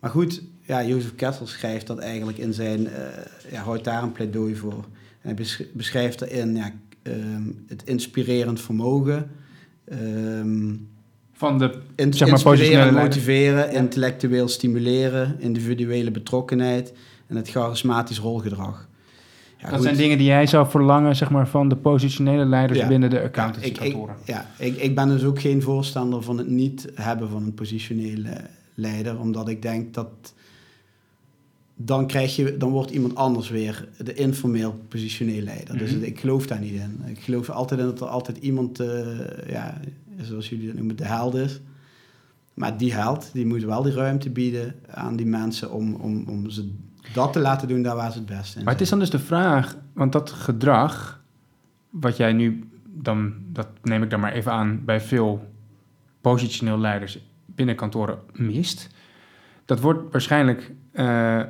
Maar 0.00 0.10
goed, 0.10 0.42
ja, 0.66 0.84
Jozef 0.84 1.14
Kessel 1.14 1.46
schrijft 1.46 1.86
dat 1.86 1.98
eigenlijk 1.98 2.38
in 2.38 2.52
zijn... 2.54 2.86
eh 2.88 3.02
ja, 3.50 3.62
houdt 3.62 3.84
daar 3.84 4.02
een 4.02 4.12
pleidooi 4.12 4.56
voor. 4.56 4.72
En 4.74 4.84
hij 5.20 5.34
besch- 5.34 5.72
beschrijft 5.72 6.20
erin 6.20 6.56
ja, 6.56 6.70
ehm, 7.02 7.42
het 7.66 7.82
inspirerend 7.84 8.60
vermogen... 8.60 9.30
ehm, 9.84 10.74
van 11.32 11.58
de, 11.58 11.78
in, 11.96 12.12
Zeg 12.12 12.28
maar 12.28 12.38
inspireren, 12.38 12.76
leider. 12.78 13.02
motiveren, 13.02 13.72
intellectueel 13.72 14.48
stimuleren, 14.48 15.36
individuele 15.40 16.10
betrokkenheid 16.10 16.92
en 17.26 17.36
het 17.36 17.48
charismatisch 17.50 18.18
rolgedrag. 18.18 18.88
Ja, 19.56 19.64
dat 19.70 19.72
goed. 19.78 19.82
zijn 19.82 19.96
dingen 19.96 20.18
die 20.18 20.26
jij 20.26 20.46
zou 20.46 20.68
verlangen 20.70 21.16
zeg 21.16 21.30
maar, 21.30 21.48
van 21.48 21.68
de 21.68 21.76
positionele 21.76 22.44
leiders 22.44 22.78
Ja. 22.78 22.88
binnen 22.88 23.10
de 23.10 23.20
accountancykantoren. 23.22 24.16
ja, 24.24 24.46
ik, 24.58 24.76
ik 24.76 24.94
ben 24.94 25.08
dus 25.08 25.24
ook 25.24 25.40
geen 25.40 25.62
voorstander 25.62 26.22
van 26.22 26.38
het 26.38 26.48
niet 26.48 26.88
hebben 26.94 27.28
van 27.28 27.42
een 27.42 27.54
positionele 27.54 28.30
leider, 28.74 29.18
omdat 29.20 29.48
ik 29.48 29.62
denk 29.62 29.94
dat 29.94 30.34
dan, 31.76 32.06
krijg 32.06 32.36
je, 32.36 32.56
dan 32.56 32.70
wordt 32.70 32.90
iemand 32.90 33.14
anders 33.14 33.50
weer 33.50 33.88
de 33.98 34.14
informeel 34.14 34.84
positioneel 34.88 35.42
leider. 35.42 35.78
Dus 35.78 35.92
Mhm. 35.94 36.02
ik 36.02 36.20
geloof 36.20 36.46
daar 36.46 36.60
niet 36.60 36.72
in. 36.72 37.00
Ik 37.06 37.18
geloof 37.18 37.50
altijd 37.50 37.80
in 37.80 37.86
dat 37.86 38.00
er 38.00 38.06
altijd 38.06 38.36
iemand, 38.36 38.80
eh, 38.80 39.48
ja, 39.48 39.80
zoals 40.20 40.48
jullie 40.48 40.66
dat 40.66 40.76
noemen, 40.76 40.96
de 40.96 41.04
held 41.04 41.34
is. 41.34 41.60
Maar 42.54 42.76
die 42.76 42.92
held, 42.94 43.30
die 43.32 43.46
moet 43.46 43.62
wel 43.64 43.82
die 43.82 43.92
ruimte 43.92 44.30
bieden 44.30 44.74
aan 44.90 45.16
die 45.16 45.26
mensen 45.26 45.72
om, 45.72 45.94
om, 45.94 46.24
om 46.28 46.50
ze 46.50 46.70
dat 47.12 47.32
te 47.32 47.38
laten 47.40 47.68
doen 47.68 47.82
daar 47.82 47.96
waar 47.96 48.12
ze 48.12 48.18
het 48.18 48.26
beste 48.26 48.58
in 48.58 48.64
Maar 48.64 48.72
het 48.72 48.82
is 48.82 48.88
zijn. 48.88 49.00
dan 49.00 49.10
dus 49.10 49.20
de 49.20 49.26
vraag, 49.26 49.76
want 49.92 50.12
dat 50.12 50.30
gedrag, 50.30 51.22
wat 51.90 52.16
jij 52.16 52.32
nu 52.32 52.68
dan, 52.86 53.34
dat 53.52 53.68
neem 53.82 54.02
ik 54.02 54.10
dan 54.10 54.20
maar 54.20 54.32
even 54.32 54.52
aan, 54.52 54.84
bij 54.84 55.00
veel 55.00 55.44
positioneel 56.20 56.78
leiders 56.78 57.18
binnen 57.46 57.76
kantoren 57.76 58.18
mist, 58.32 58.88
dat 59.64 59.80
wordt 59.80 60.12
waarschijnlijk 60.12 60.72
eh, 60.92 61.40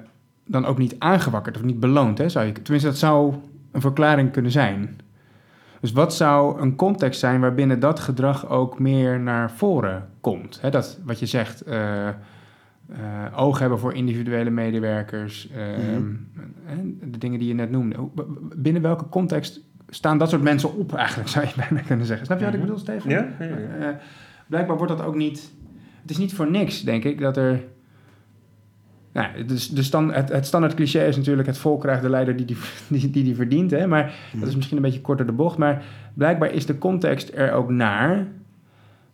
dan 0.46 0.64
ook 0.64 0.78
niet 0.78 0.94
aangewakkerd 0.98 1.56
of 1.56 1.62
niet 1.62 1.80
beloond. 1.80 2.18
Hè, 2.18 2.28
zou 2.28 2.46
je, 2.46 2.52
tenminste, 2.52 2.88
dat 2.88 2.98
zou 2.98 3.34
een 3.72 3.80
verklaring 3.80 4.30
kunnen 4.32 4.50
zijn. 4.50 4.98
Dus 5.80 5.92
wat 5.92 6.14
zou 6.14 6.60
een 6.60 6.76
context 6.76 7.20
zijn 7.20 7.40
waarbinnen 7.40 7.80
dat 7.80 8.00
gedrag 8.00 8.48
ook 8.48 8.78
meer 8.78 9.20
naar 9.20 9.50
voren 9.50 10.08
komt? 10.20 10.58
Hè, 10.60 10.70
dat 10.70 10.98
wat 11.04 11.18
je 11.18 11.26
zegt, 11.26 11.60
eh, 11.60 12.08
eh, 12.08 12.14
oog 13.36 13.58
hebben 13.58 13.78
voor 13.78 13.94
individuele 13.94 14.50
medewerkers, 14.50 15.50
ehm, 15.50 16.00
Mhm. 16.00 17.10
de 17.10 17.18
dingen 17.18 17.38
die 17.38 17.48
je 17.48 17.54
net 17.54 17.70
noemde. 17.70 17.96
Binnen 18.56 18.82
welke 18.82 19.08
context 19.08 19.60
staan 19.88 20.18
dat 20.18 20.28
soort 20.30 20.42
mensen 20.42 20.76
op 20.76 20.94
eigenlijk, 20.94 21.28
zou 21.34 21.46
je 21.46 21.52
bijna 21.56 21.80
kunnen 21.86 22.06
zeggen. 22.06 22.26
Snap 22.26 22.38
je 22.38 22.44
wat 22.44 22.54
ik 22.54 22.60
Mhm. 22.60 22.68
bedoel, 22.68 22.84
Stefan? 22.84 23.10
Ja, 23.10 23.26
ja, 23.38 23.44
ja. 23.46 23.88
Eh, 23.90 23.96
blijkbaar 24.46 24.76
wordt 24.76 24.96
dat 24.96 25.06
ook 25.06 25.14
niet... 25.14 25.52
Het 26.02 26.10
is 26.10 26.18
niet 26.18 26.34
voor 26.34 26.50
niks, 26.50 26.82
denk 26.82 27.04
ik, 27.04 27.20
dat 27.20 27.36
er... 27.36 27.64
Nou, 29.14 29.44
dus 29.44 29.70
stand, 29.74 30.14
het, 30.14 30.28
het 30.28 30.46
standaard 30.46 30.74
cliché 30.74 31.06
is 31.06 31.16
natuurlijk... 31.16 31.46
het 31.46 31.58
volk 31.58 31.80
krijgt 31.80 32.02
de 32.02 32.08
leider 32.08 32.36
die 32.36 32.46
die, 32.46 32.56
die, 32.88 33.10
die, 33.10 33.24
die 33.24 33.34
verdient. 33.34 33.70
Hè? 33.70 33.86
Maar 33.86 34.14
dat 34.32 34.48
is 34.48 34.56
misschien 34.56 34.76
een 34.76 34.82
beetje 34.82 35.00
korter 35.00 35.26
de 35.26 35.32
bocht. 35.32 35.58
Maar 35.58 35.84
blijkbaar 36.14 36.50
is 36.52 36.66
de 36.66 36.78
context 36.78 37.30
er 37.34 37.52
ook 37.52 37.70
naar... 37.70 38.26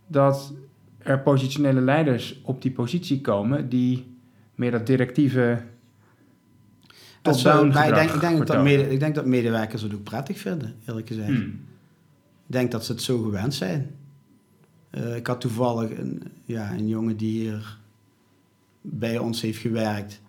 dat 0.06 0.52
er 0.98 1.20
positionele 1.20 1.80
leiders 1.80 2.40
op 2.42 2.62
die 2.62 2.70
positie 2.70 3.20
komen... 3.20 3.68
die 3.68 4.16
meer 4.54 4.70
dat 4.70 4.86
directieve 4.86 5.62
Dat 7.22 7.38
zou- 7.38 7.66
ik 7.66 7.74
denk, 7.74 8.10
ik, 8.10 8.20
denk 8.20 8.46
dat 8.46 8.62
mede, 8.62 8.90
ik 8.90 9.00
denk 9.00 9.14
dat 9.14 9.26
medewerkers 9.26 9.82
het 9.82 9.94
ook 9.94 10.02
prettig 10.02 10.38
vinden, 10.38 10.74
eerlijk 10.86 11.06
gezegd. 11.06 11.28
Hmm. 11.28 11.60
Ik 12.46 12.56
denk 12.56 12.70
dat 12.70 12.84
ze 12.84 12.92
het 12.92 13.02
zo 13.02 13.22
gewend 13.22 13.54
zijn. 13.54 13.90
Eh, 14.90 15.16
ik 15.16 15.26
had 15.26 15.40
toevallig 15.40 15.98
een, 15.98 16.22
ja, 16.44 16.72
een 16.72 16.88
jongen 16.88 17.16
die 17.16 17.40
hier 17.40 17.78
bij 18.80 19.18
ons 19.18 19.40
heeft 19.40 19.58
gewerkt. 19.58 20.20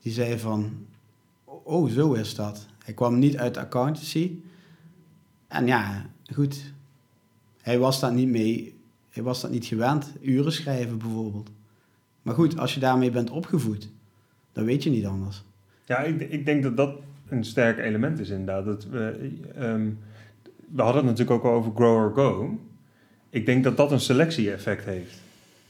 Die 0.00 0.12
zei 0.12 0.38
van, 0.38 0.86
oh 1.44 1.90
zo 1.90 2.12
is 2.12 2.34
dat. 2.34 2.66
Hij 2.84 2.94
kwam 2.94 3.18
niet 3.18 3.36
uit 3.36 3.56
accountancy. 3.56 4.32
En 5.48 5.66
ja, 5.66 6.06
goed. 6.34 6.72
Hij 7.60 7.78
was 7.78 8.00
dat 8.00 8.12
niet 8.12 8.28
mee, 8.28 8.74
hij 9.10 9.22
was 9.22 9.40
dat 9.40 9.50
niet 9.50 9.64
gewend. 9.64 10.12
Uren 10.20 10.52
schrijven 10.52 10.98
bijvoorbeeld. 10.98 11.50
Maar 12.22 12.34
goed, 12.34 12.58
als 12.58 12.74
je 12.74 12.80
daarmee 12.80 13.10
bent 13.10 13.30
opgevoed, 13.30 13.90
dan 14.52 14.64
weet 14.64 14.82
je 14.82 14.90
niet 14.90 15.06
anders. 15.06 15.44
Ja, 15.84 15.98
ik, 15.98 16.20
ik 16.20 16.44
denk 16.46 16.62
dat 16.62 16.76
dat 16.76 17.00
een 17.28 17.44
sterk 17.44 17.78
element 17.78 18.18
is 18.18 18.28
inderdaad. 18.28 18.64
Dat 18.64 18.84
we, 18.84 19.30
ehm, 19.54 19.90
we 20.68 20.82
hadden 20.82 21.06
het 21.06 21.18
natuurlijk 21.18 21.30
ook 21.30 21.52
al 21.52 21.58
over 21.58 21.72
grow 21.74 21.96
or 21.96 22.12
go. 22.14 22.58
Ik 23.30 23.46
denk 23.46 23.64
dat 23.64 23.76
dat 23.76 23.92
een 23.92 24.00
selectie-effect 24.00 24.84
heeft. 24.84 25.20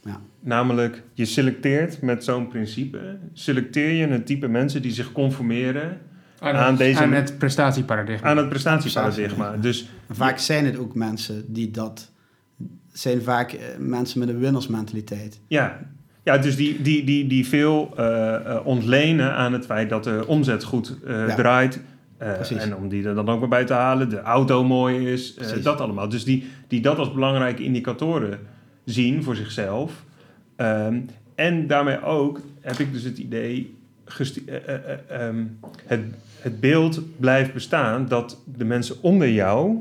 Ja. 0.07 0.21
Namelijk, 0.41 1.03
je 1.13 1.25
selecteert 1.25 2.03
met 2.03 2.25
zo'n 2.25 2.49
principe, 2.49 3.19
selecteer 3.33 3.91
je 3.91 4.07
een 4.07 4.25
type 4.25 4.49
mensen 4.49 4.83
die 4.83 4.93
zich 4.93 5.13
conformeren 5.13 5.99
Aan, 6.39 6.55
Aan 6.55 6.69
het, 6.69 6.79
deze- 6.79 7.03
aan 7.03 7.13
het 7.13 7.39
prestatieparadigma. 7.39 8.29
aan 8.29 8.37
het 8.37 8.49
prestatieparadigma. 8.49 9.45
Prestatie, 9.51 9.61
Dus 9.61 9.89
Vaak 10.11 10.39
zijn 10.39 10.65
het 10.65 10.79
ook 10.79 10.95
mensen 10.95 11.45
die 11.53 11.71
dat... 11.71 12.11
Zijn 12.93 13.23
vaak 13.23 13.53
eh, 13.53 13.61
mensen 13.79 14.19
met 14.19 14.29
een 14.29 14.39
winnersmentaliteit. 14.39 15.41
Ja, 15.47 15.79
ja 16.25 16.39
dus 16.39 16.57
die, 16.57 16.83
die, 16.83 17.05
die, 17.05 17.27
die 17.27 17.47
veel 17.47 17.93
eh, 17.97 18.35
eh, 18.35 18.67
ontlenen 18.67 19.33
aan 19.35 19.53
het 19.53 19.65
feit 19.67 19.89
dat 19.91 20.05
de 20.05 20.25
omzet 20.27 20.65
goed 20.65 20.97
eh, 21.07 21.29
Ja. 21.29 21.35
draait. 21.35 21.81
Eh, 22.19 22.63
en 22.63 22.77
om 22.77 22.89
die 22.89 23.05
er 23.05 23.15
dan 23.15 23.29
ook 23.29 23.41
weer 23.41 23.49
bij 23.49 23.65
te 23.65 23.73
halen, 23.73 24.09
de 24.09 24.21
auto 24.21 24.65
mooi 24.65 25.13
is, 25.13 25.35
eh, 25.35 25.63
dat 25.63 25.81
allemaal. 25.81 26.09
Dus 26.09 26.25
die, 26.25 26.47
die 26.69 26.81
dat 26.81 26.99
als 26.99 27.13
belangrijke 27.13 27.63
indicatoren 27.63 28.39
zien 28.87 29.23
voor 29.23 29.37
zichzelf. 29.37 30.05
Ehm, 30.57 31.01
en 31.35 31.67
daarmee 31.67 32.05
ook 32.05 32.41
heb 32.61 32.77
ik 32.77 32.93
dus 32.93 33.03
het 33.03 33.19
idee, 33.19 33.75
eh, 34.19 34.57
eh, 34.57 34.75
eh, 34.75 35.27
ehm, 35.27 35.45
het, 35.87 36.01
het 36.41 36.61
beeld 36.61 37.01
blijft 37.21 37.53
bestaan 37.53 38.09
dat 38.09 38.43
de 38.57 38.65
mensen 38.65 38.97
onder 39.03 39.31
jou 39.31 39.79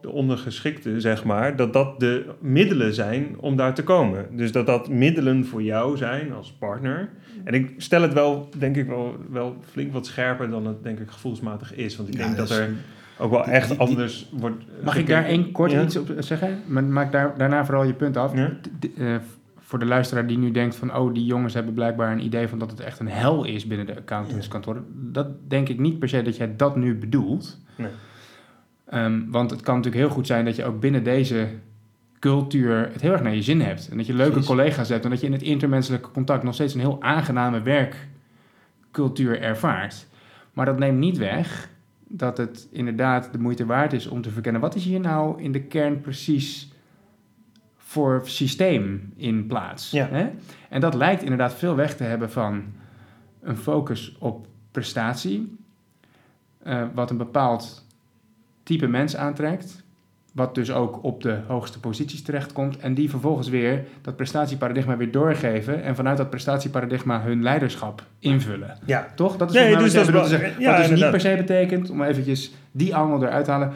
de 0.00 0.10
ondergeschikte, 0.10 1.00
zeg 1.00 1.24
maar, 1.24 1.56
dat 1.56 1.72
dat 1.72 2.00
de 2.00 2.26
middelen 2.40 2.94
zijn 2.94 3.36
om 3.40 3.56
daar 3.56 3.74
te 3.74 3.82
komen. 3.82 4.26
Dus 4.36 4.52
dat 4.52 4.66
dat 4.66 4.88
middelen 4.88 5.46
voor 5.46 5.62
jou 5.62 5.96
zijn 5.96 6.32
als 6.32 6.52
partner. 6.52 7.08
En 7.44 7.54
ik 7.54 7.74
stel 7.76 8.02
het 8.02 8.12
wel, 8.12 8.48
denk 8.58 8.76
ik, 8.76 8.86
wel, 8.86 9.16
wel 9.30 9.56
flink 9.70 9.92
wat 9.92 10.06
scherper 10.06 10.50
dan 10.50 10.66
het, 10.66 10.82
denk 10.82 10.98
ik, 10.98 11.10
gevoelsmatig 11.10 11.74
is. 11.74 11.96
Want 11.96 12.08
ik 12.08 12.14
Ja, 12.14 12.24
denk 12.24 12.36
dat 12.36 12.50
er 12.50 12.70
ook 13.18 13.30
wel 13.30 13.44
echt 13.44 13.68
die- 13.68 13.78
die- 13.78 13.86
anders 13.88 14.28
wordt... 14.32 14.64
Mag 14.84 14.96
ik 14.96 15.06
daar 15.06 15.24
één 15.24 15.52
kort 15.52 15.70
Ja? 15.70 15.82
iets 15.82 15.96
op 15.96 16.12
zeggen? 16.18 16.58
Maar 16.66 16.84
maak 16.84 17.12
daar, 17.12 17.34
daarna 17.38 17.64
vooral 17.64 17.84
je 17.84 17.94
punt 17.94 18.16
af. 18.16 18.34
Ja? 18.34 18.52
Eh, 18.96 19.14
voor 19.58 19.78
de 19.78 19.84
luisteraar 19.84 20.26
die 20.26 20.38
nu 20.38 20.50
denkt 20.50 20.76
van... 20.76 20.96
oh, 20.96 21.14
die 21.14 21.24
jongens 21.24 21.54
hebben 21.54 21.74
blijkbaar 21.74 22.12
een 22.12 22.24
idee 22.24 22.48
van 22.48 22.58
dat 22.58 22.70
het 22.70 22.80
echt 22.80 22.98
een 23.00 23.08
hel 23.08 23.44
is 23.44 23.66
binnen 23.66 23.86
de 23.86 23.96
accountantskantoren. 23.96 24.84
Dat 25.12 25.26
denk 25.50 25.68
ik 25.68 25.78
niet 25.78 25.98
per 25.98 26.08
se 26.08 26.22
dat 26.22 26.36
jij 26.36 26.56
dat 26.56 26.76
nu 26.76 26.94
bedoelt. 26.94 27.58
Nee. 27.76 27.90
Ehm, 28.88 29.20
want 29.30 29.50
het 29.50 29.60
kan 29.60 29.76
natuurlijk 29.76 30.04
heel 30.04 30.14
goed 30.14 30.26
zijn 30.26 30.44
dat 30.44 30.56
je 30.56 30.64
ook 30.64 30.80
binnen 30.80 31.04
deze 31.04 31.48
cultuur 32.18 32.90
het 32.92 33.00
heel 33.00 33.12
erg 33.12 33.22
naar 33.22 33.34
je 33.34 33.42
zin 33.42 33.60
hebt. 33.60 33.88
En 33.90 33.96
dat 33.96 34.06
je 34.06 34.14
leuke 34.14 34.30
Precies. 34.30 34.48
collega's 34.48 34.88
hebt 34.88 35.04
en 35.04 35.10
dat 35.10 35.20
je 35.20 35.26
in 35.26 35.32
het 35.32 35.42
intermenselijke 35.42 36.10
contact 36.10 36.42
nog 36.42 36.54
steeds 36.54 36.74
een 36.74 36.80
heel 36.80 37.02
aangename 37.02 37.62
werkcultuur 37.62 39.40
ervaart. 39.40 40.06
Maar 40.52 40.66
dat 40.66 40.78
neemt 40.78 40.98
niet 40.98 41.16
weg 41.18 41.68
dat 42.08 42.38
het 42.38 42.68
inderdaad 42.70 43.32
de 43.32 43.38
moeite 43.38 43.66
waard 43.66 43.92
is 43.92 44.06
om 44.06 44.22
te 44.22 44.30
verkennen 44.30 44.60
wat 44.60 44.74
is 44.74 44.84
hier 44.84 45.00
nou 45.00 45.42
in 45.42 45.52
de 45.52 45.62
kern 45.62 46.00
precies 46.00 46.72
voor 47.76 48.22
systeem 48.24 49.12
in 49.16 49.46
plaats. 49.46 49.90
Ja. 49.90 50.08
Hè? 50.08 50.30
En 50.68 50.80
dat 50.80 50.94
lijkt 50.94 51.22
inderdaad 51.22 51.54
veel 51.54 51.76
weg 51.76 51.96
te 51.96 52.04
hebben 52.04 52.30
van 52.30 52.64
een 53.40 53.56
focus 53.56 54.16
op 54.18 54.46
prestatie, 54.70 55.56
eh, 56.62 56.86
wat 56.94 57.10
een 57.10 57.16
bepaald 57.16 57.86
type 58.62 58.86
mens 58.86 59.16
aantrekt, 59.16 59.84
wat 60.38 60.54
dus 60.54 60.72
ook 60.72 60.98
op 61.04 61.22
de 61.22 61.38
hoogste 61.46 61.80
posities 61.80 62.22
terechtkomt 62.22 62.76
en 62.78 62.94
die 62.94 63.10
vervolgens 63.10 63.48
weer 63.48 63.84
dat 64.02 64.16
prestatieparadigma 64.16 64.96
weer 64.96 65.10
doorgeven 65.10 65.82
en 65.82 65.96
vanuit 65.96 66.16
dat 66.16 66.30
prestatieparadigma 66.30 67.20
hun 67.22 67.42
leiderschap 67.42 68.04
invullen. 68.18 68.78
Ja, 68.86 69.06
Toch? 69.14 69.36
Dat 69.36 69.48
is 69.48 69.54
Nee, 69.54 69.76
dus 69.76 69.82
wat 69.82 70.04
jij 70.04 70.12
dat 70.12 70.22
te 70.22 70.28
zeggen. 70.28 70.52
ja, 70.58 70.78
wat 70.78 70.88
dus 70.88 71.00
niet 71.00 71.10
per 71.10 71.20
se 71.20 71.34
betekent, 71.36 71.90
om 71.90 72.02
eventjes 72.02 72.50
die 72.70 72.94
angel 72.94 73.22
eruit 73.22 73.44
te 73.44 73.50
halen, 73.50 73.72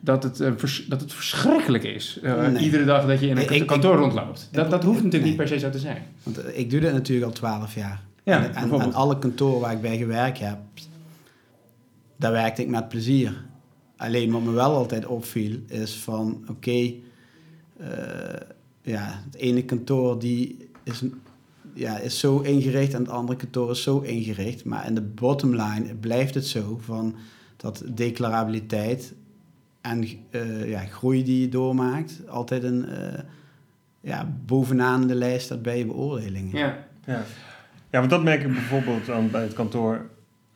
dat 0.00 0.22
het, 0.22 0.40
eh, 0.40 0.50
vers- 0.56 0.86
dat 0.88 1.00
het 1.00 1.12
verschrikkelijk 1.12 1.84
is. 1.84 2.18
eh, 2.22 2.46
Nee. 2.48 2.62
Iedere 2.64 2.84
dag 2.84 3.06
dat 3.06 3.20
je 3.20 3.26
in 3.28 3.36
een 3.36 3.66
kantoor 3.66 3.94
ik- 3.94 3.98
rondloopt. 4.00 4.48
Dat, 4.52 4.70
dat 4.70 4.84
hoeft 4.84 5.02
natuurlijk 5.02 5.24
niet 5.24 5.36
per 5.36 5.48
se 5.48 5.58
zo 5.58 5.70
te 5.70 5.78
zijn. 5.78 6.02
Want 6.22 6.38
eh, 6.38 6.58
ik 6.58 6.70
doe 6.70 6.80
dit 6.80 6.92
natuurlijk 6.92 7.26
al 7.26 7.32
twaalf 7.32 7.74
jaar. 7.74 8.00
Ja, 8.24 8.44
en, 8.54 8.54
en 8.54 8.92
alle 8.94 9.18
kantoren 9.18 9.60
waar 9.60 9.72
ik 9.72 9.80
bij 9.80 9.96
gewerkt 9.96 10.38
heb, 10.40 10.56
daar 12.16 12.32
werkte 12.32 12.62
ik 12.62 12.68
met 12.68 12.88
plezier. 12.88 13.32
Alleen 13.96 14.32
wat 14.32 14.42
me 14.42 14.50
wel 14.50 14.74
altijd 14.74 15.06
opviel 15.06 15.58
is 15.66 15.94
van, 15.94 16.44
oké, 16.48 16.92
eh, 17.76 18.40
ja, 18.82 19.22
het 19.24 19.34
ene 19.34 19.64
kantoor 19.64 20.18
die 20.18 20.68
is, 20.82 21.02
ja, 21.72 21.98
is 21.98 22.18
zo 22.18 22.38
ingericht 22.38 22.94
en 22.94 23.00
het 23.00 23.10
andere 23.10 23.38
kantoor 23.38 23.70
is 23.70 23.82
zo 23.82 23.98
ingericht. 23.98 24.64
Maar 24.64 24.86
in 24.86 24.94
de 24.94 25.02
bottom 25.02 25.50
line 25.50 25.94
blijft 25.94 26.34
het 26.34 26.46
zo 26.46 26.78
van 26.82 27.14
dat 27.56 27.82
declarabiliteit 27.94 29.14
en 29.80 30.08
eh, 30.30 30.68
ja, 30.68 30.80
groei 30.80 31.24
die 31.24 31.40
je 31.40 31.48
doormaakt 31.48 32.28
altijd 32.28 32.62
een, 32.62 32.88
eh, 32.88 33.20
ja, 34.00 34.32
bovenaan 34.46 35.06
de 35.06 35.14
lijst 35.14 35.44
staat 35.44 35.62
bij 35.62 35.78
je 35.78 35.86
beoordelingen. 35.86 36.58
Ja. 36.58 36.86
Ja. 37.06 37.22
ja, 37.90 37.98
want 37.98 38.10
dat 38.10 38.22
merk 38.22 38.42
ik 38.42 38.52
bijvoorbeeld 38.52 39.10
aan 39.10 39.30
bij 39.30 39.42
het 39.42 39.52
kantoor 39.52 40.10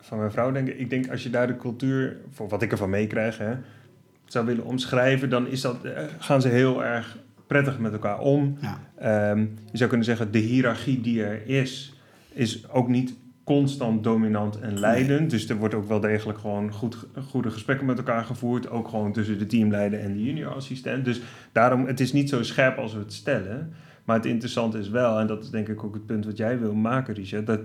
van 0.09 0.19
mijn 0.19 0.31
vrouw. 0.31 0.53
Denk 0.53 0.69
ik. 0.69 0.91
denk 0.91 1.11
als 1.11 1.23
je 1.23 1.31
daar 1.31 1.47
de 1.47 1.57
cultuur, 1.57 2.17
voor 2.31 2.49
wat 2.49 2.63
ik 2.63 2.73
ervan 2.73 2.91
meekrijg, 2.91 3.39
hè, 3.39 3.55
zou 4.25 4.47
willen 4.47 4.65
omschrijven, 4.65 5.31
dan 5.31 5.47
is 5.47 5.61
dat, 5.61 5.85
eh, 5.85 6.03
gaan 6.19 6.41
ze 6.41 6.49
heel 6.49 6.85
erg 6.85 7.19
prettig 7.47 7.79
met 7.79 7.93
elkaar 7.93 8.19
om. 8.19 8.59
Ja. 8.61 8.81
Ehm, 8.95 9.41
je 9.71 9.77
zou 9.77 9.89
kunnen 9.89 10.07
zeggen, 10.07 10.33
de 10.33 10.39
hiërarchie 10.39 11.01
die 11.01 11.25
er 11.25 11.47
is, 11.47 11.95
is 12.33 12.71
ook 12.71 12.89
niet 12.89 13.15
constant 13.45 14.05
dominant 14.05 14.61
en 14.61 14.79
leidend. 14.79 15.31
Dus 15.31 15.49
er 15.49 15.57
wordt 15.57 15.75
ook 15.75 15.89
wel 15.89 16.01
degelijk 16.01 16.39
gewoon 16.39 16.73
goed, 16.73 17.07
goede 17.27 17.51
gesprekken 17.51 17.87
met 17.87 17.99
elkaar 17.99 18.25
gevoerd. 18.25 18.71
Ook 18.71 18.89
gewoon 18.89 19.13
tussen 19.13 19.39
de 19.39 19.47
teamleider 19.47 20.01
en 20.01 20.13
de 20.13 20.25
junior 20.25 20.53
assistent. 20.53 21.05
Dus 21.05 21.21
daarom, 21.53 21.87
het 21.87 22.01
is 22.01 22.13
niet 22.13 22.29
zo 22.29 22.43
scherp 22.43 22.79
als 22.79 22.93
we 22.93 22.99
het 22.99 23.13
stellen. 23.13 23.73
Maar 24.05 24.17
het 24.17 24.27
interessante 24.27 24.79
is 24.79 24.89
wel, 24.89 25.19
en 25.19 25.27
dat 25.27 25.43
is 25.43 25.51
denk 25.51 25.69
ik 25.69 25.85
ook 25.85 25.95
het 25.95 26.07
punt 26.07 26.25
wat 26.25 26.37
jij 26.37 26.59
wil 26.59 26.75
maken, 26.75 27.15
Richard, 27.15 27.47
dat, 27.47 27.61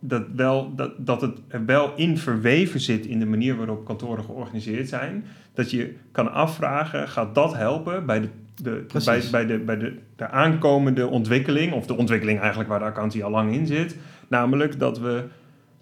dat, 0.00 0.22
wel, 0.34 0.74
dat, 0.74 1.06
dat 1.06 1.20
het 1.20 1.38
er 1.48 1.64
wel 1.64 1.92
in 1.96 2.18
verweven 2.18 2.80
zit 2.80 3.06
in 3.06 3.18
de 3.18 3.26
manier 3.26 3.56
waarop 3.56 3.84
kantoren 3.84 4.24
georganiseerd 4.24 4.88
zijn. 4.88 5.24
Dat 5.54 5.70
je 5.70 5.94
kan 6.12 6.32
afvragen, 6.32 7.08
gaat 7.08 7.34
dat 7.34 7.54
helpen 7.54 8.06
bij 8.06 8.20
de, 8.20 8.28
de, 8.54 8.86
bij, 9.04 9.22
bij, 9.30 9.46
de, 9.46 9.58
bij 9.58 9.76
de, 9.78 9.98
de 10.16 10.28
aankomende 10.28 11.06
ontwikkeling, 11.06 11.72
of 11.72 11.86
de 11.86 11.96
ontwikkeling 11.96 12.38
eigenlijk 12.38 12.68
waar 12.68 12.78
de 12.78 12.84
accountie 12.84 13.24
al 13.24 13.30
lang 13.30 13.52
in 13.52 13.66
zit. 13.66 13.96
Namelijk 14.28 14.78
dat 14.78 14.98
we, 14.98 15.24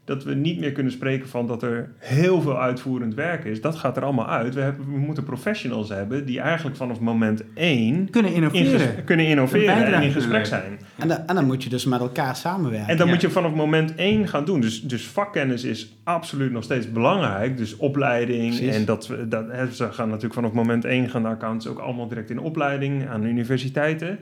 dat 0.07 0.25
we 0.25 0.35
niet 0.35 0.59
meer 0.59 0.73
kunnen 0.73 0.93
spreken 0.93 1.29
van 1.29 1.47
dat 1.47 1.63
er 1.63 1.91
heel 1.99 2.41
veel 2.41 2.61
uitvoerend 2.61 3.15
werk 3.15 3.45
is. 3.45 3.61
Dat 3.61 3.77
gaat 3.77 3.97
er 3.97 4.03
allemaal 4.03 4.29
uit. 4.29 4.55
We, 4.55 4.61
hebben, 4.61 4.93
we 4.93 4.99
moeten 4.99 5.25
professionals 5.25 5.89
hebben 5.89 6.27
die 6.27 6.41
eigenlijk 6.41 6.77
vanaf 6.77 7.01
moment 7.01 7.43
één 7.55 8.11
Kunnen 8.11 8.31
in 8.31 8.37
innoveren. 8.37 9.05
kunnen 9.05 9.27
innoveren 9.27 9.93
en 9.95 10.03
in 10.03 10.11
gesprek 10.13 10.47
zijn. 10.47 10.79
En, 10.99 11.09
da- 11.09 11.25
en 11.27 11.35
dan 11.35 11.45
moet 11.45 11.63
je 11.63 11.69
dus 11.69 11.85
met 11.85 12.01
elkaar 12.01 12.37
samenwerken. 12.37 12.89
En 12.89 12.97
dan 12.97 13.07
Ja. 13.07 13.13
moet 13.13 13.21
je 13.23 13.31
vanaf 13.31 13.55
moment 13.55 13.95
één 13.95 14.29
gaan 14.29 14.45
doen. 14.45 14.61
Dus, 14.61 14.83
dus 14.83 15.07
vakkennis 15.07 15.65
is 15.65 15.97
absoluut 16.05 16.53
nog 16.53 16.63
steeds 16.65 16.93
belangrijk. 16.93 17.57
Dus 17.57 17.77
opleiding. 17.77 18.55
Precies. 18.57 18.75
En 18.77 18.85
dat, 18.85 19.07
we- 19.07 19.29
dat, 19.29 19.45
hè, 19.51 19.73
ze 19.73 19.93
gaan 19.93 20.07
natuurlijk 20.09 20.35
vanaf 20.35 20.53
moment 20.53 20.85
één 20.85 21.09
gaan 21.11 21.23
de 21.23 21.29
accountants 21.29 21.67
ook 21.67 21.79
allemaal 21.79 22.09
direct 22.09 22.31
in 22.31 22.39
opleiding 22.39 23.09
aan 23.09 23.25
universiteiten. 23.25 24.19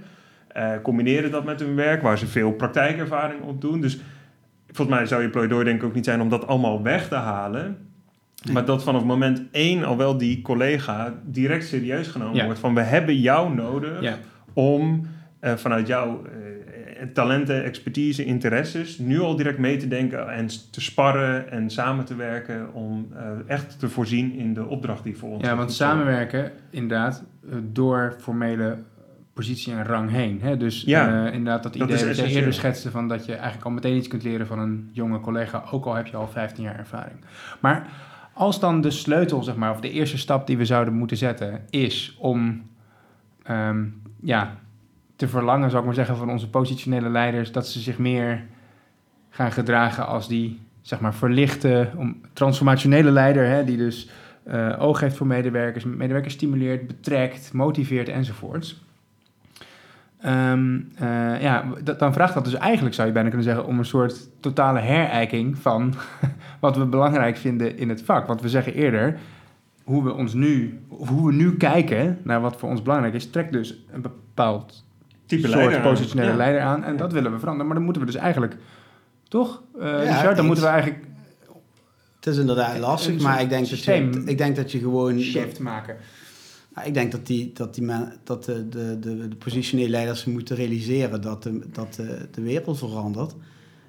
Eh, 0.48 0.70
combineren 0.82 1.30
dat 1.30 1.44
met 1.44 1.60
hun 1.60 1.74
werk, 1.74 2.02
waar 2.02 2.18
ze 2.18 2.26
veel 2.26 2.52
praktijkervaring 2.52 3.42
op 3.42 3.60
doen. 3.60 3.80
Dus 3.80 3.98
volgens 4.74 4.96
mij 4.96 5.06
zou 5.06 5.22
je 5.22 5.28
pleidooi 5.28 5.64
denk 5.64 5.76
ik 5.80 5.84
ook 5.84 5.94
niet 5.94 6.04
zijn 6.04 6.20
om 6.20 6.28
dat 6.28 6.46
allemaal 6.46 6.82
weg 6.82 7.08
te 7.08 7.14
halen. 7.14 7.76
Nee. 8.44 8.54
Maar 8.54 8.64
dat 8.64 8.82
vanaf 8.82 9.04
moment 9.04 9.42
één 9.50 9.84
al 9.84 9.96
wel 9.96 10.18
die 10.18 10.42
collega 10.42 11.14
direct 11.24 11.66
serieus 11.66 12.08
genomen 12.08 12.36
Ja. 12.36 12.44
wordt. 12.44 12.58
Van 12.58 12.74
we 12.74 12.80
hebben 12.80 13.20
jou 13.20 13.54
nodig 13.54 14.00
Ja. 14.00 14.18
om 14.52 15.06
eh, 15.40 15.52
vanuit 15.54 15.86
jouw 15.86 16.22
eh, 16.24 17.06
talenten, 17.12 17.64
expertise, 17.64 18.24
interesses 18.24 18.98
nu 18.98 19.20
al 19.20 19.36
direct 19.36 19.58
mee 19.58 19.76
te 19.76 19.88
denken 19.88 20.28
en 20.32 20.46
te 20.70 20.80
sparren 20.80 21.50
en 21.50 21.70
samen 21.70 22.04
te 22.04 22.14
werken 22.16 22.72
om 22.72 23.08
eh, 23.14 23.22
echt 23.46 23.78
te 23.78 23.88
voorzien 23.88 24.32
in 24.32 24.54
de 24.54 24.66
opdracht 24.66 25.04
die 25.04 25.16
voor 25.16 25.30
ons 25.30 25.46
Ja, 25.46 25.56
want 25.56 25.72
samenwerken 25.72 26.50
inderdaad 26.70 27.24
door 27.72 28.16
formele 28.20 28.76
positie 29.34 29.72
en 29.72 29.84
rang 29.84 30.10
heen. 30.10 30.40
Hè? 30.42 30.56
Dus 30.56 30.82
Ja, 30.86 31.26
eh, 31.26 31.34
inderdaad 31.34 31.62
dat 31.62 31.72
dat 31.72 31.88
idee 31.88 32.06
wat 32.06 32.16
je 32.16 32.26
eerder 32.26 32.54
schetste 32.54 32.90
van 32.90 33.08
dat 33.08 33.26
je 33.26 33.32
eigenlijk 33.32 33.64
al 33.64 33.70
meteen 33.70 33.96
iets 33.96 34.08
kunt 34.08 34.22
leren 34.22 34.46
van 34.46 34.58
een 34.58 34.90
jonge 34.92 35.20
collega, 35.20 35.64
ook 35.70 35.84
al 35.84 35.94
heb 35.94 36.06
je 36.06 36.16
al 36.16 36.28
15 36.28 36.64
jaar 36.64 36.78
ervaring. 36.78 37.18
Maar 37.60 37.86
als 38.32 38.60
dan 38.60 38.80
de 38.80 38.90
sleutel, 38.90 39.42
zeg 39.42 39.56
maar, 39.56 39.70
of 39.70 39.80
de 39.80 39.90
eerste 39.90 40.18
stap 40.18 40.46
die 40.46 40.56
we 40.56 40.64
zouden 40.64 40.94
moeten 40.94 41.16
zetten, 41.16 41.60
is 41.70 42.16
om 42.18 42.62
ehm, 43.42 43.84
ja, 44.20 44.58
te 45.16 45.28
verlangen, 45.28 45.68
zou 45.68 45.80
ik 45.80 45.86
maar 45.86 45.96
zeggen, 45.96 46.16
van 46.16 46.30
onze 46.30 46.50
positionele 46.50 47.08
leiders, 47.08 47.52
dat 47.52 47.68
ze 47.68 47.80
zich 47.80 47.98
meer 47.98 48.44
gaan 49.30 49.52
gedragen 49.52 50.06
als 50.06 50.28
die, 50.28 50.60
zeg 50.80 51.00
maar, 51.00 51.14
verlichte, 51.14 51.90
om, 51.96 52.20
transformationele 52.32 53.10
leider, 53.10 53.46
hè, 53.46 53.64
die 53.64 53.76
dus 53.76 54.08
eh, 54.44 54.76
oog 54.78 55.00
heeft 55.00 55.16
voor 55.16 55.26
medewerkers, 55.26 55.84
medewerkers 55.84 56.34
stimuleert, 56.34 56.86
betrekt, 56.86 57.52
motiveert 57.52 58.08
enzovoorts. 58.08 58.83
Ehm, 60.24 60.80
eh, 60.94 61.40
ja, 61.42 61.64
dan 61.98 62.12
vraagt 62.12 62.34
dat 62.34 62.44
dus 62.44 62.54
eigenlijk, 62.54 62.94
zou 62.94 63.06
je 63.06 63.12
bijna 63.14 63.28
kunnen 63.28 63.46
zeggen, 63.46 63.66
om 63.66 63.78
een 63.78 63.84
soort 63.84 64.28
totale 64.40 64.78
herijking 64.80 65.58
van 65.58 65.94
wat 66.60 66.76
we 66.76 66.84
belangrijk 66.86 67.36
vinden 67.36 67.76
in 67.78 67.88
het 67.88 68.02
vak. 68.02 68.26
Want 68.26 68.40
we 68.40 68.48
zeggen 68.48 68.74
eerder, 68.74 69.18
hoe 69.84 70.04
we 70.04 70.12
ons 70.12 70.32
nu, 70.34 70.80
of 70.88 71.08
hoe 71.08 71.26
we 71.26 71.32
nu 71.32 71.56
kijken 71.56 72.18
naar 72.22 72.40
wat 72.40 72.56
voor 72.56 72.68
ons 72.68 72.82
belangrijk 72.82 73.14
is, 73.14 73.30
trekt 73.30 73.52
dus 73.52 73.84
een 73.92 74.00
bepaald 74.02 74.84
type 75.26 75.42
soort 75.48 75.54
leider 75.54 75.76
aan. 75.78 75.82
positionele 75.92 76.30
Ja. 76.30 76.36
leider 76.36 76.60
aan. 76.60 76.84
En 76.84 76.96
dat 76.96 77.12
willen 77.12 77.32
we 77.32 77.38
veranderen. 77.38 77.66
Maar 77.66 77.76
dan 77.76 77.84
moeten 77.84 78.02
we 78.02 78.10
dus 78.10 78.20
eigenlijk, 78.20 78.56
toch, 79.28 79.62
eh 79.80 79.98
Richard, 79.98 80.24
eens. 80.26 80.36
dan 80.36 80.46
moeten 80.46 80.64
we 80.64 80.70
eigenlijk 80.70 81.04
Het 82.16 82.26
is 82.26 82.38
inderdaad 82.38 82.78
lastig, 82.78 83.20
maar 83.22 83.40
ik 83.40 83.48
denk, 83.48 83.60
dat 83.60 83.70
systeem- 83.70 84.12
je, 84.12 84.22
ik 84.24 84.38
denk 84.38 84.56
dat 84.56 84.72
je 84.72 84.78
gewoon... 84.78 85.20
shift 85.20 85.58
maken. 85.60 85.96
Ik 86.84 86.94
denk 86.94 87.12
dat, 87.12 87.26
die, 87.26 87.50
dat, 87.54 87.74
die 87.74 87.84
men, 87.84 88.12
dat 88.24 88.44
de, 88.44 88.68
de, 88.68 88.96
de, 89.00 89.28
de 89.28 89.36
positionele 89.36 89.88
leiders 89.90 90.24
moeten 90.24 90.56
realiseren 90.56 91.20
dat 91.20 91.42
de, 91.42 91.60
dat 91.72 91.94
de, 91.94 92.18
de 92.30 92.42
wereld 92.42 92.78
verandert. 92.78 93.34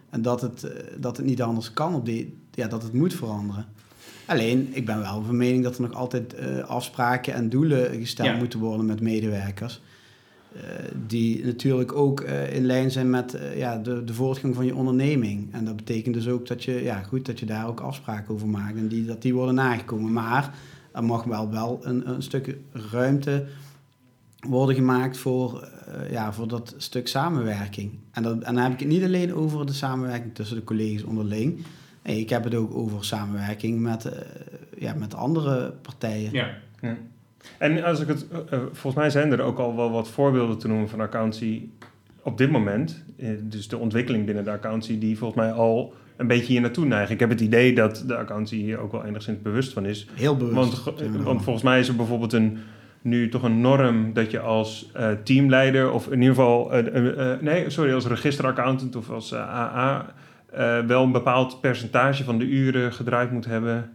En 0.09 0.21
dat 0.21 0.41
het, 0.41 0.63
eh, 0.63 0.71
dat 0.97 1.17
het 1.17 1.25
niet 1.25 1.41
anders 1.41 1.73
kan, 1.73 1.95
op 1.95 2.05
die, 2.05 2.33
ja, 2.51 2.67
dat 2.67 2.83
het 2.83 2.93
moet 2.93 3.13
veranderen. 3.13 3.65
Alleen, 4.25 4.69
ik 4.71 4.86
ben 4.86 4.99
wel 4.99 5.23
van 5.23 5.38
mening 5.38 5.63
dat 5.63 5.75
er 5.75 5.81
nog 5.81 5.93
altijd 5.93 6.33
eh, 6.33 6.57
afspraken 6.59 7.33
en 7.33 7.49
doelen 7.49 7.99
gesteld 7.99 8.29
Ja. 8.29 8.38
moeten 8.38 8.59
worden 8.59 8.86
met 8.86 9.01
medewerkers. 9.01 9.81
eh, 10.55 10.61
die 11.07 11.45
natuurlijk 11.45 11.93
ook 11.93 12.21
in 12.51 12.65
lijn 12.65 12.91
zijn 12.91 13.09
met 13.09 13.38
ja, 13.55 13.77
de, 13.77 14.03
de 14.03 14.13
voortgang 14.13 14.55
van 14.55 14.65
je 14.65 14.75
onderneming. 14.75 15.53
En 15.53 15.65
dat 15.65 15.75
betekent 15.75 16.13
dus 16.13 16.27
ook 16.27 16.47
dat 16.47 16.63
je, 16.63 16.83
ja, 16.83 17.01
goed, 17.03 17.25
dat 17.25 17.39
je 17.39 17.45
daar 17.45 17.67
ook 17.67 17.79
afspraken 17.79 18.33
over 18.33 18.47
maakt 18.47 18.77
en 18.77 18.88
die, 18.88 19.05
dat 19.05 19.21
die 19.21 19.33
worden 19.33 19.55
nagekomen. 19.55 20.13
Maar 20.13 20.55
er 20.95 21.03
mag 21.03 21.23
wel, 21.23 21.51
wel 21.51 21.79
een, 21.83 22.09
een 22.09 22.23
stuk 22.23 22.57
ruimte 22.91 23.45
worden 24.47 24.75
gemaakt 24.75 25.17
voor, 25.17 25.61
eh, 25.61 26.11
ja, 26.11 26.33
voor 26.33 26.47
dat 26.47 26.73
stuk 26.77 27.07
samenwerking. 27.07 27.91
En, 28.11 28.23
dat, 28.23 28.33
en 28.33 28.53
dan 28.53 28.63
heb 28.63 28.73
ik 28.73 28.79
het 28.79 28.87
niet 28.87 29.03
alleen 29.03 29.33
over 29.33 29.65
de 29.65 29.73
samenwerking 29.73 30.35
tussen 30.35 30.55
de 30.55 30.63
collega's 30.63 31.03
onderling. 31.03 31.65
Nee, 32.03 32.19
ik 32.19 32.29
heb 32.29 32.43
het 32.43 32.55
ook 32.55 32.75
over 32.75 33.05
samenwerking 33.05 33.79
met, 33.79 34.05
eh, 34.05 34.19
ja, 34.77 34.93
met 34.93 35.15
andere 35.15 35.73
partijen. 35.81 36.31
Ja. 36.31 36.49
Ja. 36.81 36.97
En 37.57 37.83
als 37.83 37.99
ik 37.99 38.07
het, 38.07 38.27
eh, 38.29 38.59
volgens 38.59 38.95
mij 38.95 39.09
zijn 39.09 39.31
er 39.31 39.41
ook 39.41 39.59
al 39.59 39.75
wel 39.75 39.91
wat 39.91 40.07
voorbeelden 40.07 40.57
te 40.57 40.67
noemen 40.67 40.89
van 40.89 40.99
accountancy 40.99 41.69
op 42.21 42.37
dit 42.37 42.51
moment. 42.51 43.03
Dus 43.41 43.67
de 43.67 43.77
ontwikkeling 43.77 44.25
binnen 44.25 44.43
de 44.43 44.51
accountancy 44.51 44.99
die 44.99 45.17
volgens 45.17 45.39
mij 45.39 45.51
al 45.51 45.93
een 46.18 46.28
beetje 46.28 46.51
hier 46.51 46.61
naartoe 46.61 46.86
neigt. 46.86 47.11
Ik 47.11 47.20
heb 47.20 47.30
het 47.30 47.41
idee 47.41 47.74
dat 47.76 48.03
de 48.07 48.16
accountancy 48.16 48.55
hier 48.55 48.78
ook 48.78 48.91
wel 48.91 49.05
enigszins 49.05 49.41
bewust 49.41 49.74
van 49.74 49.86
is. 49.86 50.07
Heel 50.13 50.38
bewust. 50.38 50.84
Want, 51.24 51.43
volgens 51.43 51.63
mij 51.63 51.80
is 51.80 51.88
er 51.88 51.95
bijvoorbeeld 51.95 52.34
een, 52.34 52.57
nu 53.01 53.30
toch 53.30 53.43
een 53.43 53.61
norm 53.61 54.13
dat 54.13 54.32
je 54.32 54.39
als 54.39 54.89
eh, 54.93 55.11
teamleider 55.24 55.91
of 55.91 56.05
in 56.07 56.22
ieder 56.22 56.36
geval, 56.36 56.74
eh, 56.74 57.32
eh, 57.32 57.41
nee, 57.41 57.70
sorry, 57.70 57.93
als 57.93 58.07
registeraccountant 58.07 58.95
of 58.95 59.09
als 59.09 59.34
AA 59.34 60.13
wel 60.88 61.03
een 61.03 61.11
bepaald 61.11 61.61
percentage 61.61 62.24
van 62.24 62.38
de 62.38 62.45
uren 62.45 62.93
gedraaid 62.93 63.32
moet 63.32 63.45
hebben 63.45 63.91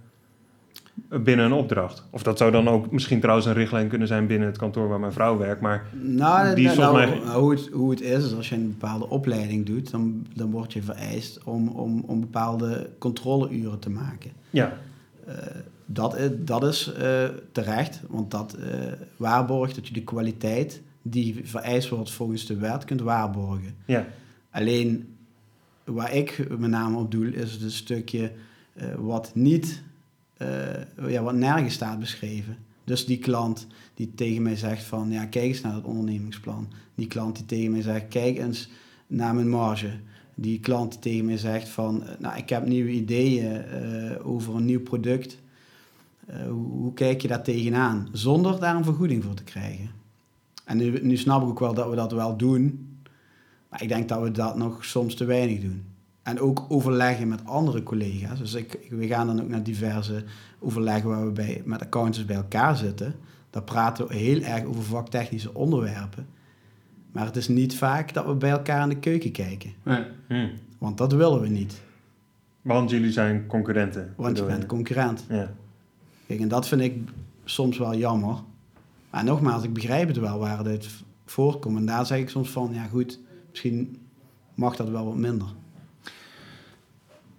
binnen 1.08 1.44
een 1.44 1.52
opdracht. 1.52 2.04
Of 2.10 2.22
dat 2.22 2.38
zou 2.38 2.50
dan 2.50 2.68
ook 2.68 2.90
misschien 2.90 3.20
trouwens 3.20 3.46
een 3.46 3.52
richtlijn 3.54 3.88
kunnen 3.88 4.08
zijn 4.08 4.26
binnen 4.26 4.48
het 4.48 4.56
kantoor 4.58 4.88
waar 4.88 5.00
mijn 5.00 5.12
vrouw 5.12 5.36
werkt, 5.38 5.60
maar 5.60 5.86
Nou, 6.02 6.54
Die 6.54 6.64
nou, 6.64 6.76
volgens 6.76 7.22
mij- 7.24 7.34
hoe, 7.34 7.50
het, 7.50 7.68
hoe 7.72 7.90
het 7.90 8.00
is, 8.00 8.24
is 8.24 8.34
als 8.34 8.48
je 8.48 8.54
een 8.54 8.68
bepaalde 8.78 9.08
opleiding 9.08 9.66
doet, 9.66 9.90
dan, 9.90 10.26
dan 10.34 10.50
word 10.50 10.72
je 10.72 10.82
vereist 10.82 11.44
om, 11.44 11.68
om, 11.68 12.04
om 12.06 12.20
bepaalde 12.20 12.90
controleuren 12.98 13.78
te 13.78 13.90
maken. 13.90 14.30
ja, 14.50 14.72
Eh, 15.26 15.34
dat, 15.86 16.16
is, 16.16 16.28
dat 16.38 16.64
is 16.64 16.92
eh, 16.92 17.24
terecht, 17.52 18.00
want 18.08 18.30
dat 18.30 18.54
eh, 18.54 18.68
waarborgt 19.16 19.74
dat 19.74 19.86
je 19.88 19.92
de 19.94 20.02
kwaliteit 20.04 20.82
die 21.02 21.40
vereist 21.44 21.88
wordt 21.88 22.10
volgens 22.10 22.46
de 22.46 22.56
wet 22.56 22.84
kunt 22.84 23.00
waarborgen. 23.00 23.74
ja, 23.84 24.06
Alleen 24.50 25.14
waar 25.84 26.14
ik 26.14 26.46
met 26.58 26.70
name 26.70 26.98
op 26.98 27.10
doel 27.10 27.32
is 27.32 27.52
het 27.52 27.72
stukje 27.72 28.32
wat 28.98 29.30
niet, 29.34 29.82
eh, 30.40 31.10
ja, 31.10 31.22
wat 31.22 31.34
nergens 31.34 31.74
staat 31.74 31.98
beschreven. 31.98 32.56
Dus 32.84 33.06
die 33.06 33.18
klant 33.18 33.66
die 33.94 34.14
tegen 34.14 34.42
mij 34.42 34.56
zegt 34.56 34.82
van, 34.82 35.10
ja, 35.10 35.24
kijk 35.24 35.44
eens 35.44 35.60
naar 35.60 35.72
dat 35.72 35.84
ondernemingsplan. 35.84 36.68
Die 36.94 37.06
klant 37.06 37.36
die 37.36 37.46
tegen 37.46 37.70
mij 37.70 37.82
zegt, 37.82 38.08
kijk 38.08 38.38
eens 38.38 38.70
naar 39.06 39.34
mijn 39.34 39.48
marge. 39.48 39.90
Die 40.34 40.60
klant 40.60 40.90
die 40.90 41.00
tegen 41.00 41.24
mij 41.24 41.36
zegt 41.36 41.68
van, 41.68 42.06
eh, 42.06 42.18
nou, 42.18 42.36
ik 42.36 42.48
heb 42.48 42.66
nieuwe 42.66 42.90
ideeën 42.90 43.64
eh, 43.64 44.26
over 44.26 44.54
een 44.54 44.64
nieuw 44.64 44.82
product. 44.82 45.38
Hoe, 46.48 46.68
hoe 46.68 46.94
kijk 46.94 47.22
je 47.22 47.28
daar 47.28 47.42
tegenaan? 47.42 48.08
Zonder 48.12 48.60
daar 48.60 48.76
een 48.76 48.84
vergoeding 48.84 49.24
voor 49.24 49.34
te 49.34 49.44
krijgen. 49.44 49.90
En 50.64 50.76
nu, 50.76 50.98
nu 51.02 51.16
snap 51.16 51.42
ik 51.42 51.48
ook 51.48 51.58
wel 51.58 51.74
dat 51.74 51.88
we 51.90 51.96
dat 51.96 52.12
wel 52.12 52.36
doen. 52.36 52.88
Maar 53.68 53.82
ik 53.82 53.88
denk 53.88 54.08
dat 54.08 54.22
we 54.22 54.30
dat 54.30 54.56
nog 54.56 54.84
soms 54.84 55.14
te 55.14 55.24
weinig 55.24 55.60
doen. 55.60 55.84
En 56.22 56.40
ook 56.40 56.64
overleggen 56.68 57.28
met 57.28 57.44
andere 57.44 57.82
collega's. 57.82 58.38
Dus 58.38 58.54
ik, 58.54 58.78
we 58.90 59.06
gaan 59.06 59.26
dan 59.26 59.40
ook 59.40 59.48
naar 59.48 59.62
diverse 59.62 60.24
overleggen 60.58 61.08
waar 61.08 61.24
we 61.24 61.32
bij, 61.32 61.62
met 61.64 61.80
accountants 61.80 62.24
bij 62.24 62.36
elkaar 62.36 62.76
zitten. 62.76 63.14
Daar 63.50 63.62
praten 63.62 64.08
we 64.08 64.14
heel 64.14 64.40
erg 64.40 64.64
over 64.64 64.82
vaktechnische 64.82 65.54
onderwerpen. 65.54 66.26
Maar 67.12 67.24
het 67.24 67.36
is 67.36 67.48
niet 67.48 67.76
vaak 67.76 68.14
dat 68.14 68.26
we 68.26 68.34
bij 68.34 68.50
elkaar 68.50 68.82
in 68.82 68.88
de 68.88 68.98
keuken 68.98 69.32
kijken. 69.32 69.72
Nee. 69.82 70.04
hm. 70.28 70.48
Want 70.78 70.98
dat 70.98 71.12
willen 71.12 71.40
we 71.40 71.48
niet. 71.48 71.80
want 72.62 72.90
jullie 72.90 73.12
zijn 73.12 73.46
concurrenten. 73.46 74.12
Want 74.16 74.38
je 74.38 74.44
bent 74.44 74.66
concurrent. 74.66 75.24
Ja, 75.28 75.54
Kijk, 76.26 76.40
en 76.40 76.48
dat 76.48 76.68
vind 76.68 76.80
ik 76.80 76.96
soms 77.44 77.78
wel 77.78 77.94
jammer. 77.94 78.36
Maar 79.10 79.24
nogmaals, 79.24 79.62
ik 79.62 79.72
begrijp 79.72 80.08
het 80.08 80.16
wel 80.16 80.38
waar 80.38 80.64
dit 80.64 80.88
voorkomt. 81.24 81.78
En 81.78 81.86
daar 81.86 82.06
zeg 82.06 82.18
ik 82.18 82.28
soms 82.28 82.50
van, 82.50 82.70
ja 82.72 82.84
goed, 82.84 83.18
misschien 83.50 83.98
mag 84.54 84.76
dat 84.76 84.88
wel 84.88 85.04
wat 85.04 85.16
minder. 85.16 85.46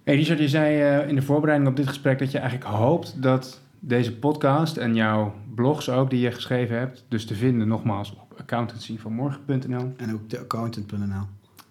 Hey 0.04 0.14
Richard, 0.16 0.38
je 0.38 0.48
zei 0.48 0.80
eh, 0.80 1.08
in 1.08 1.14
de 1.14 1.22
voorbereiding 1.22 1.70
op 1.70 1.76
dit 1.76 1.88
gesprek 1.88 2.18
dat 2.18 2.30
je 2.30 2.38
eigenlijk 2.38 2.70
hoopt 2.70 3.22
dat 3.22 3.60
deze 3.80 4.16
podcast 4.16 4.76
en 4.76 4.94
jouw 4.94 5.34
blogs 5.54 5.88
ook 5.90 6.10
die 6.10 6.20
je 6.20 6.30
geschreven 6.30 6.78
hebt, 6.78 7.04
dus 7.08 7.26
te 7.26 7.34
vinden 7.34 7.68
nogmaals 7.68 8.12
op 8.12 8.34
accountancyvanmorgen.nl 8.40 9.92
En 9.96 10.12
ook 10.12 10.30
de 10.30 10.38
accountant.nl. 10.38 11.22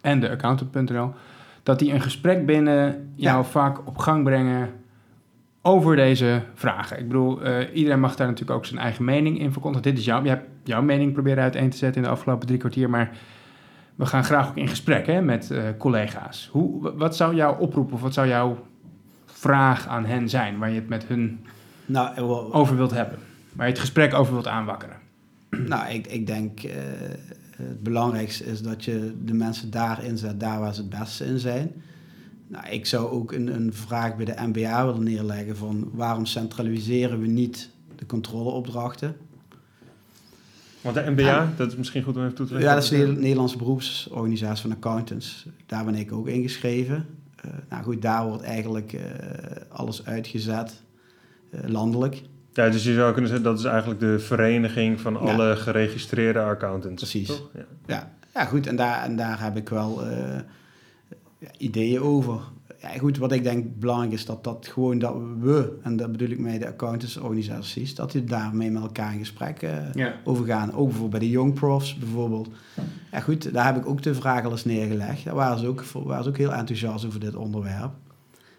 en 0.02 0.20
de 0.20 0.30
accountant.nl, 0.30 1.12
dat 1.64 1.80
die 1.80 1.94
een 1.94 2.02
gesprek 2.02 2.46
binnen 2.46 3.12
jouw 3.16 3.38
Ja. 3.38 3.44
vak 3.44 3.88
op 3.88 3.98
gang 3.98 4.24
brengen 4.24 4.70
over 5.62 5.96
deze 5.96 6.42
vragen. 6.54 7.00
Ik 7.00 7.08
bedoel, 7.08 7.42
eh, 7.42 7.76
iedereen 7.76 8.00
mag 8.00 8.16
daar 8.16 8.28
natuurlijk 8.28 8.58
ook 8.58 8.66
zijn 8.66 8.80
eigen 8.80 9.06
mening 9.06 9.40
in 9.40 9.52
verkondigen. 9.52 9.90
Dit 9.90 10.00
is 10.00 10.06
jouw, 10.06 10.24
je 10.24 10.30
hebt 10.30 10.48
jouw 10.64 10.82
mening 10.82 11.14
proberen 11.14 11.44
uiteen 11.44 11.70
te 11.70 11.78
zetten 11.78 12.02
in 12.02 12.08
de 12.08 12.14
afgelopen 12.14 12.48
drie 12.48 12.60
kwartier, 12.60 12.90
maar 12.90 13.12
we 13.96 14.06
gaan 14.06 14.24
graag 14.24 14.50
ook 14.50 14.58
in 14.58 14.68
gesprek 14.68 15.06
hè, 15.08 15.22
met 15.22 15.52
eh, 15.52 15.64
collega's. 15.78 16.50
Hoe, 16.52 16.94
wat 16.96 17.16
zou 17.16 17.36
jouw 17.36 17.58
oproep 17.58 17.94
of 17.94 18.02
wat 18.02 18.14
zou 18.14 18.28
jouw 18.28 18.58
vraag 19.26 19.88
aan 19.88 20.06
hen 20.06 20.30
zijn 20.30 20.58
waar 20.58 20.70
je 20.70 20.76
het 20.80 20.90
met 20.90 21.06
hun 21.06 21.40
Nou, 21.86 22.16
wel- 22.16 22.54
over 22.54 22.76
wilt 22.76 22.92
hebben? 22.92 23.18
Waar 23.54 23.66
je 23.66 23.72
het 23.72 23.82
gesprek 23.82 24.14
over 24.14 24.34
wilt 24.34 24.48
aanwakkeren? 24.48 24.96
nou 25.50 25.90
ik, 25.94 26.08
ik 26.08 26.28
denk 26.28 26.64
eh, 26.64 26.74
het 27.58 27.84
belangrijkste 27.84 28.46
is 28.46 28.62
dat 28.62 28.84
je 28.86 29.16
de 29.24 29.34
mensen 29.34 29.72
daar 29.72 30.04
inzet, 30.04 30.40
daar 30.40 30.60
waar 30.60 30.74
ze 30.74 30.82
het 30.82 30.90
beste 31.00 31.26
in 31.26 31.40
zijn. 31.40 31.72
Nou, 32.48 32.68
ik 32.68 32.86
zou 32.86 33.10
ook 33.10 33.32
een, 33.32 33.48
een 33.56 33.74
vraag 33.74 34.16
bij 34.16 34.26
de 34.26 34.36
MBA 34.38 34.86
willen 34.86 35.04
neerleggen 35.04 35.58
van 35.58 35.90
waarom 35.94 36.26
centraliseren 36.26 37.20
we 37.22 37.28
niet 37.28 37.70
de 37.96 38.06
controleopdrachten? 38.06 39.16
Want 40.82 40.96
de 40.96 41.04
MBA, 41.12 41.54
dat 41.58 41.68
is 41.72 41.76
misschien 41.76 42.04
goed 42.04 42.16
om 42.18 42.22
even 42.24 42.36
toe 42.36 42.46
te 42.46 42.52
leggen. 42.54 42.70
Ja, 42.70 42.76
dat 42.76 42.84
is 42.84 42.90
de 42.90 42.98
Neder- 42.98 43.18
Nederlandse 43.22 43.58
beroepsorganisatie 43.58 44.62
van 44.62 44.72
accountants. 44.72 45.46
Daar 45.66 45.86
ben 45.86 45.96
ik 45.96 46.12
ook 46.12 46.28
ingeschreven. 46.28 47.06
Eh 47.36 47.52
nou 47.70 47.84
goed, 47.84 48.02
daar 48.02 48.26
wordt 48.28 48.44
eigenlijk 48.44 48.94
eh, 48.94 49.02
alles 49.70 50.06
uitgezet, 50.06 50.82
eh, 51.52 51.60
landelijk. 51.68 52.22
Ja, 52.54 52.70
dus 52.70 52.84
je 52.84 52.94
zou 52.94 53.12
kunnen 53.12 53.30
zeggen 53.30 53.48
dat 53.50 53.60
is 53.60 53.66
eigenlijk 53.66 54.00
de 54.00 54.20
vereniging 54.20 55.00
van 55.00 55.14
Ja. 55.14 55.20
alle 55.20 55.56
geregistreerde 55.56 56.40
accountants. 56.40 57.02
Precies. 57.02 57.28
Toch? 57.28 57.50
Ja. 57.54 57.66
Ja, 57.88 58.12
ja 58.34 58.46
goed, 58.46 58.68
en 58.68 58.76
daar, 58.76 59.04
en 59.04 59.16
daar 59.16 59.42
heb 59.44 59.58
ik 59.58 59.70
wel 59.70 60.02
ideeën 61.58 62.02
over. 62.02 62.42
Ja, 62.82 62.90
goed, 62.90 63.18
wat 63.18 63.32
ik 63.32 63.44
denk 63.44 63.80
belangrijk 63.80 64.12
is, 64.14 64.26
dat 64.26 64.44
dat 64.44 64.68
gewoon 64.72 65.00
dat 65.00 65.16
we, 65.40 65.80
en 65.84 65.96
dat 65.98 66.12
bedoel 66.12 66.30
ik 66.30 66.40
met 66.40 66.60
de 66.60 66.68
accountantsorganisaties, 66.68 67.96
dat 67.96 68.12
die 68.12 68.24
daarmee 68.24 68.72
met 68.72 68.82
elkaar 68.82 69.14
in 69.14 69.20
gesprek 69.20 69.62
eh, 69.62 69.94
Ja. 69.94 70.14
over 70.24 70.46
gaan. 70.46 70.72
Ook 70.74 70.84
bijvoorbeeld 70.88 71.10
bij 71.12 71.20
de 71.20 71.30
Young 71.30 71.54
Profs 71.54 71.96
bijvoorbeeld. 71.96 72.50
Ja 73.12 73.20
goed, 73.20 73.54
daar 73.54 73.66
heb 73.66 73.78
ik 73.78 73.86
ook 73.86 74.02
de 74.02 74.16
vraag 74.16 74.44
al 74.46 74.52
eens 74.52 74.66
neergelegd. 74.66 75.24
Daar 75.26 75.36
waren 75.36 75.60
ze 75.60 75.68
ook, 75.68 75.84
waren 75.84 76.24
ze 76.24 76.30
ook 76.30 76.38
heel 76.38 76.54
enthousiast 76.54 77.06
over 77.06 77.20
dit 77.20 77.36
onderwerp. 77.36 77.92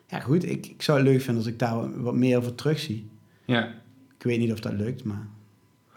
Ja 0.06 0.20
goed, 0.20 0.44
ik, 0.44 0.66
ik 0.66 0.82
zou 0.82 0.98
het 0.98 1.06
leuk 1.06 1.20
vinden 1.20 1.42
als 1.42 1.52
ik 1.52 1.58
daar 1.58 2.02
wat 2.02 2.14
meer 2.14 2.36
over 2.36 2.54
terugzie. 2.54 3.10
ja. 3.44 3.68
Ik 4.18 4.28
weet 4.28 4.38
niet 4.38 4.52
of 4.52 4.60
dat 4.60 4.72
lukt, 4.72 5.04
maar... 5.04 5.26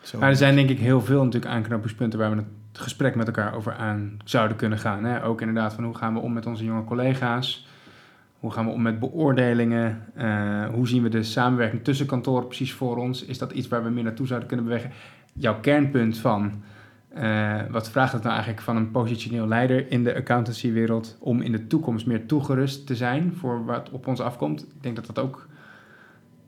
Zo. 0.01 0.19
Maar 0.19 0.29
er 0.29 0.35
zijn 0.35 0.55
denk 0.55 0.69
ik 0.69 0.79
heel 0.79 1.01
veel 1.01 1.23
natuurlijk 1.23 1.51
aanknopingspunten 1.53 2.19
waar 2.19 2.29
we 2.31 2.35
het 2.37 2.45
gesprek 2.71 3.15
met 3.15 3.27
elkaar 3.27 3.55
over 3.55 3.73
aan 3.73 4.17
zouden 4.23 4.57
kunnen 4.57 4.77
gaan. 4.79 5.03
Hè? 5.03 5.23
Ook 5.23 5.39
inderdaad 5.41 5.73
van 5.73 5.83
hoe 5.83 5.95
gaan 5.95 6.13
we 6.13 6.19
om 6.19 6.33
met 6.33 6.45
onze 6.45 6.63
jonge 6.63 6.83
collega's? 6.83 7.67
Hoe 8.39 8.51
gaan 8.51 8.65
we 8.65 8.71
om 8.71 8.81
met 8.81 8.99
beoordelingen? 8.99 10.01
Eh, 10.15 10.65
hoe 10.73 10.87
zien 10.87 11.03
we 11.03 11.09
de 11.09 11.23
samenwerking 11.23 11.83
tussen 11.83 12.05
kantoren 12.05 12.45
precies 12.47 12.73
voor 12.73 12.97
ons? 12.97 13.25
Is 13.25 13.37
dat 13.37 13.51
iets 13.51 13.67
waar 13.67 13.83
we 13.83 13.89
meer 13.89 14.03
naartoe 14.03 14.27
zouden 14.27 14.47
kunnen 14.47 14.65
bewegen? 14.65 14.91
Jouw 15.33 15.59
kernpunt 15.59 16.17
van 16.17 16.51
eh, 17.13 17.53
wat 17.71 17.89
vraagt 17.89 18.11
het 18.13 18.21
nou 18.21 18.33
eigenlijk 18.33 18.63
van 18.63 18.75
een 18.75 18.91
positioneel 18.91 19.47
leider 19.47 19.91
in 19.91 20.03
de 20.03 20.15
accountancywereld 20.15 21.17
om 21.19 21.41
in 21.41 21.51
de 21.51 21.67
toekomst 21.67 22.05
meer 22.07 22.25
toegerust 22.25 22.87
te 22.87 22.95
zijn 22.95 23.33
voor 23.35 23.65
wat 23.65 23.89
op 23.89 24.07
ons 24.07 24.19
afkomt? 24.19 24.61
Ik 24.61 24.83
denk 24.83 24.95
dat 24.95 25.05
dat 25.05 25.19
ook 25.19 25.47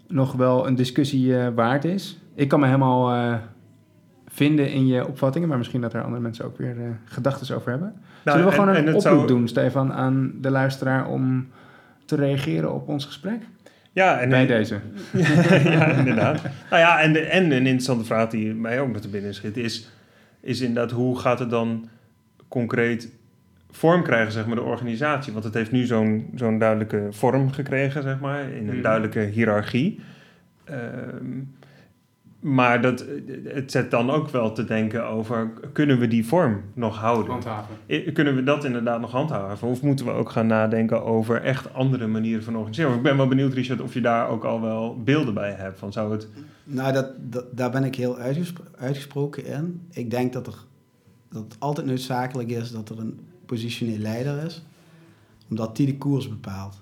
nog 0.08 0.34
wel 0.34 0.68
een 0.68 0.76
discussie 0.76 1.38
eh, 1.40 1.48
waard 1.56 1.86
is. 1.86 2.20
Ik 2.36 2.48
kan 2.48 2.60
me 2.60 2.66
helemaal 2.66 3.40
vinden 4.28 4.72
in 4.72 4.88
je 4.88 5.08
opvattingen, 5.08 5.48
maar 5.48 5.58
misschien 5.58 5.82
dat 5.82 5.94
er 5.94 6.04
andere 6.04 6.22
mensen 6.22 6.46
ook 6.46 6.58
weer 6.58 7.00
gedachten 7.06 7.56
over 7.56 7.70
hebben. 7.72 7.94
Nou, 8.24 8.38
Zullen 8.38 8.44
we 8.46 8.52
en- 8.52 8.60
gewoon 8.60 8.70
en 8.76 8.82
een 8.82 8.96
oproep 8.96 9.02
zou- 9.02 9.28
doen, 9.28 9.48
Stefan, 9.48 9.94
aan 9.94 10.32
de 10.42 10.52
luisteraar 10.52 11.08
om 11.08 11.48
te 12.08 12.16
reageren 12.16 12.74
op 12.74 12.88
ons 12.88 13.06
gesprek? 13.06 13.42
Ja, 13.92 14.20
en 14.20 14.30
Bij 14.30 14.46
deze. 14.46 14.80
ja, 15.64 15.86
inderdaad. 15.88 16.42
Nou 16.70 16.82
ja, 16.82 17.00
en, 17.02 17.14
de, 17.14 17.20
en 17.20 17.44
een 17.44 17.52
interessante 17.52 18.06
vraag 18.06 18.30
die 18.30 18.54
mij 18.54 18.80
ook 18.80 18.92
nog 18.92 19.02
te 19.02 19.10
binnen 19.10 19.34
schiet, 19.34 19.58
is, 19.58 19.90
is 20.42 20.62
inderdaad 20.62 20.92
hoe 20.92 21.20
gaat 21.20 21.40
het 21.40 21.50
dan 21.50 21.90
concreet 22.48 23.12
vorm 23.72 24.04
krijgen, 24.04 24.32
zeg 24.32 24.46
maar, 24.46 24.56
de 24.56 24.62
organisatie? 24.62 25.34
Want 25.34 25.44
het 25.46 25.54
heeft 25.54 25.72
nu 25.72 25.86
zo'n 25.86 26.30
zo'n 26.36 26.60
duidelijke 26.60 27.08
vorm 27.10 27.52
gekregen, 27.52 28.02
zeg 28.04 28.20
maar, 28.20 28.42
in 28.50 28.68
een 28.68 28.74
Mhm. 28.74 28.82
duidelijke 28.82 29.20
hiërarchie. 29.20 30.00
Ehm, 30.66 31.40
maar 32.40 32.82
dat, 32.82 33.06
het 33.44 33.72
zet 33.72 33.92
dan 33.92 34.10
ook 34.10 34.30
wel 34.30 34.52
te 34.52 34.66
denken 34.66 35.06
over, 35.06 35.52
kunnen 35.74 36.00
we 36.00 36.08
die 36.08 36.26
vorm 36.26 36.62
nog 36.74 36.98
houden? 36.98 37.32
Handhaven. 37.32 37.76
Kunnen 38.14 38.36
we 38.36 38.44
dat 38.44 38.64
inderdaad 38.64 39.02
nog 39.02 39.12
handhaven? 39.12 39.68
Of 39.68 39.82
moeten 39.82 40.06
we 40.06 40.12
ook 40.12 40.30
gaan 40.30 40.48
nadenken 40.48 41.04
over 41.04 41.42
echt 41.42 41.74
andere 41.74 42.08
manieren 42.08 42.44
van 42.44 42.56
organiseren? 42.56 42.96
Ik 42.96 43.02
ben 43.02 43.18
wel 43.18 43.28
benieuwd, 43.28 43.54
Richard, 43.54 43.82
of 43.82 43.94
je 43.94 44.02
daar 44.02 44.30
ook 44.30 44.44
al 44.44 44.62
wel 44.62 45.02
beelden 45.04 45.34
bij 45.34 45.52
hebt. 45.52 45.80
Van 45.80 45.92
zou 45.92 46.12
het... 46.12 46.28
Nou, 46.64 46.94
dat, 46.94 47.12
dat, 47.20 47.46
daar 47.58 47.72
ben 47.72 47.84
ik 47.84 47.96
heel 47.96 48.18
uitgespro- 48.18 48.64
uitgesproken 48.78 49.46
in. 49.46 49.82
Ik 49.92 50.12
denk 50.12 50.34
dat, 50.34 50.48
er, 50.48 50.58
dat 51.30 51.44
het 51.44 51.56
altijd 51.60 51.88
noodzakelijk 51.88 52.50
is 52.50 52.72
dat 52.72 52.90
er 52.90 53.00
een 53.00 53.20
positioneel 53.46 53.98
leider 53.98 54.44
is, 54.46 54.64
omdat 55.50 55.76
die 55.76 55.86
de 55.86 55.98
koers 55.98 56.30
bepaalt. 56.30 56.82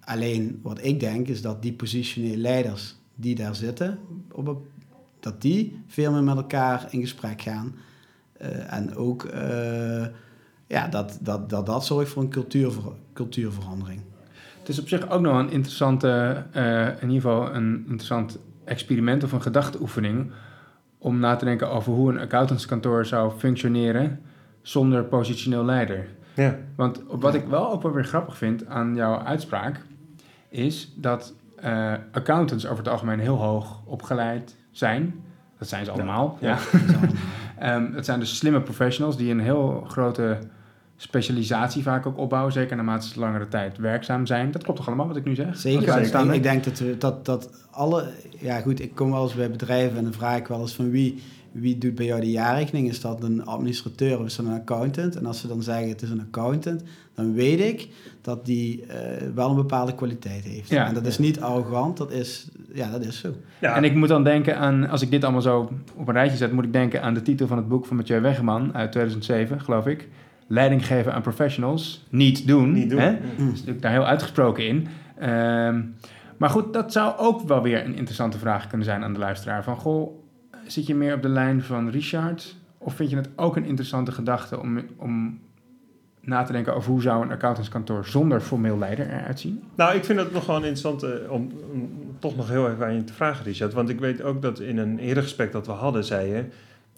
Alleen 0.00 0.60
wat 0.62 0.84
ik 0.84 1.00
denk 1.00 1.28
is 1.28 1.42
dat 1.42 1.62
die 1.62 1.72
positioneel 1.72 2.36
leiders 2.36 2.96
die 3.14 3.34
daar 3.34 3.54
zitten, 3.54 3.98
op 4.32 4.46
een- 4.48 4.58
dat 5.20 5.40
die 5.42 5.82
veel 5.86 6.12
meer 6.12 6.22
met 6.22 6.36
elkaar 6.36 6.86
in 6.90 7.00
gesprek 7.00 7.40
gaan. 7.42 7.74
Eh, 8.32 8.72
en 8.72 8.96
ook 8.96 9.24
eh, 9.24 10.06
ja, 10.66 10.88
dat, 10.88 11.18
dat, 11.20 11.50
dat 11.50 11.66
dat 11.66 11.84
zorgt 11.86 12.10
voor 12.10 12.22
een 12.22 12.28
cultuurver, 12.30 12.82
cultuurverandering. 13.12 14.00
Het 14.58 14.68
is 14.68 14.78
op 14.80 14.88
zich 14.88 15.10
ook 15.10 15.20
nog 15.20 15.38
een 15.38 15.50
interessante, 15.50 16.42
eh, 16.52 16.86
in 16.88 17.10
ieder 17.10 17.14
geval 17.30 17.54
een 17.54 17.74
interessant 17.78 18.38
experiment 18.64 19.24
of 19.24 19.32
een 19.32 19.42
gedachteoefening 19.42 20.30
om 20.98 21.18
na 21.18 21.36
te 21.36 21.44
denken 21.44 21.70
over 21.70 21.92
hoe 21.92 22.10
een 22.10 22.18
accountantskantoor 22.18 23.06
zou 23.06 23.32
functioneren 23.38 24.20
zonder 24.62 25.04
positioneel 25.04 25.64
leider. 25.64 26.08
Ja, 26.34 26.58
Want 26.76 27.02
wat 27.08 27.34
ik 27.34 27.44
wel 27.46 27.72
ook 27.72 27.82
wel 27.82 27.92
weer 27.92 28.04
grappig 28.04 28.36
vind 28.36 28.66
aan 28.66 28.94
jouw 28.94 29.18
uitspraak, 29.18 29.80
is 30.48 30.92
dat 30.96 31.34
eh, 31.64 31.92
accountants 32.12 32.66
over 32.66 32.78
het 32.78 32.88
algemeen 32.88 33.18
heel 33.18 33.36
hoog 33.36 33.80
opgeleid 33.84 34.56
zijn. 34.70 35.24
Dat 35.58 35.68
zijn 35.68 35.84
ze 35.84 35.90
allemaal. 35.90 36.38
Ja. 36.40 36.48
ja. 36.48 36.58
Ehm, 37.58 37.92
het 37.92 38.04
zijn 38.04 38.20
dus 38.20 38.36
slimme 38.36 38.60
professionals 38.60 39.16
die 39.16 39.30
een 39.30 39.40
heel 39.40 39.84
grote 39.88 40.38
specialisatie 40.96 41.82
vaak 41.82 42.06
ook 42.06 42.18
opbouwen, 42.18 42.52
zeker 42.52 42.76
naarmate 42.76 43.08
ze 43.08 43.18
langere 43.18 43.48
tijd 43.48 43.78
werkzaam 43.78 44.26
zijn. 44.26 44.50
Dat 44.50 44.62
klopt 44.62 44.78
toch 44.78 44.86
allemaal 44.86 45.06
wat 45.06 45.16
ik 45.16 45.24
nu 45.24 45.34
zeg? 45.34 45.56
Zeker. 45.56 45.98
Ik, 45.98 46.32
ik 46.32 46.42
denk 46.42 46.64
dat, 46.64 46.78
we, 46.78 46.98
dat, 46.98 47.24
dat 47.24 47.66
alle... 47.70 48.10
Ja 48.38 48.60
goed, 48.60 48.80
ik 48.80 48.94
kom 48.94 49.10
wel 49.10 49.22
eens 49.22 49.34
bij 49.34 49.50
bedrijven 49.50 49.96
en 49.96 50.02
dan 50.02 50.12
vraag 50.12 50.38
ik 50.38 50.46
wel 50.46 50.60
eens 50.60 50.74
van 50.74 50.90
wie, 50.90 51.22
wie 51.54 51.78
doet 51.78 51.94
bij 51.94 52.06
jou 52.06 52.20
de 52.20 52.30
jaarrekening? 52.30 52.88
Is 52.88 53.00
dat 53.00 53.22
een 53.22 53.44
administrateur 53.44 54.18
of 54.18 54.26
is 54.26 54.36
dat 54.36 54.46
een 54.46 54.52
accountant? 54.52 55.16
En 55.16 55.26
als 55.26 55.40
ze 55.40 55.48
dan 55.48 55.62
zeggen 55.62 55.88
het 55.88 56.02
is 56.02 56.10
een 56.10 56.20
accountant, 56.20 56.82
dan 57.14 57.34
weet 57.34 57.60
ik 57.60 57.88
dat 58.20 58.46
die 58.46 58.86
eh, 58.86 59.28
wel 59.34 59.48
een 59.50 59.56
bepaalde 59.56 59.94
kwaliteit 59.94 60.44
heeft. 60.44 60.68
Ja. 60.68 60.86
En 60.86 60.94
dat 60.94 61.06
is 61.06 61.18
niet 61.18 61.40
arrogant, 61.40 61.96
dat 61.96 62.12
is, 62.12 62.48
ja, 62.72 62.90
dat 62.90 63.04
is 63.04 63.18
zo. 63.18 63.34
ja. 63.60 63.76
En 63.76 63.84
ik 63.84 63.94
moet 63.94 64.08
dan 64.08 64.24
denken 64.24 64.58
aan, 64.58 64.88
als 64.88 65.02
ik 65.02 65.10
dit 65.10 65.22
allemaal 65.22 65.42
zo 65.42 65.70
op 65.94 66.08
een 66.08 66.14
rijtje 66.14 66.36
zet, 66.36 66.52
moet 66.52 66.64
ik 66.64 66.72
denken 66.72 67.02
aan 67.02 67.14
de 67.14 67.22
titel 67.22 67.46
van 67.46 67.56
het 67.56 67.68
boek 67.68 67.86
van 67.86 67.96
Mathieu 67.96 68.20
Weggeman 68.20 68.74
uit 68.74 68.92
2007, 68.92 69.60
geloof 69.60 69.86
ik. 69.86 70.08
Leiding 70.46 70.86
geven 70.86 71.14
aan 71.14 71.22
professionals. 71.22 72.06
Niet 72.10 72.46
doen. 72.46 72.72
niet 72.72 72.90
doen. 72.90 73.00
Hè? 73.00 73.10
Mm. 73.10 73.18
Dat 73.20 73.46
is 73.46 73.58
natuurlijk 73.58 73.82
daar 73.82 73.92
heel 73.92 74.06
uitgesproken 74.06 74.66
in. 74.66 74.86
Ehm, 75.18 75.82
maar 76.36 76.50
goed, 76.50 76.72
dat 76.72 76.92
zou 76.92 77.18
ook 77.18 77.48
wel 77.48 77.62
weer 77.62 77.84
een 77.84 77.96
interessante 77.96 78.38
vraag 78.38 78.66
kunnen 78.66 78.86
zijn 78.86 79.04
aan 79.04 79.12
de 79.12 79.18
luisteraar. 79.18 79.64
Van, 79.64 79.76
goh, 79.76 80.23
zit 80.66 80.86
je 80.86 80.94
meer 80.94 81.14
op 81.14 81.22
de 81.22 81.28
lijn 81.28 81.62
van 81.62 81.90
Richard? 81.90 82.56
Of 82.78 82.94
vind 82.94 83.10
je 83.10 83.16
het 83.16 83.28
ook 83.36 83.56
een 83.56 83.64
interessante 83.64 84.12
gedachte 84.12 84.60
om, 84.60 84.78
om 84.96 85.38
na 86.20 86.42
te 86.42 86.52
denken 86.52 86.74
over 86.74 86.90
hoe 86.90 87.02
zou 87.02 87.22
een 87.22 87.30
accountantskantoor 87.30 88.06
zonder 88.06 88.40
formeel 88.40 88.78
leider 88.78 89.06
eruit 89.10 89.40
zien? 89.40 89.62
Nou, 89.74 89.96
ik 89.96 90.04
vind 90.04 90.18
het 90.18 90.32
nog 90.32 90.46
wel 90.46 90.56
interessant 90.56 91.02
eh, 91.02 91.10
om, 91.30 91.50
om 91.72 91.90
toch 92.18 92.36
nog 92.36 92.48
heel 92.48 92.70
even 92.70 92.86
aan 92.86 92.94
je 92.94 93.04
te 93.04 93.12
vragen, 93.12 93.44
Richard. 93.44 93.72
Want 93.72 93.88
ik 93.88 94.00
weet 94.00 94.22
ook 94.22 94.42
dat 94.42 94.60
in 94.60 94.78
een 94.78 94.98
eerder 94.98 95.22
gesprek 95.22 95.52
dat 95.52 95.66
we 95.66 95.72
hadden, 95.72 96.04
zei 96.04 96.28
je 96.28 96.44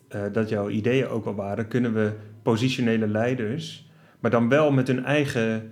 eh, 0.09 0.21
dat 0.33 0.49
jouw 0.49 0.69
ideeën 0.69 1.09
ook 1.09 1.25
wel 1.25 1.35
waren. 1.35 1.69
Kunnen 1.69 1.95
we 1.95 2.12
positionele 2.43 3.07
leiders, 3.09 3.91
maar 4.21 4.31
dan 4.31 4.49
wel 4.49 4.73
met 4.73 4.87
hun 4.87 5.05
eigen 5.05 5.71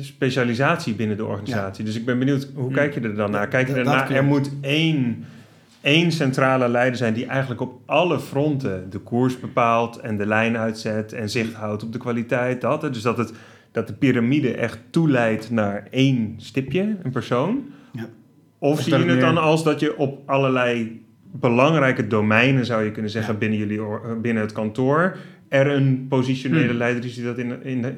specialisatie 0.00 0.94
binnen 0.94 1.16
de 1.16 1.24
organisatie. 1.24 1.84
Dus 1.84 1.96
ik 1.96 2.04
ben 2.04 2.18
benieuwd, 2.18 2.48
hoe 2.54 2.64
Hmm. 2.64 2.72
kijk 2.74 2.94
je 2.94 3.00
er 3.00 3.14
dan 3.14 3.30
naar? 3.30 3.48
Kijk 3.48 3.68
je 3.68 3.74
ernaar, 3.74 4.10
er 4.10 4.24
moet 4.24 4.50
één, 4.60 5.24
één 5.82 6.12
centrale 6.12 6.68
leider 6.68 6.96
zijn 6.96 7.14
die 7.14 7.26
eigenlijk 7.26 7.60
op 7.60 7.80
alle 7.86 8.18
fronten 8.20 8.90
de 8.90 8.98
koers 8.98 9.40
bepaalt 9.40 9.96
en 9.96 10.16
de 10.16 10.26
lijn 10.26 10.56
uitzet 10.58 11.12
en 11.12 11.30
zicht 11.30 11.52
houdt 11.54 11.82
op 11.82 11.92
de 11.92 11.98
kwaliteit. 11.98 12.60
Dat, 12.60 12.80
dus 12.80 13.02
dat, 13.02 13.16
het, 13.18 13.32
dat 13.72 13.86
de 13.86 13.92
piramide 13.92 14.54
echt 14.54 14.78
toeleidt 14.90 15.50
naar 15.50 15.86
één 15.90 16.34
stipje, 16.36 16.96
een 17.02 17.10
persoon. 17.10 17.64
Ja. 17.92 18.02
Of, 18.58 18.72
Of 18.72 18.80
zie 18.82 18.92
je 18.92 18.98
het 18.98 19.06
meer- 19.06 19.20
dan 19.20 19.36
als 19.38 19.64
dat 19.64 19.80
je 19.80 19.96
op 19.96 20.22
allerlei 20.30 21.04
belangrijke 21.34 22.06
domeinen, 22.06 22.66
zou 22.66 22.82
je 22.84 22.90
kunnen 22.90 23.10
zeggen, 23.10 23.38
binnen, 23.38 23.58
jullie, 23.58 23.80
binnen 24.22 24.42
het 24.42 24.52
kantoor, 24.52 25.16
er 25.48 25.66
een 25.66 26.06
positionele 26.08 26.68
Hmm. 26.68 26.76
leider 26.76 27.04
is 27.04 27.14
die 27.14 27.24
dat 27.24 27.38
in, 27.38 27.48
de- 27.48 27.58
in, 27.62 27.82
de, 27.82 27.92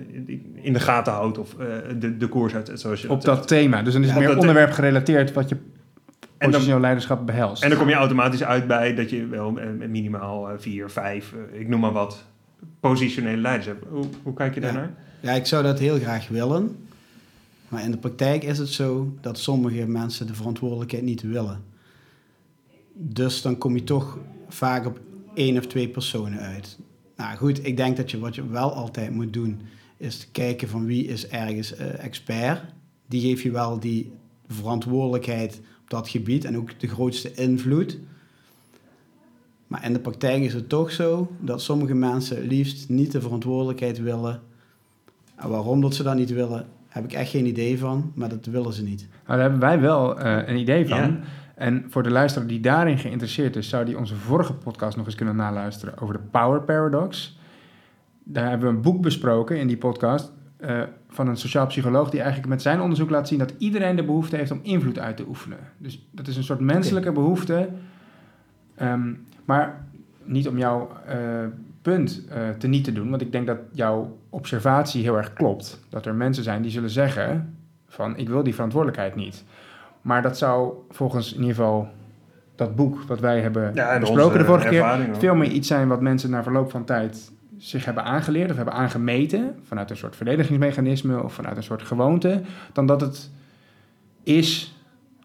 in 0.62 0.72
de 0.72 0.80
gaten 0.80 1.12
houdt 1.12 1.38
of 1.38 1.54
eh, 1.58 1.66
de, 1.98 2.16
de 2.16 2.26
koers 2.28 2.54
uitzet, 2.54 2.80
zoals 2.80 3.02
je 3.02 3.10
Op 3.10 3.22
dat 3.24 3.48
thema. 3.48 3.82
Dus 3.82 3.92
dan 3.92 4.02
is 4.02 4.10
het 4.10 4.20
Ja, 4.20 4.26
meer 4.28 4.38
onderwerp 4.38 4.70
gerelateerd 4.70 5.32
wat 5.32 5.48
je 5.48 5.56
En 6.38 6.50
dan, 6.50 6.50
positioneel 6.50 6.80
leiderschap 6.80 7.26
behelst. 7.26 7.62
en 7.62 7.68
dan 7.68 7.78
kom 7.78 7.88
je 7.88 7.94
automatisch 7.94 8.44
uit 8.44 8.66
bij 8.66 8.94
dat 8.94 9.10
je 9.10 9.26
wel 9.26 9.58
eh, 9.58 9.88
minimaal 9.88 10.50
eh, 10.50 10.58
vier, 10.58 10.90
vijf, 10.90 11.32
eh, 11.52 11.60
ik 11.60 11.68
noem 11.68 11.80
maar 11.80 11.92
wat, 11.92 12.24
positionele 12.80 13.36
leiders 13.36 13.66
hebt. 13.66 13.84
Hoe, 13.88 14.04
hoe 14.22 14.34
kijk 14.34 14.54
je 14.54 14.60
Ja. 14.60 14.66
daarnaar? 14.66 14.94
Ja, 15.20 15.32
ik 15.32 15.46
zou 15.46 15.62
dat 15.62 15.78
heel 15.78 15.98
graag 15.98 16.28
willen. 16.28 16.76
Maar 17.68 17.82
in 17.84 17.90
de 17.90 17.96
praktijk 17.98 18.42
is 18.44 18.58
het 18.58 18.68
zo 18.68 19.14
dat 19.20 19.38
sommige 19.38 19.86
mensen 19.86 20.26
de 20.26 20.34
verantwoordelijkheid 20.34 21.02
niet 21.04 21.22
willen. 21.22 21.62
Dus 22.92 23.42
dan 23.42 23.58
kom 23.58 23.74
je 23.74 23.84
toch 23.84 24.18
vaak 24.48 24.86
op 24.86 25.00
één 25.34 25.58
of 25.58 25.66
twee 25.66 25.88
personen 25.88 26.38
uit. 26.40 26.78
Nou 27.16 27.36
goed, 27.36 27.66
ik 27.66 27.76
denk 27.76 27.96
dat 27.96 28.10
je 28.10 28.18
wat 28.18 28.34
je 28.34 28.48
wel 28.48 28.72
altijd 28.72 29.10
moet 29.10 29.32
doen, 29.32 29.60
is 29.96 30.18
te 30.18 30.30
kijken 30.30 30.68
van 30.68 30.86
wie 30.86 31.06
is 31.06 31.28
ergens 31.28 31.74
eh, 31.76 32.04
expert. 32.04 32.60
Die 33.06 33.20
geeft 33.20 33.42
je 33.42 33.50
wel 33.50 33.80
die 33.80 34.12
verantwoordelijkheid 34.48 35.60
op 35.84 35.90
dat 35.90 36.08
gebied 36.08 36.44
en 36.44 36.56
ook 36.56 36.80
de 36.80 36.88
grootste 36.88 37.34
invloed. 37.34 37.98
Maar 39.66 39.84
in 39.84 39.92
de 39.92 39.98
praktijk 39.98 40.42
is 40.42 40.54
het 40.54 40.68
toch 40.68 40.90
zo 40.90 41.30
dat 41.40 41.62
sommige 41.62 41.94
mensen 41.94 42.46
liefst 42.46 42.88
niet 42.88 43.12
de 43.12 43.20
verantwoordelijkheid 43.20 44.02
willen. 44.02 44.40
En 45.36 45.48
waarom 45.48 45.80
dat 45.80 45.94
ze 45.94 46.02
dat 46.02 46.16
niet 46.16 46.32
willen, 46.32 46.66
heb 46.88 47.04
ik 47.04 47.12
echt 47.12 47.30
geen 47.30 47.46
idee 47.46 47.78
van, 47.78 48.12
maar 48.14 48.28
dat 48.28 48.46
willen 48.46 48.72
ze 48.72 48.82
niet. 48.82 49.08
Nou, 49.10 49.22
daar 49.26 49.40
hebben 49.40 49.60
wij 49.60 49.80
wel 49.80 50.18
eh, 50.18 50.48
een 50.48 50.56
idee 50.56 50.88
van. 50.88 50.98
Ja. 50.98 51.20
En 51.54 51.86
voor 51.88 52.02
de 52.02 52.10
luisteraar 52.10 52.48
die 52.48 52.60
daarin 52.60 52.98
geïnteresseerd 52.98 53.56
is, 53.56 53.68
zou 53.68 53.84
die 53.84 53.98
onze 53.98 54.14
vorige 54.14 54.54
podcast 54.54 54.96
nog 54.96 55.06
eens 55.06 55.14
kunnen 55.14 55.36
naluisteren 55.36 55.98
over 55.98 56.14
de 56.14 56.20
Power 56.30 56.62
Paradox. 56.62 57.38
Daar 58.24 58.48
hebben 58.48 58.68
we 58.68 58.74
een 58.74 58.82
boek 58.82 59.02
besproken 59.02 59.58
in 59.58 59.66
die 59.66 59.76
podcast 59.76 60.32
eh, 60.56 60.82
van 61.14 61.28
een 61.28 61.36
sociaal 61.36 61.66
psycholoog 61.66 62.10
die 62.10 62.20
eigenlijk 62.20 62.48
met 62.48 62.62
zijn 62.62 62.80
onderzoek 62.80 63.10
laat 63.10 63.28
zien 63.28 63.38
dat 63.38 63.54
iedereen 63.58 63.96
de 63.96 64.04
behoefte 64.04 64.36
heeft 64.36 64.50
om 64.50 64.60
invloed 64.62 64.98
uit 64.98 65.16
te 65.16 65.26
oefenen. 65.28 65.58
Dus 65.78 66.08
dat 66.10 66.26
is 66.26 66.36
een 66.36 66.44
soort 66.44 66.60
menselijke 66.60 67.12
behoefte. 67.12 67.68
Ehm, 68.74 69.12
maar 69.44 69.84
niet 70.24 70.48
om 70.48 70.58
jouw 70.58 70.90
eh, 71.06 71.18
punt 71.82 72.24
eh 72.28 72.48
te 72.58 72.66
niet 72.66 72.84
te 72.84 72.92
doen, 72.92 73.10
want 73.10 73.22
ik 73.22 73.32
denk 73.32 73.46
dat 73.46 73.58
jouw 73.72 74.18
observatie 74.30 75.02
heel 75.02 75.16
erg 75.16 75.32
klopt. 75.32 75.80
Dat 75.88 76.06
er 76.06 76.14
mensen 76.14 76.44
zijn 76.44 76.62
die 76.62 76.70
zullen 76.70 76.90
zeggen 76.90 77.56
van 77.88 78.16
ik 78.16 78.28
wil 78.28 78.42
die 78.42 78.54
verantwoordelijkheid 78.54 79.14
niet. 79.14 79.44
Maar 80.02 80.22
dat 80.22 80.38
zou 80.38 80.72
volgens 80.90 81.32
in 81.32 81.40
ieder 81.40 81.54
geval 81.54 81.88
dat 82.54 82.76
boek 82.76 83.02
wat 83.02 83.20
wij 83.20 83.40
hebben 83.40 83.74
Ja, 83.74 83.98
besproken 83.98 84.38
de 84.38 84.44
vorige 84.44 84.68
keer 84.68 85.08
veel 85.18 85.34
meer 85.34 85.50
iets 85.50 85.68
zijn 85.68 85.88
wat 85.88 86.00
mensen 86.00 86.30
na 86.30 86.42
verloop 86.42 86.70
van 86.70 86.84
tijd 86.84 87.32
zich 87.64 87.84
hebben 87.84 88.04
aangeleerd 88.04 88.50
of 88.50 88.56
hebben 88.56 88.74
aangemeten 88.74 89.54
vanuit 89.62 89.90
een 89.90 89.96
soort 89.96 90.16
verdedigingsmechanisme 90.16 91.22
of 91.22 91.32
vanuit 91.34 91.56
een 91.56 91.62
soort 91.62 91.82
gewoonte, 91.82 92.40
dan 92.72 92.86
dat 92.86 93.00
het 93.00 93.30
is 94.22 94.78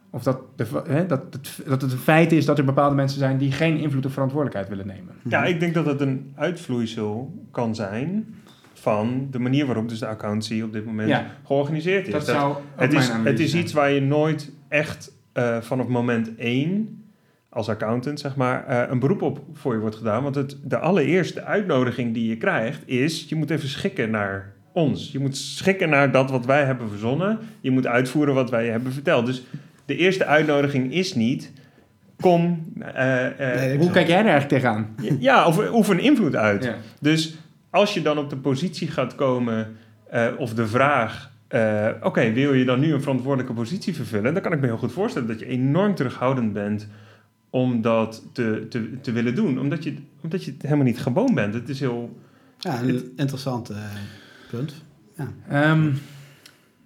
of 0.09 0.23
dat, 0.23 0.39
de, 0.55 0.65
hè, 0.87 1.05
dat, 1.05 1.21
het, 1.31 1.61
dat 1.65 1.81
het 1.81 1.91
een 1.91 1.97
feit 1.97 2.31
is 2.31 2.45
dat 2.45 2.57
er 2.57 2.65
bepaalde 2.65 2.95
mensen 2.95 3.19
zijn 3.19 3.37
die 3.37 3.51
geen 3.51 3.77
invloed 3.77 4.05
of 4.05 4.13
verantwoordelijkheid 4.13 4.69
willen 4.77 4.87
nemen. 4.95 5.15
Ja, 5.23 5.45
ik 5.45 5.59
denk 5.59 5.73
dat 5.73 5.85
het 5.85 6.01
een 6.01 6.31
uitvloeisel 6.35 7.33
kan 7.51 7.75
zijn 7.75 8.35
van 8.73 9.27
de 9.31 9.39
manier 9.39 9.65
waarop 9.65 9.89
dus 9.89 9.99
de 9.99 10.07
accountancy 10.07 10.61
op 10.61 10.73
dit 10.73 10.85
moment 10.85 11.09
Ja. 11.09 11.25
georganiseerd 11.43 12.05
is. 12.07 12.11
Dat 12.13 12.25
Dat- 12.25 12.35
zou 12.35 12.49
ook 12.51 12.61
het, 12.75 12.91
mijn 12.91 13.03
is 13.03 13.09
analyse 13.09 13.29
het 13.31 13.39
is 13.39 13.55
iets 13.55 13.73
waar 13.73 13.91
je 13.91 14.01
nooit 14.01 14.51
echt 14.67 15.11
eh, 15.33 15.57
vanaf 15.61 15.87
moment 15.87 16.35
één 16.35 16.98
als 17.49 17.69
accountant, 17.69 18.19
zeg 18.19 18.35
maar, 18.35 18.65
eh, 18.67 18.89
een 18.91 18.99
beroep 18.99 19.21
op 19.21 19.39
voor 19.53 19.73
je 19.73 19.79
wordt 19.79 19.95
gedaan. 19.95 20.23
Want 20.23 20.35
het, 20.35 20.57
de 20.63 20.77
allereerste 20.77 21.43
uitnodiging 21.43 22.13
die 22.13 22.29
je 22.29 22.37
krijgt 22.37 22.81
is, 22.85 23.25
je 23.29 23.35
moet 23.35 23.49
even 23.49 23.69
schikken 23.69 24.09
naar 24.09 24.53
ons. 24.73 25.11
Je 25.11 25.19
moet 25.19 25.37
schikken 25.37 25.89
naar 25.89 26.11
dat 26.11 26.31
wat 26.31 26.45
wij 26.45 26.63
hebben 26.65 26.89
verzonnen. 26.89 27.39
Je 27.61 27.71
moet 27.71 27.87
uitvoeren 27.87 28.33
wat 28.33 28.49
wij 28.49 28.65
je 28.65 28.71
hebben 28.71 28.93
verteld. 28.93 29.25
Dus 29.25 29.43
de 29.85 29.95
eerste 29.95 30.25
uitnodiging 30.25 30.93
is 30.93 31.13
niet, 31.15 31.51
kom... 32.19 32.71
eh, 32.93 33.25
eh, 33.25 33.59
Nee, 33.59 33.77
Hoe 33.77 33.91
kijk 33.91 34.07
jij 34.07 34.19
er 34.19 34.25
eigenlijk 34.27 34.49
tegenaan? 34.61 34.95
ja, 35.19 35.47
of 35.47 35.71
oefen 35.71 35.99
invloed 35.99 36.35
uit. 36.35 36.63
Ja. 36.63 36.75
Dus 37.01 37.37
als 37.69 37.93
je 37.93 38.01
dan 38.01 38.17
op 38.17 38.29
de 38.29 38.37
positie 38.37 38.87
gaat 38.87 39.15
komen, 39.15 39.75
eh, 40.09 40.27
of 40.37 40.53
de 40.53 40.67
vraag, 40.67 41.31
eh, 41.47 41.87
oké, 42.01 42.31
wil 42.31 42.53
je 42.53 42.65
dan 42.65 42.79
nu 42.79 42.93
een 42.93 43.01
verantwoordelijke 43.01 43.53
positie 43.53 43.95
vervullen? 43.95 44.33
Dan 44.33 44.43
kan 44.43 44.51
ik 44.53 44.59
me 44.59 44.65
heel 44.65 44.77
goed 44.77 44.91
voorstellen 44.91 45.27
dat 45.27 45.39
je 45.39 45.45
enorm 45.45 45.95
terughoudend 45.95 46.53
bent 46.53 46.87
om 47.49 47.81
dat 47.81 48.23
te, 48.31 48.65
te, 48.69 48.99
te 49.01 49.11
willen 49.11 49.35
doen. 49.35 49.59
Omdat 49.59 49.83
je, 49.83 49.93
omdat 50.21 50.43
je 50.43 50.51
het 50.51 50.61
helemaal 50.61 50.85
niet 50.85 50.99
gewoon 50.99 51.33
bent. 51.33 51.53
Het 51.53 51.69
is 51.69 51.79
heel... 51.79 52.19
Ja, 52.59 52.81
een 52.81 53.13
interessant 53.15 53.69
eh, 53.69 53.77
punt. 54.49 54.73
Ehm, 55.49 55.91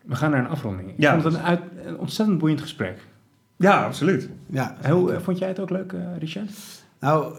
we 0.05 0.15
gaan 0.15 0.31
naar 0.31 0.39
een 0.39 0.49
afronding. 0.51 0.89
Ik 0.89 0.95
Ja. 0.97 1.11
vond 1.11 1.23
het 1.23 1.33
een, 1.33 1.39
uit, 1.41 1.61
een 1.85 1.97
ontzettend 1.97 2.37
boeiend 2.39 2.61
gesprek. 2.61 2.97
Ja, 3.55 3.85
absoluut. 3.85 4.29
Ja, 4.45 4.77
Hoe, 4.89 5.11
eh, 5.13 5.21
vond 5.21 5.37
jij 5.37 5.47
het 5.47 5.59
ook 5.59 5.69
leuk, 5.69 5.93
eh, 5.93 6.17
Richard? 6.19 6.49
Nou, 6.99 7.33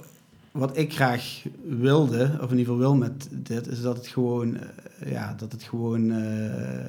wat 0.51 0.77
ik 0.77 0.93
graag 0.95 1.43
wilde, 1.69 2.23
of 2.41 2.51
in 2.51 2.59
ieder 2.59 2.73
geval 2.75 2.79
wil 2.79 2.95
met 2.97 3.29
dit, 3.31 3.67
is 3.67 3.81
dat 3.83 3.97
het 3.97 4.07
gewoon, 4.07 4.57
ja, 5.07 5.35
dat 5.37 5.53
het 5.53 5.63
gewoon 5.63 6.11
eh, 6.13 6.89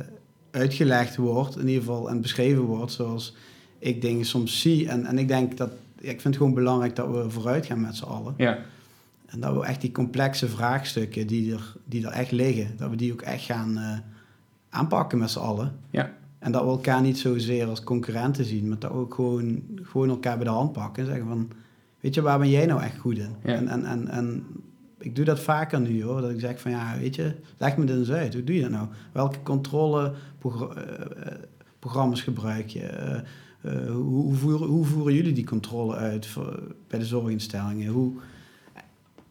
uitgelegd 0.52 1.16
wordt, 1.16 1.58
in 1.58 1.68
ieder 1.68 1.82
geval, 1.84 2.10
en 2.10 2.22
beschreven 2.22 2.62
wordt 2.62 2.92
zoals 2.92 3.36
ik 3.80 4.02
dingen 4.02 4.26
soms 4.26 4.62
zie. 4.62 4.90
En, 4.90 5.06
en 5.06 5.18
ik 5.18 5.28
denk 5.28 5.58
dat, 5.58 5.70
ja, 5.70 5.76
ik 6.06 6.22
vind 6.22 6.24
het 6.24 6.38
gewoon 6.38 6.53
belangrijk 6.53 6.95
dat 6.95 7.08
we 7.08 7.30
vooruit 7.30 7.66
gaan 7.66 7.82
met 7.82 7.95
z'n 7.95 8.03
allen. 8.03 8.34
Ja. 8.38 8.60
En 9.26 9.39
dat 9.39 9.53
we 9.53 9.66
echt 9.66 9.82
die 9.82 9.91
complexe 9.91 10.47
vraagstukken 10.47 11.28
die 11.28 11.53
er, 11.53 11.76
die 11.86 12.06
er 12.06 12.12
echt 12.12 12.32
liggen, 12.32 12.78
dat 12.78 12.89
we 12.89 12.95
die 12.95 13.12
ook 13.12 13.22
echt 13.22 13.43
gaan 13.43 13.78
eh, 13.78 13.97
aanpakken 14.70 15.18
met 15.18 15.30
z'n 15.30 15.39
allen. 15.39 15.80
Ja. 15.89 16.14
En 16.39 16.51
dat 16.51 16.64
we 16.64 16.70
elkaar 16.70 17.01
niet 17.01 17.18
zozeer 17.18 17.68
als 17.68 17.84
concurrenten 17.84 18.45
zien, 18.45 18.68
maar 18.68 18.80
dat 18.80 18.91
we 18.91 18.97
ook 18.97 19.14
gewoon, 19.14 19.64
gewoon 19.82 20.10
elkaar 20.10 20.36
bij 20.36 20.45
de 20.45 20.51
hand 20.51 20.72
pakken 20.72 21.03
en 21.03 21.10
zeggen 21.10 21.28
van, 21.28 21.51
weet 21.99 22.14
je, 22.14 22.22
waar 22.22 22.39
ben 22.39 22.49
jij 22.49 22.66
nou 22.66 22.82
echt 22.82 22.97
goed 22.97 23.18
in? 23.18 23.36
Ja. 23.43 23.53
En, 23.53 23.68
en, 23.68 23.86
en, 23.86 24.08
en 24.08 24.45
ik 24.97 25.16
doe 25.16 25.26
dat 25.26 25.39
vaker 25.39 25.80
nu 25.80 26.03
hoor, 26.03 26.22
dat 26.22 26.30
ik 26.30 26.39
zeg 26.39 26.60
van, 26.60 26.72
ja, 26.72 26.97
weet 26.99 27.16
je, 27.16 27.36
leg 27.58 27.78
me 27.78 27.86
dit 27.86 27.97
eens 27.97 28.12
uit, 28.12 28.34
hoe 28.34 28.43
doe 28.43 28.56
je 28.56 28.62
dat 28.62 28.72
nou? 28.72 28.88
Welke 29.12 29.41
controleprogramma's 29.43 32.22
gebruik 32.22 32.68
je? 32.68 32.86
Eh, 32.86 33.20
eh, 33.66 33.91
hoe, 33.91 34.24
hoe, 34.24 34.34
voeren, 34.34 34.68
hoe 34.68 34.86
voeren 34.86 35.13
jullie 35.13 35.34
die 35.34 35.45
controle 35.45 35.95
uit 35.95 36.26
voor, 36.26 36.63
bij 36.88 36.99
de 36.99 37.05
zorginstellingen? 37.05 37.91
Hoe, 37.91 38.13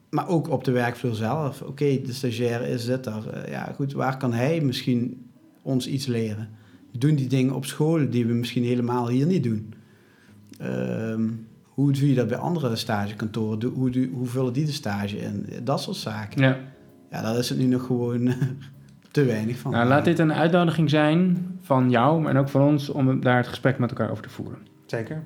maar 0.08 0.28
ook 0.28 0.48
op 0.48 0.64
de 0.64 0.70
werkvloer 0.70 1.14
zelf. 1.14 1.62
Oké, 1.62 2.00
de 2.04 2.12
stagiaire 2.12 2.68
is 2.68 2.84
dit 2.84 3.06
er. 3.06 3.28
Eh, 3.28 3.50
ja, 3.50 3.72
goed, 3.74 3.92
waar 3.92 4.16
kan 4.16 4.32
hij 4.32 4.60
misschien 4.60 5.26
ons 5.62 5.88
iets 5.88 6.06
leren? 6.06 6.48
Doen 6.98 7.14
die 7.14 7.28
dingen 7.28 7.54
op 7.54 7.64
school 7.64 8.10
die 8.10 8.26
we 8.26 8.32
misschien 8.32 8.64
helemaal 8.64 9.08
hier 9.08 9.26
niet 9.26 9.42
doen? 9.42 9.74
Ehm, 10.58 11.28
hoe 11.62 11.92
doe 11.92 12.08
je 12.08 12.14
dat 12.14 12.28
bij 12.28 12.36
andere 12.36 12.76
stagekantoren? 12.76 13.68
Hoe, 13.68 14.08
hoe 14.12 14.26
vullen 14.26 14.52
die 14.52 14.64
de 14.64 14.72
stage 14.72 15.18
in? 15.18 15.46
Dat 15.62 15.80
soort 15.80 15.96
zaken. 15.96 16.42
ja. 16.42 16.58
Ja, 17.10 17.22
daar 17.22 17.38
is 17.38 17.48
het 17.48 17.58
nu 17.58 17.64
nog 17.64 17.86
gewoon 17.86 18.22
te 19.14 19.24
weinig 19.24 19.58
van. 19.58 19.72
Nou, 19.72 19.86
laat 19.88 20.04
dit 20.04 20.18
een 20.18 20.32
uitnodiging 20.32 20.90
zijn 20.90 21.46
van 21.60 21.90
jou 21.90 22.28
en 22.28 22.36
ook 22.36 22.48
van 22.48 22.62
ons 22.62 22.88
om 22.88 23.20
daar 23.20 23.36
het 23.36 23.46
gesprek 23.46 23.78
met 23.78 23.90
elkaar 23.90 24.10
over 24.10 24.22
te 24.22 24.28
voeren. 24.30 24.58
Zeker. 24.86 25.22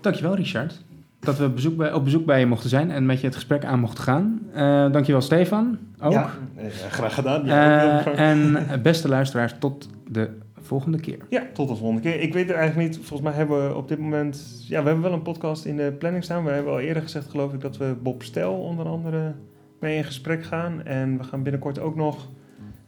Dankjewel, 0.00 0.34
Richard. 0.34 0.84
Dat 1.20 1.38
we 1.38 1.48
bezoek 1.48 1.76
bij, 1.76 1.92
op 1.92 2.04
bezoek 2.04 2.26
bij 2.26 2.40
je 2.40 2.46
mochten 2.46 2.70
zijn 2.70 2.90
en 2.90 3.06
met 3.06 3.20
je 3.20 3.26
het 3.26 3.34
gesprek 3.34 3.64
aan 3.64 3.80
mochten 3.80 4.04
gaan. 4.04 4.40
Eh 4.54 4.92
dankjewel, 4.92 5.20
Stefan. 5.20 5.78
Ook. 6.00 6.12
Ja, 6.12 6.30
eh, 6.56 6.66
graag 6.90 7.14
gedaan. 7.14 7.44
Ja, 7.44 8.04
Eh, 8.06 8.30
en 8.30 8.58
beste 8.82 9.08
luisteraars, 9.08 9.54
tot 9.58 9.88
de 10.08 10.30
volgende 10.60 11.00
keer. 11.00 11.18
Ja, 11.28 11.42
tot 11.52 11.68
de 11.68 11.74
volgende 11.76 12.02
keer. 12.02 12.20
Ik 12.20 12.32
weet 12.32 12.48
het 12.48 12.56
eigenlijk 12.56 12.88
niet. 12.88 12.96
Volgens 12.98 13.28
mij 13.28 13.32
hebben 13.32 13.68
we 13.68 13.74
op 13.74 13.88
dit 13.88 13.98
moment... 13.98 14.64
Ja, 14.68 14.80
we 14.80 14.86
hebben 14.86 15.04
wel 15.04 15.12
een 15.12 15.22
podcast 15.22 15.64
in 15.64 15.76
de 15.76 15.92
planning 15.98 16.24
staan. 16.24 16.44
We 16.44 16.50
hebben 16.50 16.72
al 16.72 16.80
eerder 16.80 17.02
gezegd, 17.02 17.30
geloof 17.30 17.52
ik, 17.52 17.60
dat 17.60 17.76
we 17.76 17.96
Bob 18.02 18.22
Stel 18.22 18.54
onder 18.54 18.86
andere 18.86 19.32
mee 19.80 19.96
in 19.96 20.04
gesprek 20.04 20.44
gaan. 20.44 20.84
En 20.84 21.18
we 21.18 21.24
gaan 21.24 21.42
binnenkort 21.42 21.78
ook 21.78 21.96
nog 21.96 22.28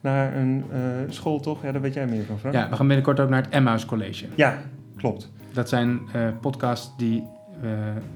naar 0.01 0.36
een 0.36 0.64
eh, 0.72 0.78
school, 1.09 1.41
toch? 1.41 1.62
Ja, 1.62 1.72
daar 1.72 1.80
weet 1.80 1.95
jij 1.95 2.07
meer 2.07 2.24
van, 2.24 2.39
Frank. 2.39 2.55
Ja, 2.55 2.68
we 2.68 2.76
gaan 2.76 2.86
binnenkort 2.86 3.20
ook 3.20 3.28
naar 3.28 3.43
het 3.43 3.53
Emmaus 3.53 3.86
College. 3.86 4.26
Ja, 4.34 4.59
klopt. 4.97 5.30
Dat 5.53 5.68
zijn 5.68 6.01
eh, 6.12 6.28
podcasts 6.41 6.97
die 6.97 7.24
eh, 7.62 7.70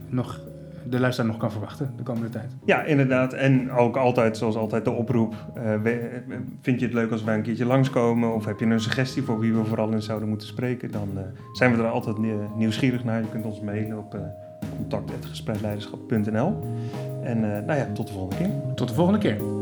nog, 0.08 0.40
de 0.88 1.00
luisteraar 1.00 1.30
nog 1.30 1.40
kan 1.40 1.50
verwachten 1.50 1.92
de 1.96 2.02
komende 2.02 2.28
tijd. 2.28 2.50
Ja, 2.64 2.82
inderdaad. 2.82 3.32
En 3.32 3.70
ook 3.70 3.96
altijd, 3.96 4.36
zoals 4.36 4.56
altijd, 4.56 4.84
de 4.84 4.90
oproep. 4.90 5.34
Vind 6.60 6.80
je 6.80 6.86
het 6.86 6.94
leuk 6.94 7.10
als 7.10 7.24
wij 7.24 7.34
een 7.34 7.42
keertje 7.42 7.66
langskomen? 7.66 8.34
Of 8.34 8.44
heb 8.44 8.60
je 8.60 8.66
een 8.66 8.80
suggestie 8.80 9.22
voor 9.22 9.38
wie 9.38 9.54
we 9.54 9.64
vooral 9.64 9.92
eens 9.92 10.06
zouden 10.06 10.28
moeten 10.28 10.48
spreken? 10.48 10.90
Dan 10.90 11.08
zijn 11.52 11.76
we 11.76 11.82
er 11.82 11.88
altijd 11.88 12.16
nieuwsgierig 12.56 13.04
naar. 13.04 13.20
Je 13.20 13.28
kunt 13.28 13.44
ons 13.44 13.60
mailen 13.60 13.98
op 13.98 14.16
contact.gespreidleiderschap.nl 14.88 16.54
En 17.22 17.56
eh, 17.56 17.64
nou 17.66 17.78
ja, 17.78 17.86
tot 17.92 18.06
de 18.06 18.12
volgende 18.12 18.36
keer. 18.36 18.50
Tot 18.74 18.88
de 18.88 18.94
volgende 18.94 19.20
keer. 19.20 19.61